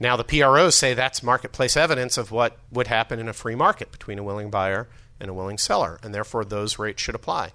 Now, 0.00 0.16
the 0.16 0.24
PROs 0.24 0.74
say 0.74 0.94
that's 0.94 1.22
marketplace 1.22 1.76
evidence 1.76 2.18
of 2.18 2.32
what 2.32 2.58
would 2.72 2.88
happen 2.88 3.20
in 3.20 3.28
a 3.28 3.32
free 3.32 3.54
market 3.54 3.92
between 3.92 4.18
a 4.18 4.24
willing 4.24 4.50
buyer 4.50 4.88
and 5.20 5.30
a 5.30 5.34
willing 5.34 5.58
seller, 5.58 6.00
and 6.02 6.12
therefore 6.12 6.44
those 6.44 6.76
rates 6.76 7.00
should 7.00 7.14
apply. 7.14 7.52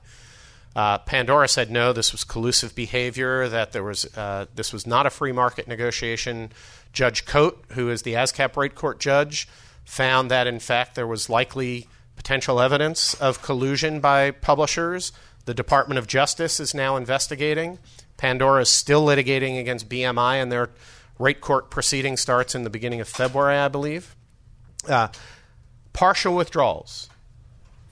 Uh, 0.78 1.00
Pandora 1.00 1.48
said 1.48 1.72
no, 1.72 1.92
this 1.92 2.12
was 2.12 2.24
collusive 2.24 2.76
behavior, 2.76 3.50
that 3.50 3.72
there 3.72 3.84
was, 3.84 4.06
uh, 4.16 4.46
this 4.54 4.72
was 4.72 4.86
not 4.86 5.08
a 5.08 5.10
free 5.10 5.32
market 5.32 5.68
negotiation. 5.68 6.52
Judge 6.94 7.26
Cote, 7.26 7.66
who 7.72 7.90
is 7.90 8.04
the 8.04 8.14
ASCAP 8.14 8.56
rate 8.56 8.76
court 8.76 9.00
judge, 9.00 9.48
found 9.84 10.30
that 10.30 10.46
in 10.46 10.60
fact 10.60 10.94
there 10.94 11.08
was 11.08 11.30
likely 11.30 11.88
potential 12.16 12.62
evidence 12.62 13.16
of 13.16 13.42
collusion 13.42 14.00
by 14.00 14.30
publishers 14.32 15.12
the 15.48 15.54
Department 15.54 15.98
of 15.98 16.08
Justice 16.08 16.60
is 16.60 16.74
now 16.74 16.98
investigating. 16.98 17.80
Pandora 18.18 18.64
is 18.64 18.70
still 18.70 19.06
litigating 19.06 19.58
against 19.58 19.88
BMI, 19.88 20.42
and 20.42 20.52
their 20.52 20.72
rate 21.18 21.40
court 21.40 21.72
proceeding 21.72 22.18
starts 22.18 22.54
in 22.54 22.64
the 22.64 22.70
beginning 22.70 23.00
of 23.00 23.08
February, 23.08 23.56
I 23.56 23.70
believe. 23.70 24.14
Uh, 24.88 25.08
partial 25.94 26.36
withdrawals. 26.36 27.10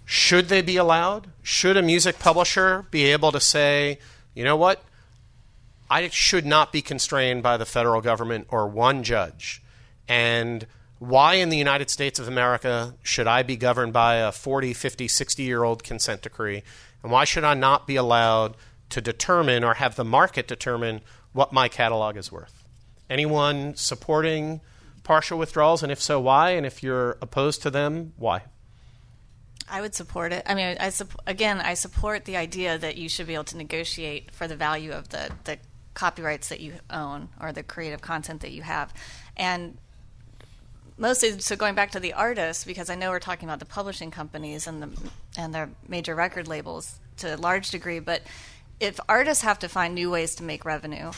Should 0.06 0.50
they 0.50 0.62
be 0.62 0.78
allowed? 0.78 1.28
Should 1.42 1.78
a 1.78 1.82
music 1.82 2.20
publisher 2.20 2.86
be 2.92 3.06
able 3.06 3.32
to 3.32 3.40
say, 3.40 4.00
you 4.34 4.44
know 4.44 4.56
what? 4.56 4.84
I 5.90 6.08
should 6.10 6.46
not 6.46 6.72
be 6.72 6.82
constrained 6.82 7.44
by 7.44 7.58
the 7.58 7.66
federal 7.66 8.02
government 8.02 8.48
or 8.50 8.68
one 8.68 9.04
judge. 9.04 9.62
And 10.08 10.66
why 11.00 11.36
in 11.36 11.50
the 11.50 11.58
United 11.58 11.90
States 11.90 12.20
of 12.20 12.28
America 12.28 12.96
should 13.04 13.28
I 13.28 13.44
be 13.44 13.58
governed 13.58 13.94
by 13.94 14.16
a 14.16 14.32
40, 14.32 14.74
50, 14.74 15.08
60 15.08 15.44
year 15.44 15.64
old 15.64 15.84
consent 15.84 16.22
decree 16.22 16.64
and 17.06 17.12
why 17.12 17.24
should 17.24 17.44
I 17.44 17.54
not 17.54 17.86
be 17.86 17.98
allowed 17.98 18.58
to 18.90 19.00
determine 19.00 19.64
or 19.64 19.76
have 19.76 19.96
the 19.96 20.04
market 20.04 20.48
determine 20.48 21.02
what 21.34 21.54
my 21.54 21.68
catalog 21.68 22.18
is 22.18 22.32
worth? 22.32 22.66
Anyone 23.12 23.76
supporting 23.76 24.62
partial 25.04 25.38
withdrawals? 25.38 25.84
And 25.84 25.92
if 25.92 26.02
so, 26.02 26.20
why? 26.20 26.52
And 26.52 26.66
if 26.66 26.82
you're 26.82 27.20
opposed 27.22 27.62
to 27.62 27.70
them, 27.70 28.14
why? 28.18 28.42
I 29.68 29.82
would 29.82 29.96
support 29.96 30.32
it. 30.32 30.44
I 30.46 30.54
mean, 30.54 30.78
I 30.80 30.92
again, 31.26 31.60
I 31.60 31.74
support 31.74 32.26
the 32.26 32.38
idea 32.38 32.78
that 32.78 32.98
you 32.98 33.10
should 33.10 33.28
be 33.28 33.34
able 33.34 33.46
to 33.46 33.58
negotiate 33.58 34.32
for 34.32 34.48
the 34.48 34.56
value 34.56 34.92
of 34.92 35.10
the, 35.10 35.32
the 35.46 35.58
copyrights 35.96 36.50
that 36.50 36.60
you 36.60 36.74
own 36.90 37.30
or 37.42 37.52
the 37.52 37.64
creative 37.64 38.02
content 38.02 38.42
that 38.42 38.52
you 38.52 38.62
have. 38.62 38.94
And 39.36 39.78
mostly 40.98 41.40
so 41.40 41.56
going 41.56 41.76
back 41.76 41.92
to 41.92 42.00
the 42.00 42.14
artists 42.14 42.64
because 42.64 42.90
I 42.90 42.96
know 42.96 43.10
we're 43.10 43.20
talking 43.20 43.50
about 43.50 43.60
the 43.60 43.66
publishing 43.66 44.12
companies 44.12 44.68
and 44.68 44.84
the 44.84 44.90
and 45.38 45.54
their 45.54 45.70
major 45.88 46.16
record 46.16 46.48
labels 46.48 47.00
to 47.18 47.36
a 47.36 47.38
large 47.38 47.72
degree, 47.72 48.00
but 48.00 48.22
if 48.80 49.00
artists 49.08 49.44
have 49.44 49.60
to 49.60 49.70
find 49.70 49.96
new 49.96 50.12
ways 50.12 50.36
to 50.36 50.44
make 50.44 50.66
revenue, 50.66 51.12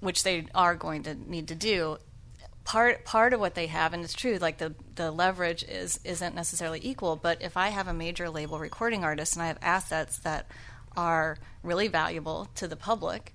which 0.00 0.22
they 0.22 0.46
are 0.54 0.74
going 0.74 1.02
to 1.04 1.14
need 1.14 1.48
to 1.48 1.54
do, 1.54 1.98
part 2.64 3.04
part 3.04 3.32
of 3.32 3.40
what 3.40 3.54
they 3.54 3.66
have, 3.66 3.92
and 3.92 4.02
it's 4.02 4.14
true, 4.14 4.38
like 4.38 4.58
the 4.58 4.74
the 5.00 5.10
leverage 5.10 5.64
is 5.64 5.98
isn't 6.04 6.34
necessarily 6.34 6.78
equal. 6.82 7.16
But 7.16 7.40
if 7.40 7.56
I 7.56 7.70
have 7.70 7.88
a 7.88 7.94
major 7.94 8.28
label 8.28 8.58
recording 8.58 9.02
artist 9.02 9.34
and 9.34 9.42
I 9.42 9.46
have 9.46 9.58
assets 9.62 10.18
that 10.18 10.46
are 10.94 11.38
really 11.62 11.88
valuable 11.88 12.48
to 12.56 12.68
the 12.68 12.76
public, 12.76 13.32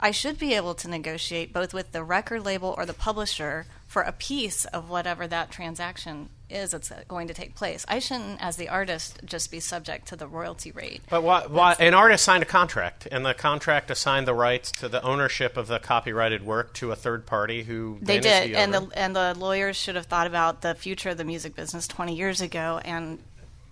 I 0.00 0.10
should 0.10 0.36
be 0.36 0.54
able 0.54 0.74
to 0.74 0.88
negotiate 0.88 1.52
both 1.52 1.72
with 1.72 1.92
the 1.92 2.02
record 2.02 2.44
label 2.44 2.74
or 2.76 2.84
the 2.84 2.92
publisher 2.92 3.66
for 3.86 4.02
a 4.02 4.10
piece 4.10 4.64
of 4.64 4.90
whatever 4.90 5.28
that 5.28 5.52
transaction 5.52 6.28
is 6.48 6.70
that's 6.70 6.92
going 7.08 7.28
to 7.28 7.34
take 7.34 7.54
place. 7.54 7.84
I 7.88 7.98
shouldn't, 7.98 8.42
as 8.42 8.56
the 8.56 8.68
artist, 8.68 9.20
just 9.24 9.50
be 9.50 9.60
subject 9.60 10.08
to 10.08 10.16
the 10.16 10.26
royalty 10.26 10.70
rate. 10.70 11.02
But 11.10 11.22
why, 11.22 11.46
why, 11.46 11.74
an 11.80 11.94
artist 11.94 12.24
signed 12.24 12.42
a 12.42 12.46
contract, 12.46 13.08
and 13.10 13.24
the 13.24 13.34
contract 13.34 13.90
assigned 13.90 14.28
the 14.28 14.34
rights 14.34 14.70
to 14.72 14.88
the 14.88 15.02
ownership 15.02 15.56
of 15.56 15.66
the 15.66 15.78
copyrighted 15.78 16.44
work 16.44 16.72
to 16.74 16.92
a 16.92 16.96
third 16.96 17.26
party 17.26 17.64
who 17.64 17.98
they 18.00 18.20
did, 18.20 18.50
the 18.52 18.56
and 18.56 18.72
the 18.72 18.88
and 18.94 19.16
the 19.16 19.34
lawyers 19.36 19.76
should 19.76 19.96
have 19.96 20.06
thought 20.06 20.26
about 20.26 20.62
the 20.62 20.74
future 20.74 21.10
of 21.10 21.16
the 21.16 21.24
music 21.24 21.54
business 21.56 21.88
20 21.88 22.14
years 22.14 22.40
ago 22.40 22.80
and 22.84 23.18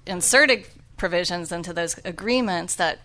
inserted 0.07 0.67
provisions 0.97 1.53
into 1.53 1.73
those 1.73 1.99
agreements 2.05 2.75
that 2.77 3.01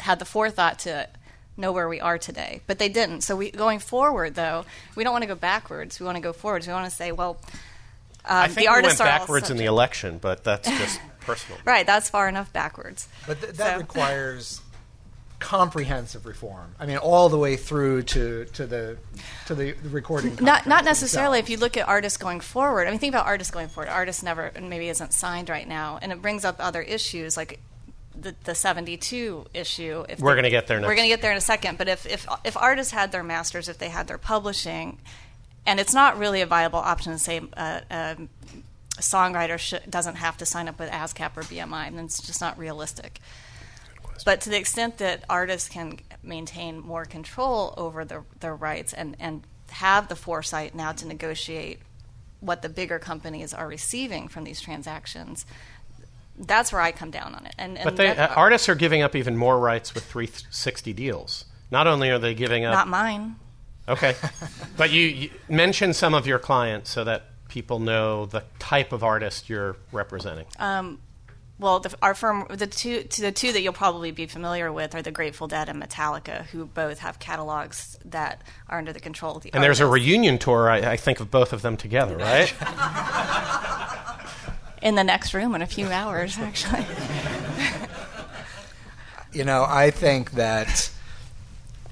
had 0.00 0.18
the 0.18 0.24
forethought 0.24 0.78
to 0.80 1.08
know 1.56 1.72
where 1.72 1.88
we 1.88 2.00
are 2.00 2.18
today. 2.18 2.60
But 2.66 2.78
they 2.78 2.88
didn't. 2.88 3.22
So 3.22 3.36
we 3.36 3.50
going 3.50 3.78
forward, 3.78 4.34
though, 4.34 4.64
we 4.94 5.04
don't 5.04 5.12
want 5.12 5.22
to 5.22 5.28
go 5.28 5.34
backwards. 5.34 5.98
We 5.98 6.06
want 6.06 6.16
to 6.16 6.22
go 6.22 6.32
forwards. 6.32 6.66
We 6.66 6.72
want 6.72 6.88
to 6.88 6.94
say, 6.94 7.12
well, 7.12 7.40
um, 8.28 8.36
I 8.36 8.46
think 8.48 8.58
the 8.58 8.68
artists 8.68 8.98
we 9.00 9.04
went 9.04 9.20
backwards 9.20 9.50
in 9.50 9.56
the 9.56 9.66
election, 9.66 10.18
but 10.18 10.44
that's 10.44 10.68
just 10.68 11.00
personal. 11.20 11.58
Right, 11.64 11.86
that's 11.86 12.10
far 12.10 12.28
enough 12.28 12.52
backwards. 12.52 13.08
But 13.26 13.40
th- 13.40 13.54
that 13.54 13.74
So- 13.74 13.78
requires 13.78 14.60
comprehensive 15.38 16.24
reform. 16.26 16.74
I 16.80 16.86
mean, 16.86 16.96
all 16.96 17.28
the 17.28 17.38
way 17.38 17.56
through 17.56 18.02
to, 18.04 18.46
to 18.46 18.66
the 18.66 18.96
to 19.46 19.54
the 19.54 19.74
recording. 19.84 20.30
Not 20.36 20.40
not 20.40 20.56
contracts 20.66 20.86
necessarily. 20.86 21.38
If 21.38 21.50
you 21.50 21.58
look 21.58 21.76
at 21.76 21.86
artists 21.86 22.16
going 22.18 22.40
forward, 22.40 22.86
I 22.88 22.90
mean, 22.90 22.98
think 22.98 23.12
about 23.14 23.26
artists 23.26 23.50
going 23.52 23.68
forward. 23.68 23.90
Artists 23.90 24.22
never 24.22 24.46
and 24.54 24.70
maybe 24.70 24.88
isn't 24.88 25.12
signed 25.12 25.48
right 25.50 25.68
now, 25.68 25.98
and 26.00 26.10
it 26.10 26.22
brings 26.22 26.44
up 26.44 26.56
other 26.58 26.80
issues 26.82 27.36
like 27.36 27.60
the, 28.18 28.34
the 28.44 28.54
72 28.54 29.46
issue. 29.52 30.04
If 30.08 30.20
We're 30.20 30.34
gonna 30.36 30.50
get 30.50 30.66
there 30.66 30.80
We're 30.80 30.94
going 30.94 31.08
to 31.08 31.08
get 31.08 31.20
there 31.20 31.32
in 31.32 31.36
a 31.36 31.42
second. 31.42 31.76
But 31.78 31.88
if, 31.88 32.06
if 32.06 32.26
if 32.44 32.56
artists 32.56 32.92
had 32.92 33.12
their 33.12 33.22
masters, 33.22 33.68
if 33.68 33.78
they 33.78 33.88
had 33.90 34.08
their 34.08 34.18
publishing, 34.18 34.98
and 35.66 35.80
it's 35.80 35.92
not 35.94 36.18
really 36.18 36.40
a 36.40 36.46
viable 36.46 36.78
option 36.78 37.12
to 37.12 37.18
say 37.18 37.40
uh, 37.56 37.80
um, 37.90 38.28
a 38.98 39.02
songwriter 39.02 39.58
sh- 39.58 39.84
doesn't 39.88 40.16
have 40.16 40.36
to 40.38 40.46
sign 40.46 40.68
up 40.68 40.78
with 40.78 40.90
ASCAP 40.90 41.36
or 41.36 41.42
BMI, 41.42 41.88
and 41.88 42.00
it's 42.00 42.22
just 42.22 42.40
not 42.40 42.58
realistic. 42.58 43.20
But 44.24 44.40
to 44.42 44.50
the 44.50 44.56
extent 44.56 44.98
that 44.98 45.24
artists 45.28 45.68
can 45.68 45.98
maintain 46.22 46.80
more 46.80 47.04
control 47.04 47.74
over 47.76 48.04
their, 48.04 48.24
their 48.40 48.54
rights 48.54 48.92
and, 48.92 49.16
and 49.20 49.42
have 49.70 50.08
the 50.08 50.16
foresight 50.16 50.74
now 50.74 50.92
to 50.92 51.06
negotiate 51.06 51.80
what 52.40 52.62
the 52.62 52.68
bigger 52.68 52.98
companies 52.98 53.52
are 53.52 53.68
receiving 53.68 54.28
from 54.28 54.44
these 54.44 54.60
transactions, 54.60 55.44
that's 56.38 56.72
where 56.72 56.80
I 56.80 56.92
come 56.92 57.10
down 57.10 57.34
on 57.34 57.46
it. 57.46 57.54
And, 57.58 57.76
and 57.78 57.84
But 57.84 57.96
they, 57.96 58.08
uh, 58.08 58.28
artists 58.28 58.68
are 58.68 58.74
giving 58.74 59.02
up 59.02 59.14
even 59.14 59.36
more 59.36 59.58
rights 59.58 59.94
with 59.94 60.04
360 60.04 60.92
deals. 60.92 61.44
Not 61.70 61.86
only 61.86 62.10
are 62.10 62.18
they 62.18 62.34
giving 62.34 62.64
up. 62.64 62.74
not 62.74 62.88
mine. 62.88 63.36
Okay. 63.88 64.14
but 64.76 64.90
you, 64.90 65.02
you 65.02 65.30
mention 65.48 65.92
some 65.92 66.14
of 66.14 66.26
your 66.26 66.38
clients 66.38 66.90
so 66.90 67.04
that 67.04 67.26
people 67.48 67.78
know 67.78 68.26
the 68.26 68.44
type 68.58 68.92
of 68.92 69.04
artist 69.04 69.48
you're 69.48 69.76
representing. 69.92 70.46
Um, 70.58 70.98
well, 71.58 71.80
the, 71.80 71.94
our 72.02 72.14
firm, 72.14 72.46
the 72.50 72.66
two, 72.66 73.04
the 73.04 73.32
two 73.32 73.52
that 73.52 73.62
you'll 73.62 73.72
probably 73.72 74.10
be 74.10 74.26
familiar 74.26 74.70
with 74.70 74.94
are 74.94 75.00
the 75.00 75.10
Grateful 75.10 75.48
Dead 75.48 75.68
and 75.70 75.82
Metallica, 75.82 76.44
who 76.46 76.66
both 76.66 76.98
have 76.98 77.18
catalogs 77.18 77.98
that 78.04 78.42
are 78.68 78.78
under 78.78 78.92
the 78.92 79.00
control 79.00 79.36
of 79.36 79.42
the 79.42 79.50
and 79.54 79.62
there's 79.62 79.80
a 79.80 79.86
reunion 79.86 80.36
tour, 80.36 80.68
I, 80.68 80.92
I 80.92 80.96
think, 80.96 81.20
of 81.20 81.30
both 81.30 81.54
of 81.54 81.62
them 81.62 81.78
together, 81.78 82.16
right? 82.16 82.52
in 84.82 84.96
the 84.96 85.04
next 85.04 85.32
room 85.32 85.54
in 85.54 85.62
a 85.62 85.66
few 85.66 85.86
hours, 85.86 86.36
actually. 86.38 86.84
You 89.32 89.44
know, 89.44 89.64
I 89.68 89.90
think 89.90 90.32
that 90.32 90.90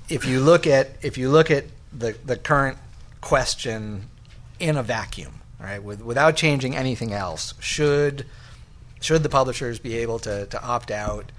if 0.09 0.27
you 0.27 0.41
look 0.41 0.67
at 0.67 0.91
if 1.03 1.19
you 1.19 1.31
look 1.31 1.51
at 1.51 1.65
the 1.97 2.17
the 2.25 2.37
current 2.37 2.79
question 3.21 4.09
in 4.61 4.77
a 4.77 4.83
vacuum, 4.83 5.41
right, 5.59 5.83
with, 5.83 6.03
without 6.03 6.37
changing 6.37 6.77
anything 6.77 7.13
else, 7.13 7.55
should 7.61 8.27
should 9.01 9.23
the 9.23 9.29
publishers 9.29 9.79
be 9.79 9.97
able 9.97 10.19
to, 10.19 10.47
to 10.47 10.63
opt 10.63 10.91
out 10.91 11.31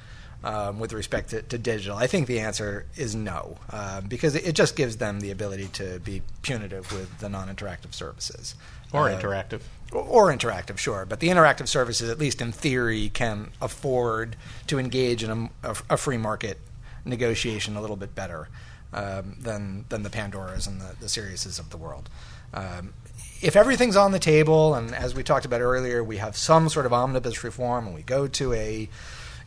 um, 0.43 0.79
with 0.79 0.93
respect 0.93 1.31
to, 1.31 1.41
to 1.41 1.57
digital? 1.57 1.97
I 1.97 2.05
think 2.07 2.27
the 2.27 2.39
answer 2.39 2.85
is 2.95 3.15
no, 3.15 3.57
um, 3.71 4.05
because 4.07 4.35
it, 4.35 4.45
it 4.47 4.53
just 4.53 4.75
gives 4.75 4.97
them 4.97 5.19
the 5.19 5.31
ability 5.31 5.67
to 5.73 5.99
be 5.99 6.21
punitive 6.43 6.91
with 6.91 7.19
the 7.19 7.29
non-interactive 7.29 7.93
services 7.93 8.53
or 8.93 9.09
Uh, 9.09 9.19
interactive. 9.19 9.61
or 9.91 10.31
interactive, 10.31 10.77
sure, 10.77 11.05
but 11.05 11.19
the 11.21 11.29
interactive 11.29 11.67
services, 11.67 12.07
at 12.09 12.19
least 12.19 12.39
in 12.39 12.51
theory, 12.51 13.09
can 13.09 13.49
afford 13.59 14.35
to 14.67 14.77
engage 14.77 15.23
in 15.23 15.49
a, 15.63 15.69
a, 15.71 15.75
a 15.91 15.97
free 15.97 16.17
market 16.17 16.59
negotiation 17.03 17.75
a 17.75 17.81
little 17.81 17.95
bit 17.95 18.13
better 18.13 18.47
um, 18.95 19.37
than 19.39 19.85
than 19.89 20.01
the 20.01 20.09
Pandoras 20.09 20.67
and 20.67 20.81
the, 20.81 20.95
the 20.99 21.05
Siriuses 21.07 21.59
of 21.59 21.69
the 21.69 21.77
world. 21.77 22.09
Um, 22.53 22.93
if 23.41 23.55
everything's 23.55 23.95
on 23.95 24.11
the 24.11 24.19
table, 24.19 24.73
and 24.73 24.95
as 24.95 25.13
we 25.13 25.21
talked 25.21 25.45
about 25.45 25.61
earlier, 25.61 26.03
we 26.03 26.17
have 26.17 26.35
some 26.35 26.69
sort 26.69 26.87
of 26.87 26.93
omnibus 26.93 27.43
reform, 27.43 27.85
and 27.85 27.95
we 27.95 28.01
go 28.01 28.27
to 28.27 28.53
a 28.53 28.89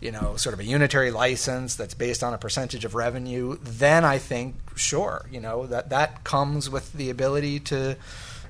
you 0.00 0.12
know, 0.12 0.36
sort 0.36 0.54
of 0.54 0.60
a 0.60 0.64
unitary 0.64 1.10
license 1.10 1.74
that's 1.74 1.94
based 1.94 2.22
on 2.22 2.32
a 2.32 2.38
percentage 2.38 2.84
of 2.84 2.94
revenue, 2.94 3.58
then 3.60 4.04
I 4.04 4.18
think, 4.18 4.54
sure, 4.76 5.26
you 5.30 5.40
know, 5.40 5.66
that 5.66 5.90
that 5.90 6.22
comes 6.22 6.70
with 6.70 6.92
the 6.92 7.10
ability 7.10 7.58
to 7.60 7.96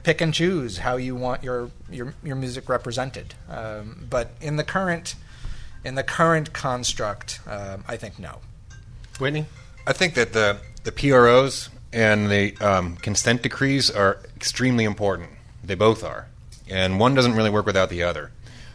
pick 0.03 0.21
and 0.21 0.33
choose 0.33 0.79
how 0.79 0.97
you 0.97 1.15
want 1.15 1.43
your 1.43 1.71
your, 1.91 2.15
your 2.23 2.37
music 2.37 2.69
represented. 2.69 3.35
Um, 3.49 4.07
but 4.11 4.33
in 4.41 4.57
the 4.57 4.65
current 4.65 5.15
in 5.85 5.95
the 5.95 6.03
current 6.03 6.53
construct, 6.53 7.41
um, 7.47 7.85
I 7.89 7.97
think 7.97 8.19
no. 8.19 8.41
Whitney? 9.19 9.47
I 9.87 9.95
think 9.95 10.15
that 10.15 10.35
the 10.35 10.59
the 10.89 11.11
PROs 11.11 11.69
and 11.93 12.31
the 12.31 12.57
um, 12.63 12.97
consent 12.97 13.43
decrees 13.43 13.91
are 13.91 14.21
extremely 14.37 14.85
important. 14.85 15.29
They 15.63 15.75
both 15.75 16.03
are, 16.03 16.29
and 16.67 16.99
one 16.99 17.15
doesn't 17.15 17.35
really 17.35 17.51
work 17.51 17.67
without 17.67 17.91
the 17.91 18.05
other. 18.05 18.31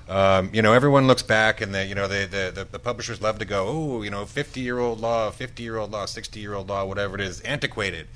Um, 0.08 0.52
you 0.54 0.62
know, 0.62 0.74
everyone 0.74 1.08
looks 1.08 1.24
back, 1.24 1.60
and 1.60 1.74
the 1.74 1.88
you 1.88 1.96
know 1.96 2.08
the, 2.08 2.28
the, 2.30 2.52
the, 2.54 2.66
the 2.66 2.78
publishers 2.78 3.20
love 3.20 3.40
to 3.40 3.46
go, 3.46 3.66
oh, 3.68 4.02
you 4.04 4.12
know, 4.12 4.26
fifty 4.26 4.60
year 4.60 4.78
old 4.78 5.00
law, 5.00 5.32
fifty 5.32 5.64
year 5.64 5.78
old 5.78 5.90
law, 5.90 6.06
sixty 6.06 6.40
year 6.40 6.54
old 6.54 6.70
law, 6.70 6.86
whatever 6.86 7.16
it 7.16 7.22
is, 7.22 7.42
antiquated. 7.42 8.08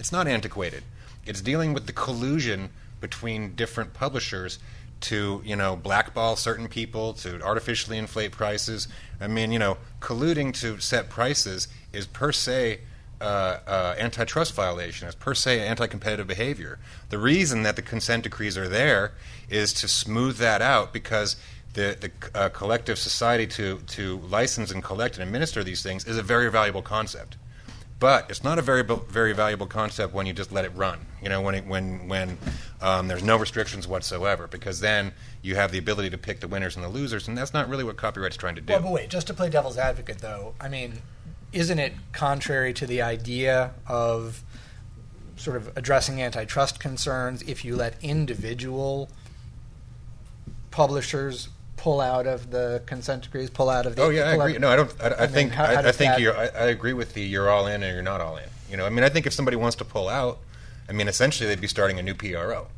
It's 0.00 0.10
not 0.10 0.26
antiquated. 0.26 0.82
It's 1.24 1.40
dealing 1.40 1.74
with 1.74 1.86
the 1.86 1.92
collusion 1.92 2.70
between 3.00 3.54
different 3.54 3.94
publishers 3.94 4.58
to 5.02 5.42
you 5.44 5.54
know 5.54 5.76
blackball 5.76 6.34
certain 6.34 6.66
people 6.66 7.12
to 7.12 7.40
artificially 7.40 7.98
inflate 7.98 8.32
prices. 8.32 8.88
I 9.20 9.28
mean, 9.28 9.52
you 9.52 9.60
know, 9.60 9.76
colluding 10.00 10.52
to 10.54 10.80
set 10.80 11.08
prices 11.08 11.68
is 11.92 12.08
per 12.08 12.32
se 12.32 12.80
uh, 13.20 13.58
uh, 13.66 13.94
antitrust 13.98 14.54
violation. 14.54 15.06
It's 15.06 15.16
per 15.16 15.34
se 15.34 15.60
anti-competitive 15.66 16.26
behavior. 16.26 16.78
The 17.10 17.18
reason 17.18 17.62
that 17.62 17.76
the 17.76 17.82
consent 17.82 18.24
decrees 18.24 18.58
are 18.58 18.68
there 18.68 19.12
is 19.48 19.72
to 19.74 19.88
smooth 19.88 20.36
that 20.38 20.62
out 20.62 20.92
because 20.92 21.36
the, 21.74 21.96
the 22.00 22.38
uh, 22.38 22.48
collective 22.50 22.98
society 22.98 23.46
to, 23.48 23.78
to 23.78 24.18
license 24.20 24.70
and 24.70 24.82
collect 24.82 25.16
and 25.16 25.22
administer 25.22 25.64
these 25.64 25.82
things 25.82 26.04
is 26.06 26.16
a 26.16 26.22
very 26.22 26.50
valuable 26.50 26.82
concept. 26.82 27.36
But 28.00 28.26
it's 28.28 28.44
not 28.44 28.58
a 28.58 28.62
very 28.62 28.82
very 28.82 29.32
valuable 29.32 29.66
concept 29.66 30.12
when 30.12 30.26
you 30.26 30.32
just 30.32 30.52
let 30.52 30.64
it 30.64 30.72
run. 30.74 30.98
You 31.22 31.28
know, 31.28 31.40
when 31.40 31.54
it, 31.54 31.66
when 31.66 32.08
when 32.08 32.36
um, 32.82 33.08
there's 33.08 33.22
no 33.22 33.38
restrictions 33.38 33.88
whatsoever, 33.88 34.46
because 34.46 34.80
then 34.80 35.12
you 35.42 35.54
have 35.54 35.72
the 35.72 35.78
ability 35.78 36.10
to 36.10 36.18
pick 36.18 36.40
the 36.40 36.48
winners 36.48 36.76
and 36.76 36.84
the 36.84 36.88
losers, 36.88 37.28
and 37.28 37.38
that's 37.38 37.54
not 37.54 37.68
really 37.68 37.84
what 37.84 37.96
copyright's 37.96 38.36
trying 38.36 38.56
to 38.56 38.60
do. 38.60 38.72
Well, 38.72 38.82
but 38.82 38.92
wait, 38.92 39.08
just 39.10 39.28
to 39.28 39.34
play 39.34 39.48
devil's 39.48 39.78
advocate, 39.78 40.18
though, 40.18 40.54
I 40.60 40.68
mean, 40.68 41.00
isn't 41.54 41.78
it 41.78 41.92
contrary 42.12 42.72
to 42.74 42.86
the 42.86 43.00
idea 43.02 43.72
of 43.86 44.42
sort 45.36 45.56
of 45.56 45.76
addressing 45.76 46.20
antitrust 46.22 46.80
concerns 46.80 47.42
if 47.42 47.64
you 47.64 47.76
let 47.76 47.94
individual 48.02 49.08
publishers 50.70 51.48
pull 51.76 52.00
out 52.00 52.26
of 52.26 52.50
the 52.50 52.82
consent 52.86 53.24
decrees, 53.24 53.50
pull 53.50 53.68
out 53.70 53.86
of 53.86 53.96
the? 53.96 54.02
Oh 54.02 54.10
yeah, 54.10 54.28
I 54.28 54.32
pull 54.32 54.42
out- 54.42 54.46
agree. 54.48 54.58
No, 54.58 54.68
I 54.68 54.76
don't. 54.76 54.94
I, 55.02 55.06
I 55.06 55.20
mean, 55.20 55.28
think 55.30 55.52
how- 55.52 55.66
how 55.66 55.72
I, 55.82 55.88
I 55.88 55.92
think 55.92 56.18
you're. 56.18 56.36
I, 56.36 56.44
I 56.46 56.64
agree 56.66 56.92
with 56.92 57.14
the 57.14 57.22
you're 57.22 57.48
all 57.50 57.66
in 57.66 57.82
and 57.82 57.92
you're 57.94 58.02
not 58.02 58.20
all 58.20 58.36
in. 58.36 58.48
You 58.70 58.76
know, 58.76 58.86
I 58.86 58.90
mean, 58.90 59.04
I 59.04 59.08
think 59.08 59.26
if 59.26 59.32
somebody 59.32 59.56
wants 59.56 59.76
to 59.76 59.84
pull 59.84 60.08
out, 60.08 60.38
I 60.88 60.92
mean, 60.92 61.08
essentially 61.08 61.48
they'd 61.48 61.60
be 61.60 61.68
starting 61.68 61.98
a 61.98 62.02
new 62.02 62.14
PRO. 62.14 62.68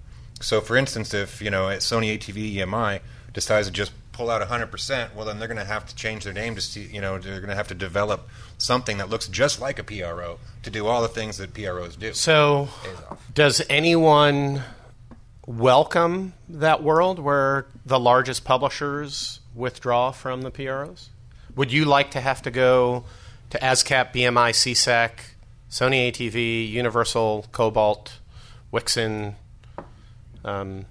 So, 0.41 0.61
for 0.61 0.77
instance, 0.77 1.15
if 1.15 1.41
you 1.41 1.51
know 1.51 1.69
at 1.71 1.81
Sony 1.81 2.19
ATV 2.19 2.57
EMI 2.57 3.01
decides 3.33 3.69
to 3.69 3.73
just 3.73 3.93
pull 4.17 4.31
out 4.31 4.41
100 4.41 4.69
percent, 4.69 5.15
well, 5.15 5.27
then 5.27 5.39
they're 5.39 5.47
going 5.47 5.59
to 5.59 5.65
have 5.65 5.87
to 5.87 5.95
change 5.95 6.25
their 6.25 6.33
name 6.33 6.55
to 6.55 6.61
see. 6.63 6.85
You 6.85 7.03
know, 7.03 7.19
they're 7.19 7.41
going 7.41 7.51
to 7.51 7.55
have 7.55 7.69
to 7.69 7.75
develop 7.75 8.29
something 8.57 8.97
that 8.97 9.11
looks 9.11 9.29
just 9.29 9.61
like 9.61 9.79
a 9.79 9.85
PRO 9.85 10.39
to 10.63 10.71
do 10.71 10.87
all 10.87 11.03
the 11.03 11.09
things 11.09 11.37
that 11.37 11.53
PROs 11.53 11.97
do. 11.97 12.15
So, 12.15 12.69
does 13.35 13.61
anyone 13.69 14.63
welcome 15.47 16.33
that 16.49 16.83
world 16.83 17.19
where 17.19 17.67
the 17.85 18.01
largest 18.01 18.45
publishers 18.45 19.41
withdraw 19.55 20.13
from 20.13 20.41
the 20.41 20.51
PROs? 20.51 21.11
Would 21.55 21.71
you 21.71 21.85
like 21.85 22.11
to 22.13 22.21
have 22.21 22.41
to 22.43 22.51
go 22.51 23.05
to 23.51 23.59
ASCAP, 23.59 24.15
BMI, 24.15 24.51
SESAC, 24.53 25.11
Sony 25.71 26.11
ATV, 26.11 26.71
Universal, 26.71 27.47
Kobalt, 27.53 28.19
Wixen, 28.73 29.35
um, 30.43 30.87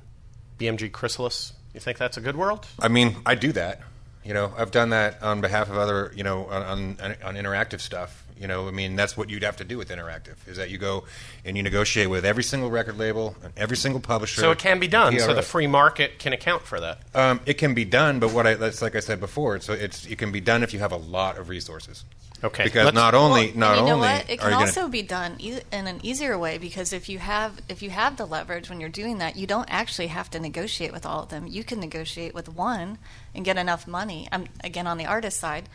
BMG 0.60 0.92
Chrysalis? 0.92 1.54
You 1.76 1.82
think 1.82 1.98
that's 1.98 2.16
a 2.16 2.22
good 2.22 2.38
world? 2.38 2.66
I 2.80 2.88
mean, 2.88 3.18
I 3.26 3.36
do 3.36 3.52
that. 3.52 3.82
You 4.24 4.34
know, 4.34 4.54
I've 4.58 4.72
done 4.72 4.92
that 4.92 5.22
on 5.22 5.42
behalf 5.42 5.70
of 5.70 5.78
other, 5.78 6.14
you 6.16 6.24
know, 6.24 6.46
on, 6.46 6.98
on, 7.02 7.16
on 7.22 7.36
interactive 7.36 7.82
stuff. 7.82 8.24
You 8.40 8.48
know, 8.48 8.70
I 8.70 8.72
mean, 8.72 8.96
that's 8.96 9.18
what 9.18 9.30
you'd 9.30 9.44
have 9.44 9.58
to 9.58 9.66
do 9.66 9.78
with 9.78 9.90
interactive 9.90 10.36
is 10.48 10.56
that 10.56 10.70
you 10.70 10.78
go 10.78 11.04
and 11.44 11.58
you 11.58 11.64
negotiate 11.64 12.10
with 12.10 12.26
every 12.26 12.44
single 12.44 12.70
record 12.70 12.98
label 12.98 13.36
and 13.44 13.52
every 13.58 13.76
single 13.76 14.00
publisher. 14.00 14.40
So 14.40 14.52
it 14.52 14.58
can 14.58 14.80
be 14.80 14.88
done. 14.88 15.20
So 15.20 15.34
the 15.34 15.42
free 15.42 15.68
market 15.68 16.18
can 16.18 16.32
account 16.32 16.64
for 16.64 16.80
that. 16.80 17.00
Um, 17.14 17.42
it 17.46 17.56
can 17.56 17.74
be 17.74 17.86
done, 17.86 18.20
but 18.20 18.32
what 18.32 18.48
I 18.48 18.56
that's 18.56 18.82
like 18.82 18.96
I 18.96 19.02
said 19.02 19.20
before, 19.20 19.58
it's, 19.58 19.68
it's 19.68 20.06
it 20.06 20.18
can 20.18 20.32
be 20.32 20.42
done 20.42 20.64
if 20.64 20.74
you 20.74 20.80
have 20.80 20.94
a 20.94 20.98
lot 20.98 21.38
of 21.38 21.50
resources. 21.50 22.06
Okay, 22.46 22.66
Because 22.66 22.86
let's- 22.86 22.96
not 22.96 23.14
only 23.16 23.48
Well, 23.48 23.58
not 23.58 23.72
and 23.72 23.80
you 23.82 23.86
know 23.88 23.96
only 23.96 24.08
what? 24.08 24.30
It 24.30 24.40
can 24.40 24.54
also 24.54 24.82
gonna, 24.82 24.92
be 24.92 25.02
done 25.02 25.36
e- 25.40 25.60
in 25.72 25.88
an 25.88 26.00
easier 26.04 26.38
way 26.38 26.58
because 26.60 26.94
if 26.94 27.10
you 27.10 27.18
have 27.20 27.60
if 27.68 27.82
you 27.82 27.90
have 27.90 28.18
the 28.18 28.26
leverage 28.26 28.70
when 28.70 28.80
you're 28.80 28.90
doing 28.90 29.18
that, 29.18 29.36
you 29.36 29.48
don't 29.48 29.68
actually 29.72 30.08
have 30.08 30.30
to 30.32 30.40
negotiate 30.40 30.94
with 30.94 31.06
all 31.06 31.24
of 31.24 31.30
them. 31.30 31.48
You 31.48 31.64
can 31.64 31.80
negotiate 31.80 32.34
with 32.36 32.48
one 32.48 33.00
and 33.34 33.44
get 33.44 33.58
enough 33.58 33.88
money. 33.88 34.28
Um, 34.32 34.46
again, 34.64 34.86
on 34.86 34.98
the 34.98 35.06
artist 35.08 35.40
side, 35.40 35.68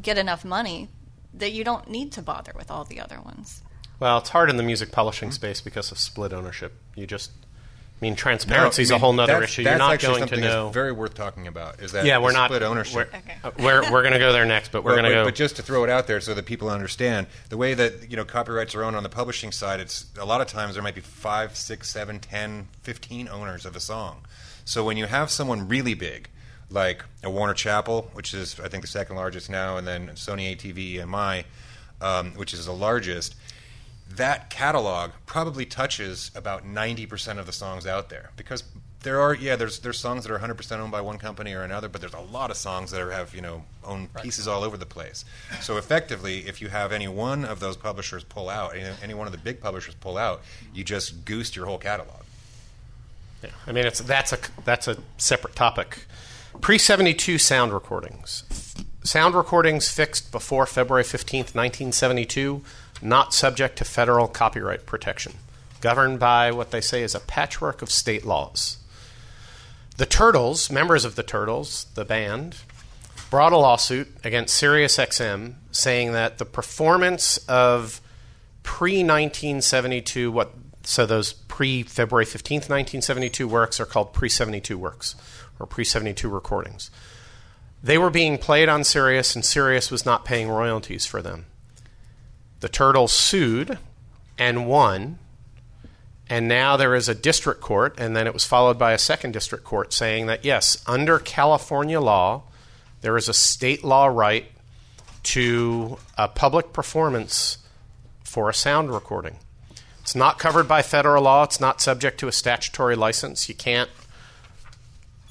get 0.00 0.16
enough 0.16 0.44
money 0.44 0.88
that 1.34 1.50
you 1.52 1.64
don't 1.64 1.88
need 1.90 2.12
to 2.12 2.22
bother 2.22 2.52
with 2.54 2.70
all 2.70 2.84
the 2.84 3.00
other 3.00 3.20
ones. 3.20 3.62
Well, 3.98 4.18
it's 4.18 4.28
hard 4.30 4.48
in 4.50 4.56
the 4.58 4.62
music 4.62 4.92
publishing 4.92 5.32
space 5.32 5.60
because 5.60 5.90
of 5.90 5.98
split 5.98 6.32
ownership. 6.32 6.74
You 6.94 7.06
just, 7.06 7.30
I 8.02 8.04
mean, 8.04 8.16
transparency 8.16 8.82
is 8.82 8.90
I 8.90 8.94
a 8.94 8.96
mean, 8.96 9.00
whole 9.00 9.20
other 9.20 9.44
issue. 9.44 9.62
You're 9.62 9.78
not 9.78 10.00
going 10.00 10.14
to 10.14 10.18
something 10.22 10.40
that's 10.40 10.52
know. 10.52 10.70
Very 10.70 10.90
worth 10.90 11.14
talking 11.14 11.46
about 11.46 11.78
is 11.78 11.92
that 11.92 12.04
yeah, 12.04 12.18
we're 12.18 12.32
not 12.32 12.48
split 12.50 12.64
ownership. 12.64 12.96
We're, 12.96 13.02
Okay. 13.18 13.36
uh, 13.44 13.50
we're, 13.60 13.92
we're 13.92 14.02
going 14.02 14.12
to 14.12 14.18
go 14.18 14.32
there 14.32 14.44
next, 14.44 14.72
but 14.72 14.82
we're 14.82 14.96
going 14.96 15.04
to 15.04 15.10
go. 15.10 15.24
But 15.24 15.36
just 15.36 15.54
to 15.56 15.62
throw 15.62 15.84
it 15.84 15.90
out 15.90 16.08
there 16.08 16.20
so 16.20 16.34
that 16.34 16.44
people 16.44 16.68
understand, 16.68 17.28
the 17.48 17.56
way 17.56 17.74
that 17.74 18.10
you 18.10 18.16
know 18.16 18.24
copyrights 18.24 18.74
are 18.74 18.82
owned 18.82 18.96
on 18.96 19.04
the 19.04 19.08
publishing 19.08 19.52
side, 19.52 19.78
it's 19.78 20.06
a 20.18 20.24
lot 20.24 20.40
of 20.40 20.48
times 20.48 20.74
there 20.74 20.82
might 20.82 20.96
be 20.96 21.00
five, 21.00 21.56
six, 21.56 21.90
seven, 21.90 22.18
ten, 22.18 22.66
fifteen 22.82 23.28
owners 23.28 23.64
of 23.64 23.76
a 23.76 23.80
song. 23.80 24.22
So 24.64 24.84
when 24.84 24.96
you 24.96 25.06
have 25.06 25.30
someone 25.30 25.68
really 25.68 25.94
big, 25.94 26.28
like 26.70 27.04
a 27.22 27.30
Warner 27.30 27.54
Chappell, 27.54 28.10
which 28.14 28.34
is 28.34 28.58
I 28.58 28.66
think 28.66 28.82
the 28.82 28.88
second 28.88 29.14
largest 29.14 29.48
now, 29.48 29.76
and 29.76 29.86
then 29.86 30.08
Sony 30.16 30.56
ATV 30.56 30.96
EMI, 30.96 31.44
um, 32.00 32.32
which 32.32 32.52
is 32.52 32.66
the 32.66 32.72
largest, 32.74 33.36
that 34.16 34.50
catalog 34.50 35.10
probably 35.26 35.64
touches 35.64 36.30
about 36.34 36.64
90% 36.64 37.38
of 37.38 37.46
the 37.46 37.52
songs 37.52 37.86
out 37.86 38.08
there. 38.08 38.30
Because 38.36 38.64
there 39.02 39.20
are 39.20 39.34
yeah 39.34 39.56
there's 39.56 39.80
there's 39.80 39.98
songs 39.98 40.24
that 40.24 40.32
are 40.32 40.38
100% 40.38 40.78
owned 40.78 40.92
by 40.92 41.00
one 41.00 41.18
company 41.18 41.52
or 41.54 41.62
another 41.62 41.88
but 41.88 42.00
there's 42.00 42.14
a 42.14 42.20
lot 42.20 42.52
of 42.52 42.56
songs 42.56 42.92
that 42.92 43.00
are, 43.00 43.10
have 43.10 43.34
you 43.34 43.40
know 43.40 43.64
own 43.84 44.08
pieces 44.22 44.46
all 44.46 44.62
over 44.62 44.76
the 44.76 44.86
place. 44.86 45.24
So 45.60 45.76
effectively 45.76 46.46
if 46.46 46.62
you 46.62 46.68
have 46.68 46.92
any 46.92 47.08
one 47.08 47.44
of 47.44 47.58
those 47.58 47.76
publishers 47.76 48.22
pull 48.22 48.48
out 48.48 48.76
any, 48.76 48.94
any 49.02 49.14
one 49.14 49.26
of 49.26 49.32
the 49.32 49.40
big 49.40 49.60
publishers 49.60 49.96
pull 49.96 50.16
out 50.16 50.42
you 50.72 50.84
just 50.84 51.24
goosed 51.24 51.56
your 51.56 51.66
whole 51.66 51.78
catalog. 51.78 52.22
Yeah, 53.42 53.50
I 53.66 53.72
mean, 53.72 53.86
it's 53.86 54.00
that's 54.00 54.32
a 54.32 54.38
that's 54.64 54.88
a 54.88 54.98
separate 55.18 55.56
topic. 55.56 56.06
Pre 56.60 56.78
seventy 56.78 57.14
two 57.14 57.38
sound 57.38 57.72
recordings, 57.72 58.44
sound 59.02 59.34
recordings 59.34 59.90
fixed 59.90 60.30
before 60.30 60.66
February 60.66 61.04
fifteenth, 61.04 61.54
nineteen 61.54 61.92
seventy 61.92 62.24
two, 62.24 62.62
not 63.02 63.34
subject 63.34 63.78
to 63.78 63.84
federal 63.84 64.28
copyright 64.28 64.86
protection, 64.86 65.34
governed 65.80 66.18
by 66.18 66.50
what 66.52 66.70
they 66.70 66.80
say 66.80 67.02
is 67.02 67.14
a 67.14 67.20
patchwork 67.20 67.82
of 67.82 67.90
state 67.90 68.24
laws. 68.24 68.78
The 69.96 70.06
Turtles, 70.06 70.70
members 70.70 71.04
of 71.04 71.16
the 71.16 71.22
Turtles, 71.22 71.86
the 71.94 72.04
band, 72.04 72.56
brought 73.30 73.52
a 73.52 73.56
lawsuit 73.56 74.08
against 74.24 74.62
SiriusXM 74.62 75.54
saying 75.70 76.12
that 76.12 76.38
the 76.38 76.44
performance 76.44 77.38
of 77.48 78.00
pre 78.62 78.98
1972 78.98 80.30
what 80.30 80.52
so 80.84 81.06
those 81.06 81.32
pre 81.32 81.82
February 81.82 82.24
15th 82.24 82.68
1972 82.68 83.46
works 83.46 83.80
are 83.80 83.86
called 83.86 84.12
pre 84.12 84.28
72 84.28 84.76
works 84.76 85.14
or 85.58 85.66
pre 85.66 85.84
72 85.84 86.28
recordings. 86.28 86.90
They 87.82 87.98
were 87.98 88.10
being 88.10 88.38
played 88.38 88.68
on 88.68 88.84
Sirius 88.84 89.34
and 89.34 89.44
Sirius 89.44 89.90
was 89.90 90.06
not 90.06 90.24
paying 90.24 90.48
royalties 90.48 91.06
for 91.06 91.22
them. 91.22 91.46
The 92.62 92.70
Turtles 92.70 93.12
sued 93.12 93.78
and 94.38 94.66
won 94.66 95.18
and 96.32 96.48
now 96.48 96.78
there 96.78 96.94
is 96.94 97.10
a 97.10 97.14
district 97.14 97.60
court, 97.60 97.94
and 97.98 98.16
then 98.16 98.26
it 98.26 98.32
was 98.32 98.46
followed 98.46 98.78
by 98.78 98.92
a 98.92 98.98
second 98.98 99.32
district 99.32 99.64
court 99.64 99.92
saying 99.92 100.28
that 100.28 100.46
yes, 100.46 100.82
under 100.86 101.18
California 101.18 102.00
law, 102.00 102.44
there 103.02 103.18
is 103.18 103.28
a 103.28 103.34
state 103.34 103.84
law 103.84 104.06
right 104.06 104.46
to 105.24 105.98
a 106.16 106.28
public 106.28 106.72
performance 106.72 107.58
for 108.24 108.48
a 108.48 108.54
sound 108.54 108.94
recording. 108.94 109.36
It's 110.00 110.14
not 110.14 110.38
covered 110.38 110.66
by 110.66 110.80
federal 110.80 111.24
law, 111.24 111.42
it's 111.42 111.60
not 111.60 111.82
subject 111.82 112.18
to 112.20 112.28
a 112.28 112.32
statutory 112.32 112.96
license. 112.96 113.46
You 113.46 113.54
can't 113.54 113.90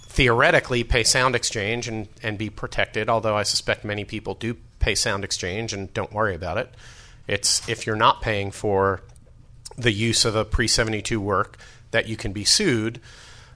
theoretically 0.04 0.84
pay 0.84 1.04
Sound 1.04 1.36
Exchange 1.36 1.88
and, 1.88 2.10
and 2.22 2.38
be 2.38 2.52
protected, 2.52 3.10
although 3.10 3.36
I 3.36 3.42
suspect 3.42 3.84
many 3.84 4.06
people 4.06 4.36
do 4.36 4.56
pay 4.78 4.94
Sound 4.94 5.24
Exchange 5.24 5.74
and 5.74 5.92
don't 5.96 6.14
worry 6.14 6.36
about 6.36 6.60
it. 6.60 6.72
It's 7.28 7.68
if 7.70 7.86
you're 7.86 7.96
not 7.96 8.22
paying 8.22 8.52
for 8.52 9.02
the 9.78 9.92
use 9.92 10.26
of 10.26 10.36
a 10.36 10.46
pre 10.46 10.68
72 10.68 11.20
work 11.20 11.58
that 11.92 12.08
you 12.08 12.18
can 12.18 12.32
be 12.34 12.44
sued. 12.44 13.00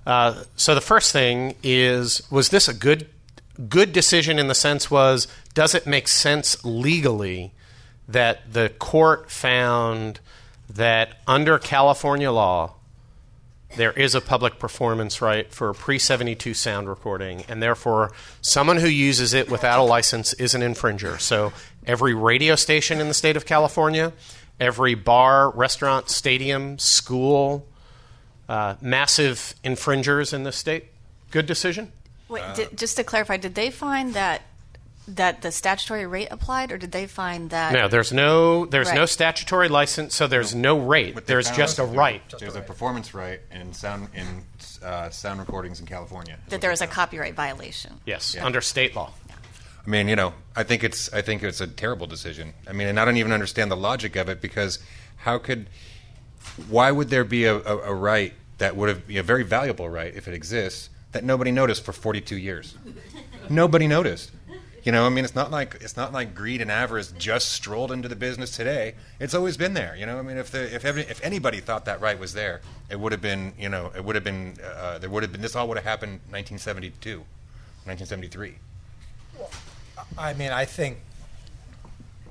Uh, 0.06 0.44
so 0.56 0.76
the 0.76 0.82
first 0.82 1.12
thing 1.12 1.56
is 1.64 2.22
was 2.30 2.50
this 2.50 2.68
a 2.68 2.74
good 2.74 3.08
good 3.70 3.94
decision 3.94 4.38
in 4.38 4.48
the 4.48 4.56
sense 4.56 4.92
was 4.92 5.28
does 5.54 5.74
it 5.74 5.88
make 5.88 6.08
sense 6.08 6.64
legally 6.66 7.54
that 8.08 8.52
the 8.52 8.70
court 8.78 9.32
found 9.32 10.20
that 10.70 11.22
under 11.26 11.58
California 11.58 12.32
law 12.32 12.76
there 13.76 13.92
is 13.92 14.16
a 14.16 14.22
public 14.22 14.58
performance 14.60 15.22
right 15.22 15.52
for 15.52 15.74
pre 15.74 16.00
72 16.00 16.54
sound 16.54 16.88
recording, 16.88 17.44
and 17.48 17.62
therefore 17.62 18.12
someone 18.42 18.78
who 18.78 18.88
uses 18.88 19.34
it 19.34 19.50
without 19.50 19.80
a 19.80 19.84
license 19.84 20.34
is 20.34 20.56
an 20.56 20.62
infringer. 20.62 21.20
So 21.20 21.52
every 21.88 22.14
radio 22.14 22.56
station 22.56 23.00
in 23.00 23.08
the 23.08 23.14
state 23.14 23.38
of 23.38 23.46
California, 23.46 24.14
every 24.60 24.96
bar, 24.96 25.50
restaurant, 25.52 26.10
stadium, 26.10 26.78
school, 26.80 27.66
uh, 28.48 28.76
massive 28.82 29.56
infringers 29.64 30.34
in 30.34 30.44
the 30.44 30.52
state. 30.52 30.86
Good 31.32 31.46
decision? 31.46 31.92
Wait, 32.28 32.44
did, 32.56 32.78
just 32.78 32.98
to 32.98 33.04
clarify, 33.04 33.38
did 33.38 33.56
they 33.56 33.70
find 33.70 34.14
that 34.14 34.42
that 35.08 35.44
the 35.44 35.52
statutory 35.52 36.08
rate 36.08 36.30
applied, 36.32 36.72
or 36.72 36.80
did 36.80 36.92
they 36.92 37.06
find 37.06 37.52
that? 37.52 37.74
No, 37.74 37.88
there's 37.88 38.12
no 38.12 38.66
there's 38.66 38.92
no 38.92 39.06
statutory 39.06 39.70
license, 39.70 40.16
so 40.16 40.26
there's 40.26 40.56
no 40.56 40.80
rate. 40.80 41.28
There's 41.28 41.52
just 41.52 41.78
a 41.78 41.84
was 41.84 41.92
that 41.92 41.98
right. 41.98 42.22
There's 42.40 42.56
a 42.56 42.62
performance 42.62 43.14
right 43.14 43.40
in 43.52 43.74
sound 43.74 44.10
in 44.16 44.26
uh, 44.84 45.10
sound 45.12 45.40
recordings 45.40 45.80
in 45.80 45.86
California. 45.86 46.38
that 46.50 46.62
there 46.62 46.72
was 46.72 46.82
a 46.82 46.88
copyright 46.88 47.36
violation. 47.36 48.00
Yes, 48.06 48.34
Yeah. 48.34 48.46
under 48.46 48.62
state 48.62 48.96
law. 48.96 49.12
I 49.86 49.90
mean, 49.90 50.08
you 50.08 50.16
know, 50.16 50.34
I 50.56 50.64
think 50.64 50.84
it's 50.84 51.14
I 51.14 51.22
think 51.22 51.44
it's 51.44 51.62
a 51.62 51.68
terrible 51.68 52.08
decision. 52.08 52.54
I 52.68 52.74
mean, 52.74 52.88
and 52.88 53.00
I 53.00 53.06
don't 53.06 53.18
even 53.18 53.32
understand 53.32 53.70
the 53.70 53.78
logic 53.78 54.16
of 54.16 54.30
it 54.30 54.42
because 54.42 54.80
how 55.18 55.38
could 55.38 55.68
why 56.70 56.92
would 56.92 57.10
there 57.10 57.24
be 57.24 57.46
a, 57.46 57.56
a, 57.56 57.78
a 57.78 57.94
right 57.94 58.34
that 58.58 58.76
would 58.76 58.90
have 58.90 59.08
be 59.08 59.18
a 59.18 59.24
very 59.24 59.44
valuable 59.44 59.90
right 59.90 60.14
if 60.16 60.28
it 60.28 60.34
exists 60.34 60.90
that 61.12 61.24
nobody 61.24 61.52
noticed 61.52 61.86
for 61.86 61.94
42 61.94 62.36
years? 62.36 62.76
nobody 63.50 63.88
noticed. 63.88 64.32
You 64.84 64.92
know, 64.92 65.06
I 65.06 65.10
mean, 65.10 65.26
it's 65.26 65.34
not 65.34 65.50
like 65.50 65.78
it's 65.82 65.98
not 65.98 66.14
like 66.14 66.36
greed 66.36 66.62
and 66.62 66.72
avarice 66.72 67.12
just 67.12 67.52
strolled 67.52 67.92
into 67.92 68.08
the 68.08 68.16
business 68.16 68.56
today. 68.56 68.94
It's 69.20 69.34
always 69.34 69.58
been 69.58 69.74
there. 69.74 69.96
You 69.96 70.06
know, 70.06 70.20
I 70.20 70.22
mean, 70.22 70.38
if 70.38 70.52
the, 70.52 70.74
if 70.74 70.86
every, 70.86 71.02
if 71.04 71.24
anybody 71.24 71.60
thought 71.60 71.86
that 71.86 72.02
right 72.02 72.20
was 72.20 72.34
there, 72.34 72.62
it 72.90 73.00
would 73.00 73.12
have 73.12 73.22
been 73.22 73.54
you 73.60 73.70
know 73.70 73.92
it 73.96 74.04
would 74.04 74.16
have 74.16 74.24
been 74.24 74.58
uh, 74.64 74.98
there 75.00 75.10
would 75.10 75.24
have 75.24 75.32
been 75.32 75.42
this 75.42 75.56
all 75.56 75.68
would 75.68 75.78
have 75.78 75.86
happened 75.86 76.22
1972, 76.30 77.18
1973. 77.86 78.56
I 80.18 80.34
mean, 80.34 80.52
I 80.52 80.66
think 80.66 81.00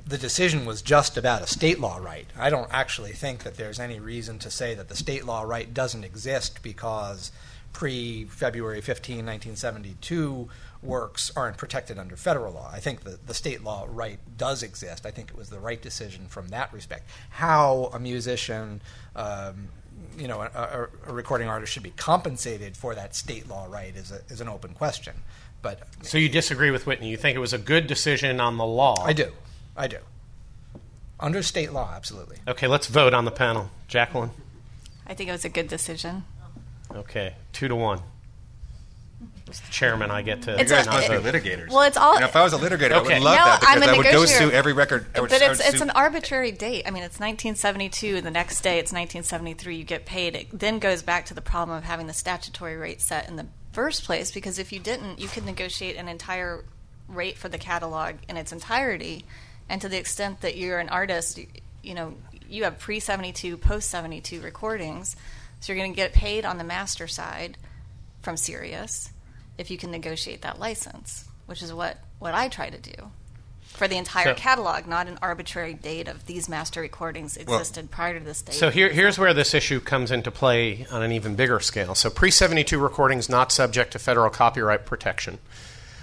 the 0.06 0.18
decision 0.18 0.66
was 0.66 0.82
just 0.82 1.16
about 1.16 1.42
a 1.42 1.46
state 1.46 1.80
law 1.80 1.96
right. 1.96 2.26
I 2.38 2.50
don't 2.50 2.68
actually 2.70 3.12
think 3.12 3.42
that 3.44 3.56
there's 3.56 3.80
any 3.80 3.98
reason 3.98 4.38
to 4.40 4.50
say 4.50 4.74
that 4.74 4.88
the 4.88 4.96
state 4.96 5.24
law 5.24 5.42
right 5.42 5.72
doesn't 5.72 6.04
exist 6.04 6.62
because 6.62 7.32
pre 7.72 8.24
February 8.24 8.80
15, 8.80 9.16
1972 9.16 10.48
works 10.82 11.32
aren't 11.34 11.56
protected 11.56 11.98
under 11.98 12.16
federal 12.16 12.52
law. 12.52 12.70
I 12.72 12.80
think 12.80 13.02
the, 13.02 13.18
the 13.26 13.34
state 13.34 13.64
law 13.64 13.86
right 13.88 14.18
does 14.36 14.62
exist. 14.62 15.06
I 15.06 15.10
think 15.10 15.30
it 15.30 15.36
was 15.36 15.48
the 15.48 15.58
right 15.58 15.80
decision 15.80 16.26
from 16.28 16.48
that 16.48 16.72
respect. 16.72 17.08
How 17.30 17.90
a 17.94 17.98
musician, 17.98 18.82
um, 19.16 19.68
you 20.18 20.28
know, 20.28 20.42
a, 20.42 20.88
a, 21.06 21.12
recording 21.12 21.48
artist 21.48 21.72
should 21.72 21.82
be 21.82 21.94
compensated 21.96 22.76
for 22.76 22.94
that 22.94 23.14
state 23.14 23.48
law 23.48 23.66
right 23.68 23.96
is, 23.96 24.12
a, 24.12 24.20
is 24.28 24.40
an 24.42 24.48
open 24.48 24.74
question. 24.74 25.14
But 25.64 25.80
So 26.02 26.18
you 26.18 26.28
disagree 26.28 26.70
with 26.70 26.86
Whitney? 26.86 27.08
You 27.08 27.16
think 27.16 27.34
it 27.34 27.40
was 27.40 27.54
a 27.54 27.58
good 27.58 27.86
decision 27.86 28.38
on 28.38 28.58
the 28.58 28.66
law? 28.66 29.02
I 29.02 29.14
do. 29.14 29.32
I 29.74 29.86
do. 29.88 29.96
Under 31.18 31.42
state 31.42 31.72
law, 31.72 31.90
absolutely. 31.96 32.36
Okay, 32.46 32.66
let's 32.66 32.86
vote 32.86 33.14
on 33.14 33.24
the 33.24 33.30
panel. 33.30 33.70
Jacqueline. 33.88 34.30
I 35.06 35.14
think 35.14 35.30
it 35.30 35.32
was 35.32 35.44
a 35.46 35.48
good 35.48 35.66
decision. 35.68 36.24
Okay, 36.94 37.34
two 37.54 37.66
to 37.68 37.74
one. 37.74 38.00
As 39.48 39.60
the 39.60 39.70
chairman, 39.72 40.10
I 40.10 40.20
get 40.20 40.42
to. 40.42 40.52
It's 40.60 40.70
You 40.70 40.76
guys 40.76 40.86
a- 40.86 40.90
must 40.90 41.08
be 41.08 41.14
litigators. 41.16 41.70
well, 41.70 41.82
it's 41.82 41.96
all- 41.96 42.14
You 42.14 42.20
know, 42.20 42.26
if 42.26 42.36
I 42.36 42.42
was 42.42 42.52
a 42.52 42.58
litigator, 42.58 42.92
I 42.92 43.00
would 43.00 43.10
love 43.22 43.38
No, 43.38 43.44
that 43.44 43.64
I'm 43.66 43.78
because 43.80 43.88
a 43.88 43.94
I 43.94 43.96
would 43.96 44.04
go 44.04 44.10
negotiator. 44.12 44.50
sue 44.50 44.52
every 44.52 44.72
record. 44.74 45.06
I 45.16 45.20
would, 45.20 45.30
but 45.30 45.40
it's 45.40 45.60
it's 45.60 45.80
an 45.80 45.90
arbitrary 45.90 46.52
date. 46.52 46.84
I 46.86 46.90
mean, 46.90 47.02
it's 47.04 47.18
1972. 47.18 48.20
The 48.20 48.30
next 48.30 48.60
day, 48.60 48.78
it's 48.78 48.92
1973. 48.92 49.76
You 49.76 49.84
get 49.84 50.04
paid. 50.04 50.34
It 50.36 50.58
then 50.58 50.78
goes 50.78 51.02
back 51.02 51.24
to 51.26 51.34
the 51.34 51.40
problem 51.42 51.76
of 51.78 51.84
having 51.84 52.06
the 52.06 52.12
statutory 52.12 52.76
rate 52.76 53.00
set 53.00 53.28
in 53.28 53.36
the 53.36 53.46
first 53.74 54.04
place. 54.04 54.30
Because 54.30 54.58
if 54.58 54.72
you 54.72 54.78
didn't, 54.78 55.18
you 55.18 55.28
could 55.28 55.44
negotiate 55.44 55.96
an 55.96 56.08
entire 56.08 56.64
rate 57.08 57.36
for 57.36 57.48
the 57.48 57.58
catalog 57.58 58.14
in 58.28 58.36
its 58.36 58.52
entirety. 58.52 59.24
And 59.68 59.80
to 59.82 59.88
the 59.88 59.98
extent 59.98 60.40
that 60.40 60.56
you're 60.56 60.78
an 60.78 60.88
artist, 60.88 61.38
you, 61.38 61.46
you 61.82 61.94
know, 61.94 62.14
you 62.48 62.64
have 62.64 62.78
pre 62.78 63.00
72, 63.00 63.56
post 63.58 63.90
72 63.90 64.40
recordings. 64.40 65.16
So 65.60 65.72
you're 65.72 65.82
going 65.82 65.92
to 65.92 65.96
get 65.96 66.12
paid 66.12 66.44
on 66.44 66.58
the 66.58 66.64
master 66.64 67.06
side 67.06 67.56
from 68.22 68.36
Sirius 68.36 69.10
if 69.58 69.70
you 69.70 69.78
can 69.78 69.90
negotiate 69.90 70.42
that 70.42 70.58
license, 70.58 71.26
which 71.46 71.62
is 71.62 71.72
what, 71.72 71.98
what 72.18 72.34
I 72.34 72.48
try 72.48 72.70
to 72.70 72.78
do 72.78 73.10
for 73.74 73.88
the 73.88 73.96
entire 73.96 74.24
So- 74.26 74.34
catalog, 74.34 74.86
not 74.86 75.08
an 75.08 75.18
arbitrary 75.20 75.74
date 75.74 76.06
of 76.06 76.26
these 76.26 76.48
master 76.48 76.80
recordings 76.80 77.36
existed 77.36 77.90
prior 77.90 78.18
to 78.18 78.24
this 78.24 78.40
date. 78.40 78.54
So 78.54 78.70
here, 78.70 78.88
here's 78.88 79.18
where 79.18 79.34
this 79.34 79.52
issue 79.52 79.80
comes 79.80 80.10
into 80.10 80.30
play 80.30 80.86
on 80.90 81.02
an 81.02 81.10
even 81.10 81.34
bigger 81.34 81.58
scale. 81.60 81.94
So 81.94 82.08
pre 82.08 82.30
72 82.30 82.78
recordings 82.78 83.28
not 83.28 83.50
subject 83.50 83.92
to 83.92 83.98
federal 83.98 84.30
copyright 84.30 84.86
protection. 84.86 85.38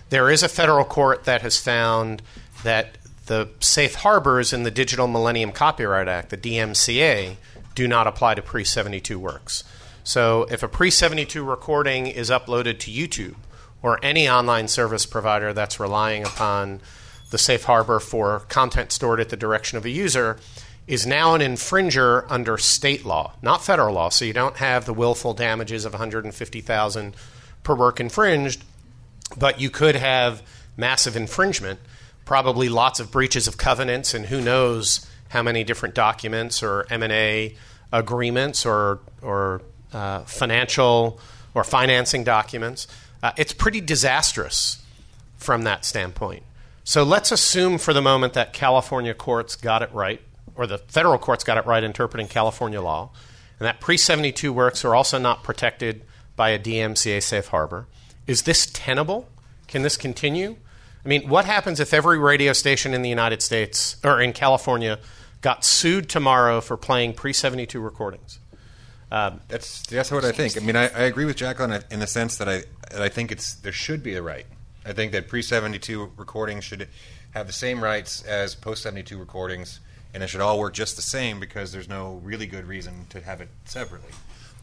There 0.10 0.30
is 0.30 0.44
a 0.44 0.50
federal 0.50 0.84
court 0.84 1.24
that 1.24 1.42
has 1.42 1.58
found 1.58 2.22
that 2.64 2.98
the 3.28 3.50
safe 3.62 3.96
harbors 3.96 4.52
in 4.52 4.64
the 4.64 4.72
Digital 4.72 5.08
Millennium 5.08 5.54
Copyright 5.54 6.10
Act, 6.10 6.30
the 6.30 6.38
DMCA, 6.38 7.38
do 7.74 7.88
not 7.88 8.06
apply 8.06 8.36
to 8.36 8.42
pre 8.42 8.66
72 8.66 9.18
works. 9.18 9.64
So 10.04 10.46
if 10.52 10.62
a 10.62 10.68
pre 10.68 10.92
72 10.92 11.42
recording 11.42 12.08
is 12.08 12.30
uploaded 12.30 12.80
to 12.80 12.92
YouTube 12.92 13.36
or 13.82 13.98
any 14.04 14.28
online 14.28 14.68
service 14.68 15.06
provider 15.06 15.54
that's 15.54 15.80
relying 15.80 16.26
upon 16.26 16.82
the 17.32 17.38
safe 17.38 17.64
harbor 17.64 18.00
for 18.00 18.42
content 18.42 18.92
stored 18.92 19.20
at 19.20 19.30
the 19.30 19.38
direction 19.38 19.78
of 19.78 19.86
a 19.86 19.90
user, 19.90 20.38
is 20.88 21.08
now 21.08 21.34
an 21.34 21.42
infringer 21.42 22.26
under 22.30 22.58
state 22.58 23.06
law, 23.06 23.34
not 23.42 23.64
federal 23.64 23.96
law. 23.96 24.10
So 24.10 24.26
you 24.26 24.34
don't 24.34 24.58
have 24.58 24.86
the 24.86 24.94
willful 24.94 25.34
damages 25.34 25.86
of 25.86 25.94
150,000 25.94 27.16
per 27.64 27.76
work 27.76 28.00
infringed, 28.00 28.64
but 29.38 29.60
you 29.60 29.70
could 29.70 29.96
have 29.96 30.44
massive 30.76 31.16
infringement, 31.16 31.80
probably 32.26 32.68
lots 32.68 33.00
of 33.00 33.12
breaches 33.12 33.48
of 33.48 33.58
covenants, 33.58 34.14
and 34.14 34.26
who 34.26 34.42
knows 34.42 35.08
how 35.30 35.42
many 35.42 35.64
different 35.64 35.96
documents 35.96 36.62
or 36.62 36.86
M 36.90 37.04
and 37.04 37.14
A 37.14 37.56
agreements 37.94 38.66
or 38.66 39.00
or 39.22 39.62
uh, 39.94 40.22
financial 40.22 41.20
or 41.54 41.64
financing 41.64 42.24
documents. 42.24 42.88
Uh, 43.24 43.32
it's 43.38 43.54
pretty 43.54 43.80
disastrous 43.82 44.84
from 45.38 45.64
that 45.64 45.86
standpoint. 45.86 46.44
So 46.92 47.04
let's 47.04 47.32
assume 47.32 47.78
for 47.78 47.94
the 47.94 48.02
moment 48.02 48.34
that 48.34 48.52
California 48.52 49.14
courts 49.14 49.56
got 49.56 49.82
it 49.82 49.94
right, 49.94 50.20
or 50.56 50.68
the 50.68 50.78
federal 50.78 51.18
courts 51.18 51.42
got 51.42 51.58
it 51.58 51.66
right 51.66 51.82
interpreting 51.82 52.28
California 52.28 52.82
law, 52.82 53.12
and 53.60 53.66
that 53.66 53.80
pre 53.80 53.96
72 53.96 54.52
works 54.52 54.84
are 54.84 54.94
also 54.94 55.18
not 55.18 55.42
protected 55.42 56.02
by 56.36 56.50
a 56.50 56.60
DMCA 56.60 57.24
safe 57.24 57.48
harbor. 57.48 57.88
Is 58.28 58.42
this 58.42 58.66
tenable? 58.66 59.30
Can 59.70 59.84
this 59.84 59.96
continue? 59.96 60.58
I 61.06 61.08
mean, 61.08 61.30
what 61.30 61.46
happens 61.46 61.80
if 61.80 61.94
every 61.94 62.20
radio 62.20 62.52
station 62.52 62.94
in 62.94 63.04
the 63.04 63.10
United 63.10 63.42
States 63.42 63.96
or 64.04 64.20
in 64.20 64.34
California 64.34 65.00
got 65.40 65.64
sued 65.64 66.10
tomorrow 66.10 66.60
for 66.60 66.76
playing 66.76 67.14
pre 67.14 67.32
72 67.32 67.80
recordings? 67.80 68.42
Um, 69.10 69.40
that's 69.48 69.84
that's 69.84 70.12
what 70.12 70.26
I 70.26 70.34
think. 70.34 70.58
I 70.58 70.60
mean, 70.60 70.76
I, 70.76 70.90
I 70.90 71.04
agree 71.04 71.24
with 71.24 71.38
Jacqueline 71.38 71.86
in 71.90 72.02
the 72.02 72.08
sense 72.08 72.36
that 72.36 72.50
I 72.50 72.64
that 72.92 73.02
I 73.02 73.08
think 73.08 73.32
it's 73.32 73.54
there 73.54 73.72
should 73.72 74.04
be 74.04 74.16
a 74.16 74.22
right. 74.22 74.46
I 74.86 74.94
think 74.94 75.12
that 75.12 75.28
pre 75.28 75.42
seventy 75.42 75.80
two 75.80 76.12
recordings 76.18 76.64
should 76.64 76.88
have 77.32 77.48
the 77.48 77.54
same 77.54 77.84
rights 77.84 78.24
as 78.24 78.56
post 78.56 78.84
seventy 78.84 79.04
two 79.04 79.18
recordings, 79.18 79.80
and 80.14 80.24
it 80.24 80.28
should 80.28 80.42
all 80.42 80.60
work 80.60 80.74
just 80.74 80.96
the 80.96 81.02
same 81.02 81.40
because 81.40 81.72
there's 81.72 81.90
no 81.90 82.20
really 82.24 82.48
good 82.48 82.66
reason 82.66 83.06
to 83.10 83.22
have 83.22 83.42
it 83.42 83.50
separately. 83.66 84.12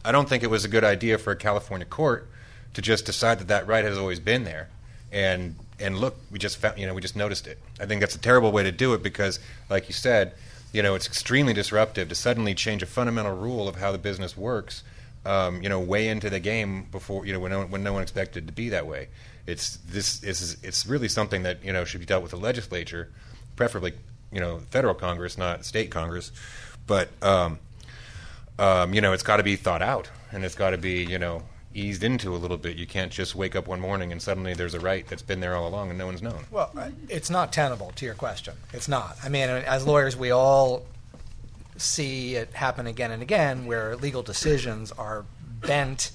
I 0.03 0.11
don't 0.11 0.27
think 0.27 0.43
it 0.43 0.49
was 0.49 0.65
a 0.65 0.69
good 0.69 0.83
idea 0.83 1.17
for 1.17 1.31
a 1.31 1.35
California 1.35 1.85
court 1.85 2.29
to 2.73 2.81
just 2.81 3.05
decide 3.05 3.39
that 3.39 3.47
that 3.47 3.67
right 3.67 3.83
has 3.83 3.97
always 3.97 4.19
been 4.19 4.43
there, 4.43 4.69
and 5.11 5.55
and 5.79 5.97
look, 5.97 6.17
we 6.29 6.39
just 6.39 6.57
found, 6.57 6.77
you 6.77 6.85
know 6.85 6.93
we 6.93 7.01
just 7.01 7.15
noticed 7.15 7.47
it. 7.47 7.57
I 7.79 7.85
think 7.85 8.01
that's 8.01 8.15
a 8.15 8.19
terrible 8.19 8.51
way 8.51 8.63
to 8.63 8.71
do 8.71 8.93
it 8.93 9.03
because, 9.03 9.39
like 9.69 9.87
you 9.87 9.93
said 9.93 10.33
you 10.71 10.83
know, 10.83 10.95
it's 10.95 11.07
extremely 11.07 11.53
disruptive 11.53 12.09
to 12.09 12.15
suddenly 12.15 12.53
change 12.53 12.83
a 12.83 12.85
fundamental 12.85 13.35
rule 13.35 13.67
of 13.67 13.77
how 13.77 13.91
the 13.91 13.97
business 13.97 14.37
works. 14.37 14.83
Um, 15.25 15.61
you 15.61 15.67
know, 15.67 15.79
way 15.81 16.07
into 16.07 16.29
the 16.29 16.39
game 16.39 16.87
before 16.91 17.25
you 17.25 17.33
know 17.33 17.39
when 17.41 17.51
no, 17.51 17.65
when 17.65 17.83
no 17.83 17.91
one 17.91 18.01
expected 18.01 18.47
to 18.47 18.53
be 18.53 18.69
that 18.69 18.87
way. 18.87 19.09
It's 19.49 19.77
this 19.77 20.23
is 20.23 20.57
it's 20.63 20.85
really 20.85 21.07
something 21.07 21.43
that 21.43 21.63
you 21.63 21.73
know 21.73 21.85
should 21.85 21.99
be 21.99 22.05
dealt 22.05 22.21
with 22.21 22.31
the 22.31 22.37
legislature, 22.37 23.09
preferably 23.55 23.93
you 24.31 24.39
know 24.39 24.59
federal 24.69 24.93
Congress, 24.93 25.37
not 25.37 25.65
state 25.65 25.91
Congress. 25.91 26.31
But 26.87 27.09
um, 27.21 27.59
um, 28.57 28.93
you 28.93 29.01
know, 29.01 29.13
it's 29.13 29.23
got 29.23 29.37
to 29.37 29.43
be 29.43 29.55
thought 29.55 29.81
out, 29.81 30.09
and 30.31 30.43
it's 30.45 30.55
got 30.55 30.71
to 30.71 30.77
be 30.77 31.03
you 31.03 31.19
know 31.19 31.43
eased 31.73 32.03
into 32.03 32.35
a 32.35 32.37
little 32.37 32.57
bit. 32.57 32.77
You 32.77 32.87
can't 32.87 33.11
just 33.11 33.35
wake 33.35 33.55
up 33.55 33.67
one 33.67 33.79
morning 33.79 34.11
and 34.11 34.21
suddenly 34.21 34.53
there's 34.53 34.73
a 34.73 34.79
right 34.79 35.07
that's 35.07 35.21
been 35.21 35.39
there 35.39 35.55
all 35.55 35.67
along 35.67 35.89
and 35.89 35.97
no 35.97 36.05
one's 36.05 36.21
known. 36.21 36.45
Well, 36.51 36.71
it's 37.07 37.29
not 37.29 37.53
tenable 37.53 37.91
to 37.95 38.05
your 38.05 38.15
question. 38.15 38.55
It's 38.73 38.87
not. 38.87 39.17
I 39.23 39.29
mean, 39.29 39.49
as 39.49 39.85
lawyers, 39.85 40.17
we 40.17 40.31
all 40.31 40.83
see 41.77 42.35
it 42.35 42.53
happen 42.53 42.87
again 42.87 43.11
and 43.11 43.21
again 43.21 43.65
where 43.65 43.95
legal 43.95 44.21
decisions 44.23 44.91
are 44.93 45.25
bent 45.61 46.11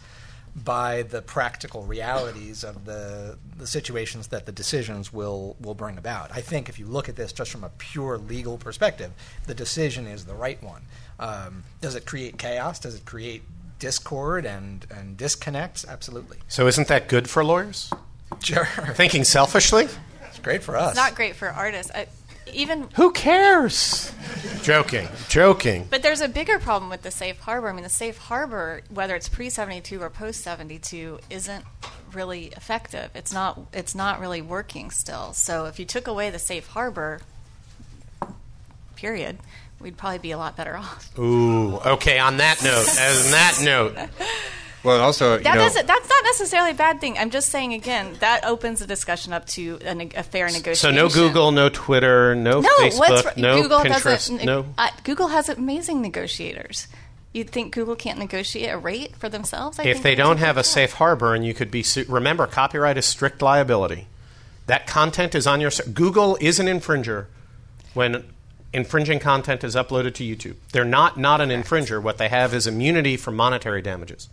by 0.56 1.02
the 1.02 1.20
practical 1.20 1.82
realities 1.82 2.62
of 2.62 2.84
the 2.84 3.36
the 3.56 3.66
situations 3.66 4.28
that 4.28 4.46
the 4.46 4.52
decisions 4.52 5.12
will 5.12 5.56
will 5.60 5.74
bring 5.74 5.98
about. 5.98 6.30
I 6.32 6.40
think 6.40 6.68
if 6.68 6.78
you 6.78 6.86
look 6.86 7.08
at 7.08 7.16
this 7.16 7.32
just 7.32 7.50
from 7.50 7.64
a 7.64 7.70
pure 7.78 8.18
legal 8.18 8.56
perspective, 8.56 9.10
the 9.46 9.54
decision 9.54 10.06
is 10.06 10.24
the 10.24 10.34
right 10.34 10.62
one. 10.62 10.82
Um, 11.18 11.64
does 11.80 11.94
it 11.94 12.06
create 12.06 12.38
chaos? 12.38 12.78
Does 12.78 12.94
it 12.94 13.04
create 13.04 13.42
discord 13.78 14.46
and, 14.46 14.86
and 14.90 15.16
disconnects, 15.16 15.84
absolutely. 15.86 16.38
So 16.48 16.66
isn't 16.66 16.88
that 16.88 17.08
good 17.08 17.28
for 17.28 17.44
lawyers? 17.44 17.92
Sure. 18.42 18.64
Thinking 18.94 19.24
selfishly? 19.24 19.88
It's 20.28 20.38
great 20.38 20.62
for 20.62 20.76
us. 20.76 20.92
It's 20.92 20.96
not 20.96 21.14
great 21.14 21.36
for 21.36 21.48
artists. 21.48 21.92
I, 21.94 22.06
even 22.52 22.88
who 22.94 23.12
cares? 23.12 24.12
joking, 24.62 25.08
joking. 25.28 25.86
But 25.90 26.02
there's 26.02 26.20
a 26.20 26.28
bigger 26.28 26.58
problem 26.58 26.90
with 26.90 27.02
the 27.02 27.10
safe 27.10 27.38
harbor. 27.40 27.68
I 27.68 27.72
mean, 27.72 27.82
the 27.82 27.88
safe 27.88 28.16
harbor, 28.18 28.82
whether 28.88 29.14
it's 29.14 29.28
pre 29.28 29.50
seventy 29.50 29.80
two 29.80 30.00
or 30.02 30.10
post 30.10 30.40
seventy 30.40 30.78
two, 30.78 31.20
isn't 31.30 31.64
really 32.12 32.46
effective. 32.46 33.10
It's 33.14 33.32
not. 33.32 33.60
It's 33.72 33.94
not 33.94 34.20
really 34.20 34.42
working 34.42 34.90
still. 34.90 35.32
So 35.32 35.66
if 35.66 35.78
you 35.78 35.84
took 35.84 36.06
away 36.06 36.30
the 36.30 36.38
safe 36.38 36.66
harbor, 36.68 37.20
period, 38.96 39.38
we'd 39.80 39.96
probably 39.96 40.18
be 40.18 40.30
a 40.30 40.38
lot 40.38 40.56
better 40.56 40.76
off. 40.76 41.16
Ooh, 41.18 41.76
okay. 41.76 42.18
On 42.18 42.38
that 42.38 42.62
note, 42.62 42.88
as 42.98 43.26
on 43.26 43.32
that 43.32 43.60
note. 43.62 44.10
Well, 44.84 45.00
also, 45.00 45.38
that 45.38 45.54
know, 45.54 45.68
that's 45.68 46.08
not 46.08 46.24
necessarily 46.24 46.72
a 46.72 46.74
bad 46.74 47.00
thing. 47.00 47.16
I'm 47.16 47.30
just 47.30 47.48
saying 47.48 47.72
again 47.72 48.16
that 48.20 48.44
opens 48.44 48.80
the 48.80 48.86
discussion 48.86 49.32
up 49.32 49.46
to 49.48 49.78
a, 49.82 50.10
a 50.14 50.22
fair 50.22 50.46
negotiation. 50.46 50.76
So 50.76 50.90
no 50.90 51.08
Google, 51.08 51.52
no 51.52 51.70
Twitter, 51.70 52.34
no, 52.34 52.60
no 52.60 52.68
Facebook, 52.78 53.36
no 53.36 53.62
Google 53.62 53.80
Pinterest, 53.80 54.44
no. 54.44 54.66
Uh, 54.76 54.90
Google 55.02 55.28
has 55.28 55.48
amazing 55.48 56.02
negotiators. 56.02 56.86
You'd 57.32 57.50
think 57.50 57.74
Google 57.74 57.96
can't 57.96 58.18
negotiate 58.18 58.70
a 58.70 58.78
rate 58.78 59.16
for 59.16 59.28
themselves? 59.28 59.78
I 59.78 59.84
if 59.84 60.02
they 60.02 60.14
don't 60.14 60.36
have 60.36 60.56
a 60.56 60.62
safe 60.62 60.92
harbor, 60.92 61.34
and 61.34 61.44
you 61.44 61.54
could 61.54 61.70
be 61.70 61.82
su- 61.82 62.04
remember, 62.06 62.46
copyright 62.46 62.96
is 62.96 63.06
strict 63.06 63.42
liability. 63.42 64.06
That 64.66 64.86
content 64.86 65.34
is 65.34 65.46
on 65.46 65.60
your. 65.60 65.70
Google 65.92 66.36
is 66.40 66.60
an 66.60 66.66
infringer 66.66 67.26
when 67.94 68.24
infringing 68.72 69.18
content 69.18 69.64
is 69.64 69.74
uploaded 69.74 70.14
to 70.14 70.24
YouTube. 70.24 70.56
They're 70.72 70.84
not 70.84 71.16
not 71.18 71.40
an 71.40 71.48
infringer. 71.48 72.02
What 72.02 72.18
they 72.18 72.28
have 72.28 72.52
is 72.52 72.66
immunity 72.66 73.16
from 73.16 73.34
monetary 73.34 73.80
damages. 73.80 74.28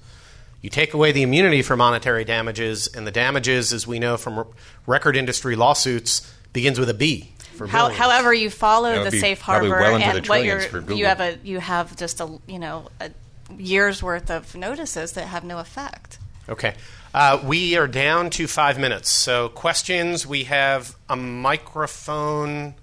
You 0.62 0.70
take 0.70 0.94
away 0.94 1.12
the 1.12 1.24
immunity 1.24 1.62
for 1.62 1.76
monetary 1.76 2.24
damages, 2.24 2.88
and 2.88 3.06
the 3.08 3.12
damages, 3.12 3.74
as 3.74 3.88
we 3.88 4.00
know 4.00 4.18
from 4.18 4.46
record 4.86 5.16
industry 5.16 5.56
lawsuits, 5.56 6.32
begins 6.54 6.80
with 6.80 6.90
a 6.90 6.94
B. 6.94 7.34
How, 7.68 7.90
however, 7.90 8.34
you 8.34 8.50
follow 8.50 9.04
the 9.04 9.12
safe 9.12 9.42
harbor 9.42 9.70
well 9.70 9.96
and 9.96 10.28
what 10.28 10.44
you're, 10.44 10.62
you 10.94 11.06
have 11.06 11.20
a 11.20 11.38
you 11.44 11.60
have 11.60 11.96
just 11.96 12.20
a 12.20 12.40
you 12.48 12.58
know 12.58 12.88
a 13.00 13.12
year's 13.56 14.02
worth 14.02 14.32
of 14.32 14.56
notices 14.56 15.12
that 15.14 15.28
have 15.28 15.44
no 15.44 15.60
effect. 15.60 16.18
Okay. 16.50 16.74
Uh, 17.14 17.40
we 17.44 17.76
are 17.78 17.88
down 17.88 18.30
to 18.32 18.48
five 18.48 18.80
minutes. 18.80 19.10
So, 19.10 19.50
questions. 19.50 20.26
We 20.26 20.46
have 20.46 20.96
a 21.10 21.16
microphone 21.16 22.76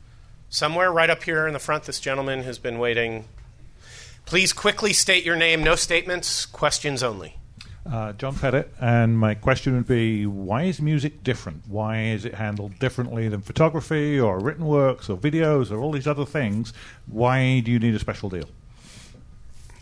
somewhere 0.49 0.91
right 0.91 1.11
up 1.11 1.23
here 1.23 1.47
in 1.47 1.53
the 1.53 1.59
front, 1.59 1.85
this 1.85 2.01
gentleman 2.01 2.43
has 2.43 2.59
been 2.59 2.79
waiting. 2.79 3.27
Please 4.25 4.53
quickly 4.53 4.93
state 4.93 5.25
your 5.25 5.37
name. 5.37 5.63
No 5.63 5.75
statements, 5.75 6.47
questions 6.47 7.03
only. 7.03 7.39
Uh, 7.87 8.13
John 8.13 8.35
Pettit, 8.35 8.73
and 8.81 9.19
my 9.19 9.35
question 9.35 9.75
would 9.75 9.87
be 9.87 10.27
why 10.27 10.65
is 10.65 10.81
music 10.81 11.25
different? 11.25 11.63
Why 11.69 12.03
is 12.03 12.25
it 12.25 12.35
handled 12.35 12.79
differently 12.79 13.29
than 13.29 13.41
photography 13.41 14.21
or 14.21 14.39
written 14.39 14.67
works 14.67 15.09
or 15.09 15.17
videos 15.17 15.71
or 15.71 15.79
all 15.79 15.93
these 15.93 16.07
other 16.07 16.27
things? 16.27 16.75
Why 17.07 17.61
do 17.61 17.71
you 17.71 17.79
need 17.79 17.95
a 17.95 17.99
special 17.99 18.29
deal? 18.29 18.49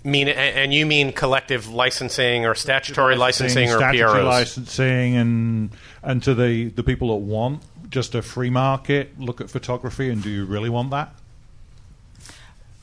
Mean 0.04 0.28
and 0.28 0.72
you 0.72 0.86
mean 0.86 1.12
collective 1.12 1.68
licensing 1.68 2.46
or 2.46 2.54
statutory 2.54 3.16
licensing, 3.16 3.64
licensing 3.64 3.74
or 3.74 3.78
statutory 3.78 4.20
PROs? 4.20 4.24
licensing 4.24 5.16
and 5.16 5.70
and 6.04 6.22
to 6.22 6.32
the, 6.32 6.68
the 6.68 6.84
people 6.84 7.08
that 7.08 7.24
want 7.24 7.64
just 7.90 8.14
a 8.14 8.22
free 8.22 8.50
market 8.50 9.18
look 9.18 9.40
at 9.40 9.50
photography, 9.50 10.10
and 10.10 10.22
do 10.22 10.30
you 10.30 10.44
really 10.44 10.68
want 10.68 10.90
that? 10.90 11.12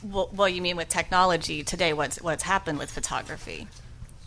Well, 0.03 0.29
well, 0.33 0.49
you 0.49 0.61
mean 0.61 0.75
with 0.75 0.89
technology 0.89 1.63
today? 1.63 1.93
What's 1.93 2.21
what's 2.21 2.43
happened 2.43 2.77
with 2.77 2.91
photography, 2.91 3.67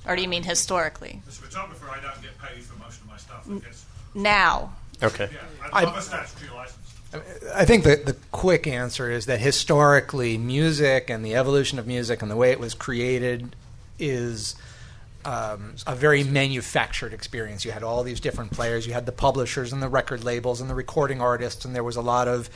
or 0.07 0.17
do 0.17 0.23
you 0.23 0.29
mean 0.29 0.43
historically? 0.43 1.21
As 1.29 1.39
a 1.39 1.43
photographer, 1.43 1.89
I 1.91 2.01
don't 2.01 2.23
get 2.23 2.39
paid 2.39 2.63
for 2.63 2.79
most 2.79 3.01
of 3.01 3.07
my 3.07 3.17
stuff. 3.17 3.47
I 3.51 3.59
guess. 3.59 3.85
Now. 4.15 4.73
Okay. 5.03 5.29
Yeah, 5.33 5.39
I 5.73 5.85
love 5.85 5.97
a 5.97 6.03
statutory 6.03 6.51
license. 6.55 6.87
I 7.55 7.65
think 7.65 7.85
the, 7.85 7.97
the 7.97 8.17
quick 8.33 8.67
answer 8.67 9.11
is 9.11 9.27
that 9.27 9.41
historically, 9.41 10.39
music 10.39 11.09
and 11.09 11.25
the 11.25 11.35
evolution 11.35 11.79
of 11.79 11.87
music 11.87 12.23
and 12.23 12.31
the 12.31 12.37
way 12.37 12.51
it 12.51 12.61
was 12.61 12.75
created 12.75 13.55
is 13.99 14.55
um, 15.25 15.75
a 15.87 15.95
very 15.95 16.25
manufactured 16.25 17.13
experience. 17.13 17.65
You 17.65 17.73
had 17.73 17.83
all 17.83 18.03
these 18.03 18.21
different 18.21 18.53
players. 18.53 18.87
You 18.87 18.93
had 18.93 19.07
the 19.07 19.13
publishers 19.13 19.73
and 19.73 19.83
the 19.83 19.89
record 19.89 20.25
labels 20.25 20.61
and 20.61 20.69
the 20.71 20.75
recording 20.75 21.21
artists, 21.21 21.65
and 21.65 21.75
there 21.75 21.85
was 21.85 21.97
a 21.97 22.03
lot 22.03 22.29
of 22.29 22.49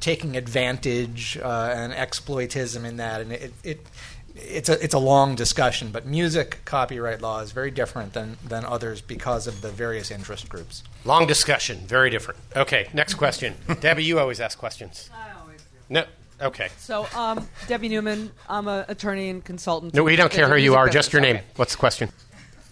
taking 0.00 0.36
advantage 0.36 1.38
uh, 1.38 1.72
and 1.74 1.92
exploitism 1.92 2.84
in 2.84 2.96
that. 2.98 3.20
And 3.20 3.32
it, 3.32 3.52
it 3.64 3.86
it's 4.34 4.68
a 4.68 4.82
it's 4.82 4.94
a 4.94 4.98
long 4.98 5.34
discussion, 5.34 5.90
but 5.90 6.06
music 6.06 6.58
copyright 6.64 7.20
law 7.20 7.40
is 7.40 7.52
very 7.52 7.70
different 7.70 8.12
than 8.12 8.36
than 8.46 8.64
others 8.64 9.00
because 9.00 9.46
of 9.46 9.60
the 9.60 9.70
various 9.70 10.10
interest 10.10 10.48
groups. 10.48 10.82
Long 11.04 11.26
discussion, 11.26 11.78
very 11.78 12.10
different. 12.10 12.40
Okay, 12.56 12.88
next 12.94 13.14
question. 13.14 13.54
Debbie, 13.80 14.04
you 14.04 14.18
always 14.18 14.40
ask 14.40 14.58
questions. 14.58 15.10
I 15.14 15.38
always 15.40 15.60
do. 15.60 15.66
No. 15.90 16.04
Okay. 16.40 16.68
So, 16.76 17.06
um, 17.14 17.46
Debbie 17.68 17.88
Newman, 17.88 18.32
I'm 18.48 18.66
an 18.66 18.84
attorney 18.88 19.28
and 19.28 19.44
consultant. 19.44 19.94
No, 19.94 20.02
we 20.02 20.16
don't 20.16 20.32
care 20.32 20.48
who 20.48 20.56
you 20.56 20.74
are. 20.74 20.88
Just 20.88 21.12
your 21.12 21.22
name. 21.22 21.36
Okay. 21.36 21.44
What's 21.54 21.72
the 21.72 21.78
question? 21.78 22.08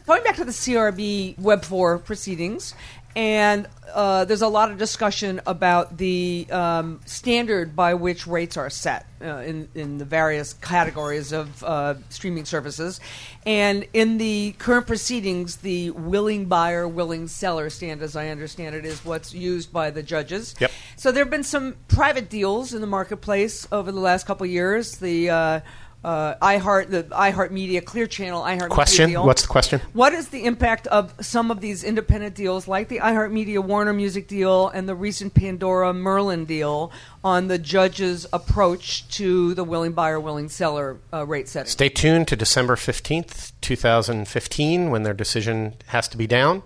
Going 0.06 0.24
back 0.24 0.34
to 0.36 0.44
the 0.44 0.50
CRB 0.50 1.38
Web 1.38 1.64
4 1.64 1.98
proceedings, 1.98 2.74
and 3.16 3.66
uh, 3.92 4.24
there's 4.24 4.42
a 4.42 4.48
lot 4.48 4.70
of 4.70 4.78
discussion 4.78 5.40
about 5.46 5.96
the 5.96 6.46
um, 6.50 7.00
standard 7.06 7.74
by 7.74 7.94
which 7.94 8.26
rates 8.26 8.56
are 8.56 8.70
set 8.70 9.06
uh, 9.20 9.38
in, 9.38 9.68
in 9.74 9.98
the 9.98 10.04
various 10.04 10.52
categories 10.52 11.32
of 11.32 11.62
uh, 11.64 11.94
streaming 12.08 12.44
services. 12.44 13.00
And 13.44 13.86
in 13.92 14.18
the 14.18 14.54
current 14.58 14.86
proceedings, 14.86 15.56
the 15.56 15.90
willing 15.90 16.46
buyer, 16.46 16.86
willing 16.86 17.26
seller 17.26 17.68
standard, 17.68 18.04
as 18.04 18.16
I 18.16 18.28
understand 18.28 18.76
it, 18.76 18.84
is 18.84 19.04
what's 19.04 19.34
used 19.34 19.72
by 19.72 19.90
the 19.90 20.02
judges. 20.02 20.54
Yep. 20.60 20.70
So 20.96 21.10
there 21.10 21.24
have 21.24 21.30
been 21.30 21.42
some 21.42 21.76
private 21.88 22.28
deals 22.30 22.74
in 22.74 22.80
the 22.80 22.86
marketplace 22.86 23.66
over 23.72 23.90
the 23.90 24.00
last 24.00 24.26
couple 24.26 24.44
of 24.44 24.50
years. 24.50 24.98
The 24.98 25.62
uh, 26.02 26.34
iHeart, 26.36 26.88
the 26.88 27.04
iHeart 27.04 27.50
Media, 27.50 27.80
Clear 27.82 28.06
Channel, 28.06 28.42
iHeart 28.42 28.70
Question? 28.70 29.06
Media. 29.06 29.22
What's 29.22 29.42
the 29.42 29.48
question? 29.48 29.80
What 29.92 30.14
is 30.14 30.28
the 30.28 30.44
impact 30.44 30.86
of 30.86 31.12
some 31.20 31.50
of 31.50 31.60
these 31.60 31.84
independent 31.84 32.34
deals, 32.34 32.66
like 32.66 32.88
the 32.88 32.98
iHeart 32.98 33.30
Media 33.30 33.60
Warner 33.60 33.92
Music 33.92 34.26
deal 34.26 34.68
and 34.68 34.88
the 34.88 34.94
recent 34.94 35.34
Pandora 35.34 35.92
Merlin 35.92 36.46
deal, 36.46 36.90
on 37.22 37.48
the 37.48 37.58
judge's 37.58 38.26
approach 38.32 39.06
to 39.16 39.52
the 39.54 39.64
willing 39.64 39.92
buyer, 39.92 40.18
willing 40.18 40.48
seller 40.48 40.96
uh, 41.12 41.26
rate 41.26 41.48
setting? 41.48 41.70
Stay 41.70 41.90
tuned 41.90 42.28
to 42.28 42.36
December 42.36 42.76
15th, 42.76 43.52
2015, 43.60 44.90
when 44.90 45.02
their 45.02 45.14
decision 45.14 45.74
has 45.88 46.08
to 46.08 46.16
be 46.16 46.26
down. 46.26 46.62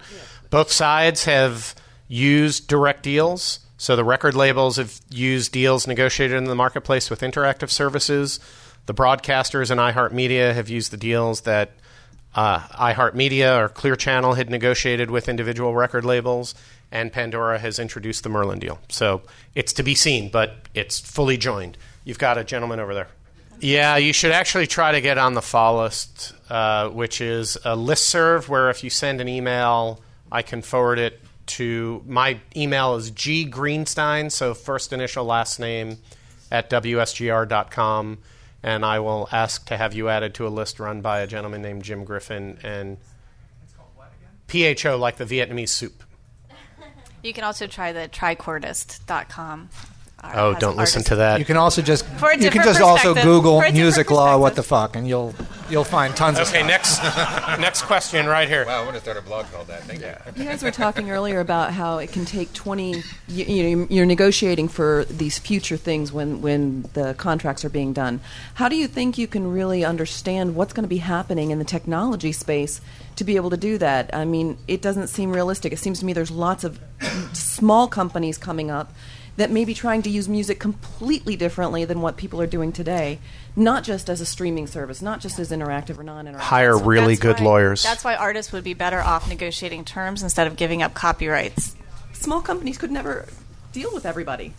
Both 0.51 0.71
sides 0.71 1.25
have 1.25 1.75
used 2.07 2.69
direct 2.69 3.03
deals. 3.03 3.61
So 3.77 3.97
the 3.97 4.05
record 4.05 4.35
labels 4.35 4.77
have 4.77 5.01
used 5.11 5.51
deals 5.51 5.89
negotiated 5.89 6.37
in 6.37 6.45
the 6.45 6.55
marketplace 6.55 7.11
with 7.11 7.21
interactive 7.21 7.71
services. 7.71 8.39
The 8.87 8.95
broadcasters 8.95 9.71
and 9.71 9.81
iHeartMedia 9.81 10.55
have 10.55 10.69
used 10.69 10.91
the 10.91 10.97
deals 10.97 11.43
that 11.43 11.71
uh, 12.35 12.59
iHeartMedia 12.61 13.59
or 13.59 13.69
Clear 13.69 13.97
Channel 13.97 14.35
had 14.35 14.51
negotiated 14.51 15.11
with 15.11 15.29
individual 15.29 15.75
record 15.75 16.05
labels, 16.05 16.55
and 16.91 17.13
Pandora 17.13 17.59
has 17.59 17.79
introduced 17.79 18.25
the 18.25 18.29
Merlin 18.29 18.59
deal. 18.59 18.79
So 18.89 19.23
it's 19.55 19.73
to 19.75 19.83
be 19.83 19.95
seen, 19.95 20.31
but 20.31 20.57
it's 20.75 20.99
fully 20.99 21.37
joined. 21.37 21.79
You've 22.05 22.19
got 22.19 22.37
a 22.37 22.45
gentleman 22.45 22.81
over 22.81 22.95
there. 22.95 23.09
Yeah, 23.61 23.97
you 23.97 24.13
should 24.13 24.33
actually 24.33 24.67
try 24.67 24.93
to 24.93 25.01
get 25.01 25.17
on 25.17 25.35
the 25.35 25.43
fall 25.43 25.79
list, 25.83 26.35
uh, 26.51 26.89
which 26.89 27.21
is 27.21 27.57
a 27.65 27.77
list 27.77 28.09
serve 28.09 28.49
where 28.49 28.69
if 28.69 28.85
you 28.85 28.91
send 28.91 29.21
an 29.21 29.29
email, 29.29 30.03
I 30.31 30.43
can 30.43 30.61
forward 30.61 30.99
it 30.99 31.21
to 31.47 32.03
my 32.07 32.41
email 32.57 32.97
is 32.97 33.11
G 33.11 33.49
Greenstein, 33.49 34.31
so 34.31 34.55
first 34.55 34.93
initial 34.93 35.25
last 35.25 35.61
name 35.61 35.99
at 36.51 36.69
WSGR.com 36.71 38.19
and 38.65 38.83
I 38.83 38.99
will 38.99 39.29
ask 39.31 39.67
to 39.67 39.77
have 39.77 39.93
you 39.93 40.09
added 40.09 40.33
to 40.37 40.47
a 40.47 40.49
list 40.49 40.81
run 40.81 41.03
by 41.03 41.21
a 41.21 41.27
gentleman 41.27 41.61
named 41.61 41.85
Jim 41.85 42.03
Griffin 42.03 42.59
and 42.63 42.97
PHO 44.49 44.97
like 44.97 45.17
the 45.17 45.27
Vietnamese 45.27 45.69
soup. 45.69 46.03
You 47.23 47.35
can 47.35 47.45
also 47.45 47.67
try 47.67 47.93
the 47.93 48.09
trichordist.com. 48.09 49.69
Oh, 50.35 50.55
don't 50.55 50.77
listen 50.77 51.01
artist- 51.01 51.09
to 51.09 51.17
that. 51.17 51.39
You 51.39 51.45
can 51.45 51.57
also 51.57 51.83
just 51.83 52.05
For 52.07 52.31
a 52.31 52.35
you 52.35 52.51
can 52.51 52.53
different 52.53 52.65
just 52.69 52.81
also 52.81 53.15
perspective. 53.15 53.25
Google 53.25 53.59
For 53.61 53.65
a 53.65 53.69
different 53.69 53.83
music 53.85 54.11
law 54.11 54.39
what 54.39 54.55
the 54.57 54.63
fuck 54.63 54.97
and 54.97 55.07
you'll 55.07 55.35
you'll 55.71 55.85
find 55.85 56.15
tons 56.15 56.39
of 56.39 56.47
Okay, 56.49 56.59
stuff. 56.59 56.69
next 56.69 57.59
next 57.61 57.83
question 57.83 58.27
right 58.27 58.49
here. 58.49 58.65
Wow, 58.67 58.83
I 58.83 58.85
want 58.85 58.97
to 58.97 59.01
start 59.03 59.17
a 59.17 59.23
blog 59.23 59.47
called 59.53 59.67
that. 59.69 59.83
Thank 59.85 60.01
you. 60.03 60.13
You 60.43 60.49
guys 60.49 60.63
were 60.63 60.71
talking 60.71 61.11
earlier 61.11 61.41
about 61.41 61.73
how 61.73 61.99
it 61.99 62.13
can 62.13 62.25
take 62.25 62.53
20 62.53 63.03
you, 63.29 63.45
you 63.45 63.77
know 63.77 63.87
you're 63.91 64.07
negotiating 64.07 64.69
for 64.69 65.05
these 65.07 65.39
future 65.39 65.77
things 65.77 66.13
when 66.13 66.41
when 66.43 66.83
the 66.95 67.15
contracts 67.15 67.65
are 67.65 67.71
being 67.71 67.93
done. 67.93 68.21
How 68.55 68.69
do 68.69 68.77
you 68.77 68.87
think 68.89 69.19
you 69.19 69.27
can 69.27 69.53
really 69.53 69.85
understand 69.85 70.55
what's 70.57 70.73
going 70.73 70.85
to 70.85 70.89
be 70.89 70.99
happening 70.99 71.51
in 71.51 71.59
the 71.59 71.65
technology 71.65 72.33
space 72.33 72.81
to 73.17 73.25
be 73.25 73.37
able 73.37 73.51
to 73.51 73.57
do 73.57 73.79
that? 73.79 74.11
I 74.15 74.25
mean, 74.25 74.59
it 74.69 74.83
doesn't 74.83 75.07
seem 75.09 75.31
realistic. 75.33 75.73
It 75.73 75.79
seems 75.79 76.01
to 76.01 76.05
me 76.05 76.13
there's 76.13 76.31
lots 76.31 76.65
of 76.65 76.79
small 77.33 77.89
companies 77.89 78.37
coming 78.39 78.71
up 78.71 78.93
that 79.37 79.51
may 79.51 79.65
be 79.65 79.75
trying 79.75 80.03
to 80.03 80.11
use 80.11 80.29
music 80.29 80.61
completely 80.61 81.37
differently 81.37 81.85
than 81.85 82.01
what 82.01 82.17
people 82.17 82.41
are 82.41 82.47
doing 82.47 82.71
today, 82.73 83.19
not 83.57 83.83
just 83.83 84.09
as 84.09 84.21
a 84.21 84.27
streaming 84.27 84.67
service, 84.67 85.03
not 85.03 85.21
just 85.21 85.39
as 85.39 85.51
interactive 85.51 85.99
or 85.99 86.03
non-interactive. 86.05 86.39
Hire 86.39 86.79
really 86.79 87.17
good 87.17 87.39
why- 87.41 87.45
lawyers. 87.45 87.83
That's 87.83 88.05
why 88.05 88.15
artists 88.15 88.53
would 88.53 88.65
be 88.65 88.75
better 88.75 89.01
off 89.01 89.29
negotiating 89.29 89.85
terms 89.85 90.23
instead 90.23 90.47
of 90.47 90.57
giving 90.57 90.83
up 90.83 90.95
copyrights. 90.95 91.75
Small 92.13 92.41
companies 92.41 92.79
could 92.79 92.93
never 92.93 93.27
deal 93.73 93.93
with 93.93 94.07
everybody. 94.07 94.55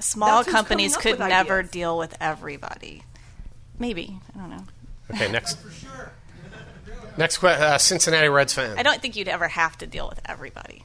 Small 0.00 0.44
companies 0.44 0.96
could 0.96 1.18
never 1.18 1.60
ideas. 1.60 1.70
deal 1.70 1.98
with 1.98 2.16
everybody. 2.20 3.02
Maybe 3.78 4.18
I 4.34 4.38
don't 4.38 4.50
know. 4.50 4.64
Okay, 5.12 5.30
next. 5.30 5.54
For 5.58 5.70
sure. 5.70 6.12
Next 7.16 7.38
question. 7.38 7.62
Uh, 7.62 7.78
Cincinnati 7.78 8.28
Reds 8.28 8.52
fan. 8.52 8.78
I 8.78 8.82
don't 8.82 9.00
think 9.00 9.16
you'd 9.16 9.28
ever 9.28 9.48
have 9.48 9.78
to 9.78 9.86
deal 9.86 10.08
with 10.08 10.20
everybody. 10.26 10.84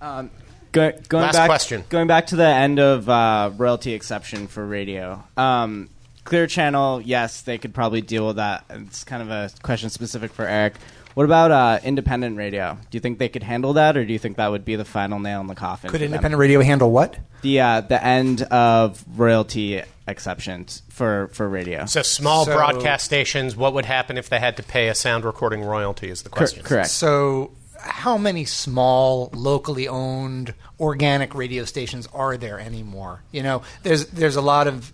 Um, 0.00 0.30
go, 0.72 0.92
going 1.08 1.22
Last 1.22 1.34
back, 1.34 1.48
question. 1.48 1.84
Going 1.88 2.06
back 2.06 2.26
to 2.28 2.36
the 2.36 2.46
end 2.46 2.78
of 2.80 3.08
uh, 3.08 3.50
royalty 3.56 3.92
exception 3.92 4.46
for 4.48 4.66
radio. 4.66 5.22
Um, 5.36 5.88
Clear 6.24 6.46
Channel, 6.46 7.00
yes, 7.02 7.42
they 7.42 7.58
could 7.58 7.74
probably 7.74 8.00
deal 8.00 8.26
with 8.26 8.36
that. 8.36 8.64
It's 8.70 9.04
kind 9.04 9.22
of 9.22 9.30
a 9.30 9.50
question 9.62 9.90
specific 9.90 10.32
for 10.32 10.46
Eric. 10.46 10.74
What 11.14 11.24
about 11.24 11.50
uh, 11.50 11.78
independent 11.84 12.38
radio? 12.38 12.78
Do 12.90 12.96
you 12.96 13.00
think 13.00 13.18
they 13.18 13.28
could 13.28 13.42
handle 13.42 13.74
that, 13.74 13.96
or 13.98 14.04
do 14.04 14.12
you 14.12 14.18
think 14.18 14.36
that 14.38 14.48
would 14.50 14.64
be 14.64 14.76
the 14.76 14.84
final 14.84 15.18
nail 15.18 15.40
in 15.42 15.46
the 15.46 15.54
coffin? 15.54 15.90
Could 15.90 15.98
for 16.00 16.06
them? 16.06 16.14
independent 16.14 16.38
radio 16.40 16.62
handle 16.62 16.90
what? 16.90 17.18
the 17.42 17.60
uh, 17.60 17.80
the 17.82 18.02
end 18.02 18.42
of 18.42 19.04
royalty 19.16 19.82
exceptions 20.06 20.82
for 20.88 21.28
for 21.32 21.48
radio? 21.48 21.84
So 21.86 22.02
small 22.02 22.44
So- 22.46 22.54
broadcast 22.54 23.04
stations, 23.04 23.56
what 23.56 23.74
would 23.74 23.84
happen 23.84 24.16
if 24.16 24.28
they 24.30 24.38
had 24.38 24.56
to 24.56 24.62
pay 24.62 24.88
a 24.88 24.94
sound 24.94 25.24
recording 25.24 25.62
royalty 25.62 26.08
is 26.08 26.22
the 26.22 26.28
Cor- 26.30 26.38
question. 26.38 26.62
correct. 26.62 26.88
So, 26.90 27.50
how 27.82 28.16
many 28.18 28.44
small, 28.44 29.30
locally 29.32 29.88
owned, 29.88 30.54
organic 30.80 31.34
radio 31.34 31.64
stations 31.64 32.08
are 32.14 32.36
there 32.36 32.58
anymore? 32.58 33.22
You 33.32 33.42
know, 33.42 33.62
there's 33.82 34.06
there's 34.06 34.36
a 34.36 34.40
lot 34.42 34.66
of 34.66 34.92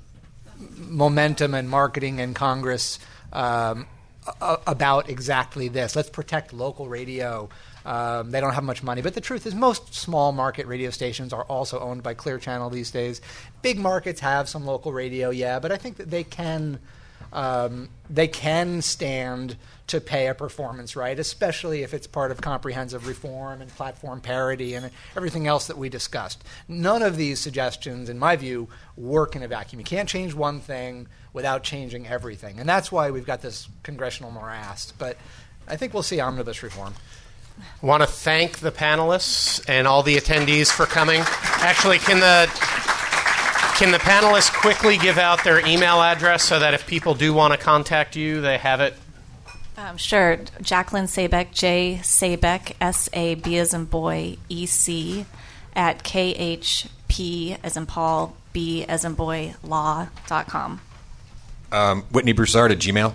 momentum 0.77 1.55
and 1.55 1.69
marketing 1.69 2.19
in 2.19 2.35
Congress 2.35 2.99
um, 3.33 3.87
a- 4.41 4.59
about 4.67 5.09
exactly 5.09 5.69
this. 5.69 5.95
Let's 5.95 6.11
protect 6.11 6.53
local 6.53 6.89
radio. 6.89 7.49
Um, 7.85 8.31
they 8.31 8.41
don't 8.41 8.53
have 8.53 8.65
much 8.65 8.83
money, 8.83 9.01
but 9.01 9.15
the 9.15 9.21
truth 9.21 9.47
is, 9.47 9.55
most 9.55 9.95
small 9.95 10.33
market 10.33 10.67
radio 10.67 10.91
stations 10.91 11.33
are 11.33 11.45
also 11.45 11.79
owned 11.81 12.03
by 12.03 12.15
Clear 12.15 12.39
Channel 12.39 12.69
these 12.71 12.91
days. 12.91 13.21
Big 13.63 13.79
markets 13.79 14.21
have 14.21 14.49
some 14.49 14.67
local 14.67 14.93
radio, 14.93 15.31
yeah, 15.31 15.59
but 15.59 15.73
I 15.73 15.77
think 15.77 15.97
that 15.97 16.11
they 16.11 16.25
can 16.25 16.81
um, 17.33 17.89
they 18.11 18.29
can 18.29 18.83
stand 18.83 19.57
to 19.89 20.01
pay 20.01 20.29
a 20.29 20.35
performance 20.35 20.95
right, 20.95 21.19
especially 21.19 21.83
if 21.83 21.93
it's 21.93 22.07
part 22.07 22.31
of 22.31 22.41
comprehensive 22.41 23.07
reform 23.07 23.61
and 23.61 23.71
platform 23.75 24.21
parity 24.21 24.75
and 24.75 24.91
everything 25.17 25.47
else 25.47 25.67
that 25.67 25.79
we 25.79 25.89
discussed. 25.89 26.45
None 26.69 27.03
of 27.03 27.17
these 27.17 27.41
suggestions, 27.41 28.09
in 28.09 28.19
my 28.19 28.37
view, 28.37 28.69
work 28.97 29.35
in 29.35 29.43
a 29.43 29.49
vacuum. 29.49 29.81
You 29.81 29.85
can't 29.85 30.09
change 30.09 30.35
one 30.35 30.61
thing 30.61 31.09
without 31.33 31.63
changing 31.63 32.07
everything, 32.07 32.61
and 32.61 32.69
that's 32.69 32.93
why 32.93 33.11
we've 33.11 33.27
got 33.27 33.43
this 33.43 33.69
congressional 33.83 34.31
morass. 34.31 34.93
But 34.93 35.17
I 35.67 35.77
think 35.77 35.95
we'll 35.95 36.03
see 36.03 36.21
omnibus 36.21 36.63
reform. 36.63 36.95
I 37.83 37.87
want 37.87 38.03
to 38.03 38.07
thank 38.07 38.59
the 38.59 38.71
panelists 38.71 39.69
and 39.69 39.87
all 39.87 40.03
the 40.03 40.17
attendees 40.17 40.71
for 40.71 40.87
coming. 40.87 41.23
Actually, 41.61 41.99
can 41.99 42.21
the 42.21 42.49
can 43.79 43.91
the 43.93 43.99
panelists 43.99 44.53
quickly 44.53 44.99
give 44.99 45.19
out 45.19 45.45
their 45.45 45.65
email 45.67 46.03
address 46.03 46.43
so 46.43 46.59
that 46.59 46.75
if 46.75 46.87
people 46.87 47.15
do 47.15 47.33
want 47.33 47.53
to 47.53 47.59
contact 47.59 48.17
you, 48.17 48.41
they 48.41 48.59
have 48.59 48.81
it? 48.81 48.95
Um, 49.79 49.97
sure. 49.97 50.39
Jacqueline 50.61 51.05
Sabec, 51.05 51.53
J. 51.53 52.01
Sabec, 52.03 52.75
S 52.81 53.09
A 53.13 53.37
B 53.37 53.57
as 53.59 53.73
in 53.73 53.85
boy, 53.85 54.37
E 54.49 54.67
C, 54.67 55.25
at 55.75 56.03
KHP 56.03 57.59
as 57.63 57.77
in 57.77 57.87
Paul, 57.87 58.37
B 58.53 58.85
as 58.85 59.05
in 59.05 59.15
boy, 59.15 59.55
law.com. 59.63 60.81
Um, 61.71 62.03
Whitney 62.11 62.33
Broussard 62.33 62.73
at 62.73 62.79
Gmail. 62.79 63.15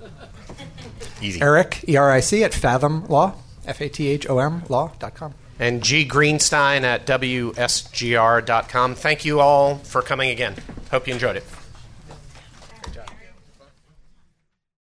Easy. 1.20 1.40
Eric, 1.40 1.84
E 1.88 1.96
R 1.96 2.12
I 2.12 2.20
C, 2.20 2.44
at 2.44 2.54
Fathom 2.54 3.06
Law, 3.08 3.34
F 3.66 3.80
A 3.80 3.88
T 3.88 4.06
H 4.06 4.28
O 4.28 4.38
M 4.38 4.62
Law.com. 4.68 5.34
And 5.58 5.82
G 5.82 6.06
Greenstein 6.06 6.82
at 6.82 7.04
WSGR.com. 7.06 8.94
Thank 8.94 9.24
you 9.24 9.40
all 9.40 9.76
for 9.78 10.02
coming 10.02 10.30
again. 10.30 10.54
Hope 10.92 11.08
you 11.08 11.14
enjoyed 11.14 11.36
it. 11.36 11.44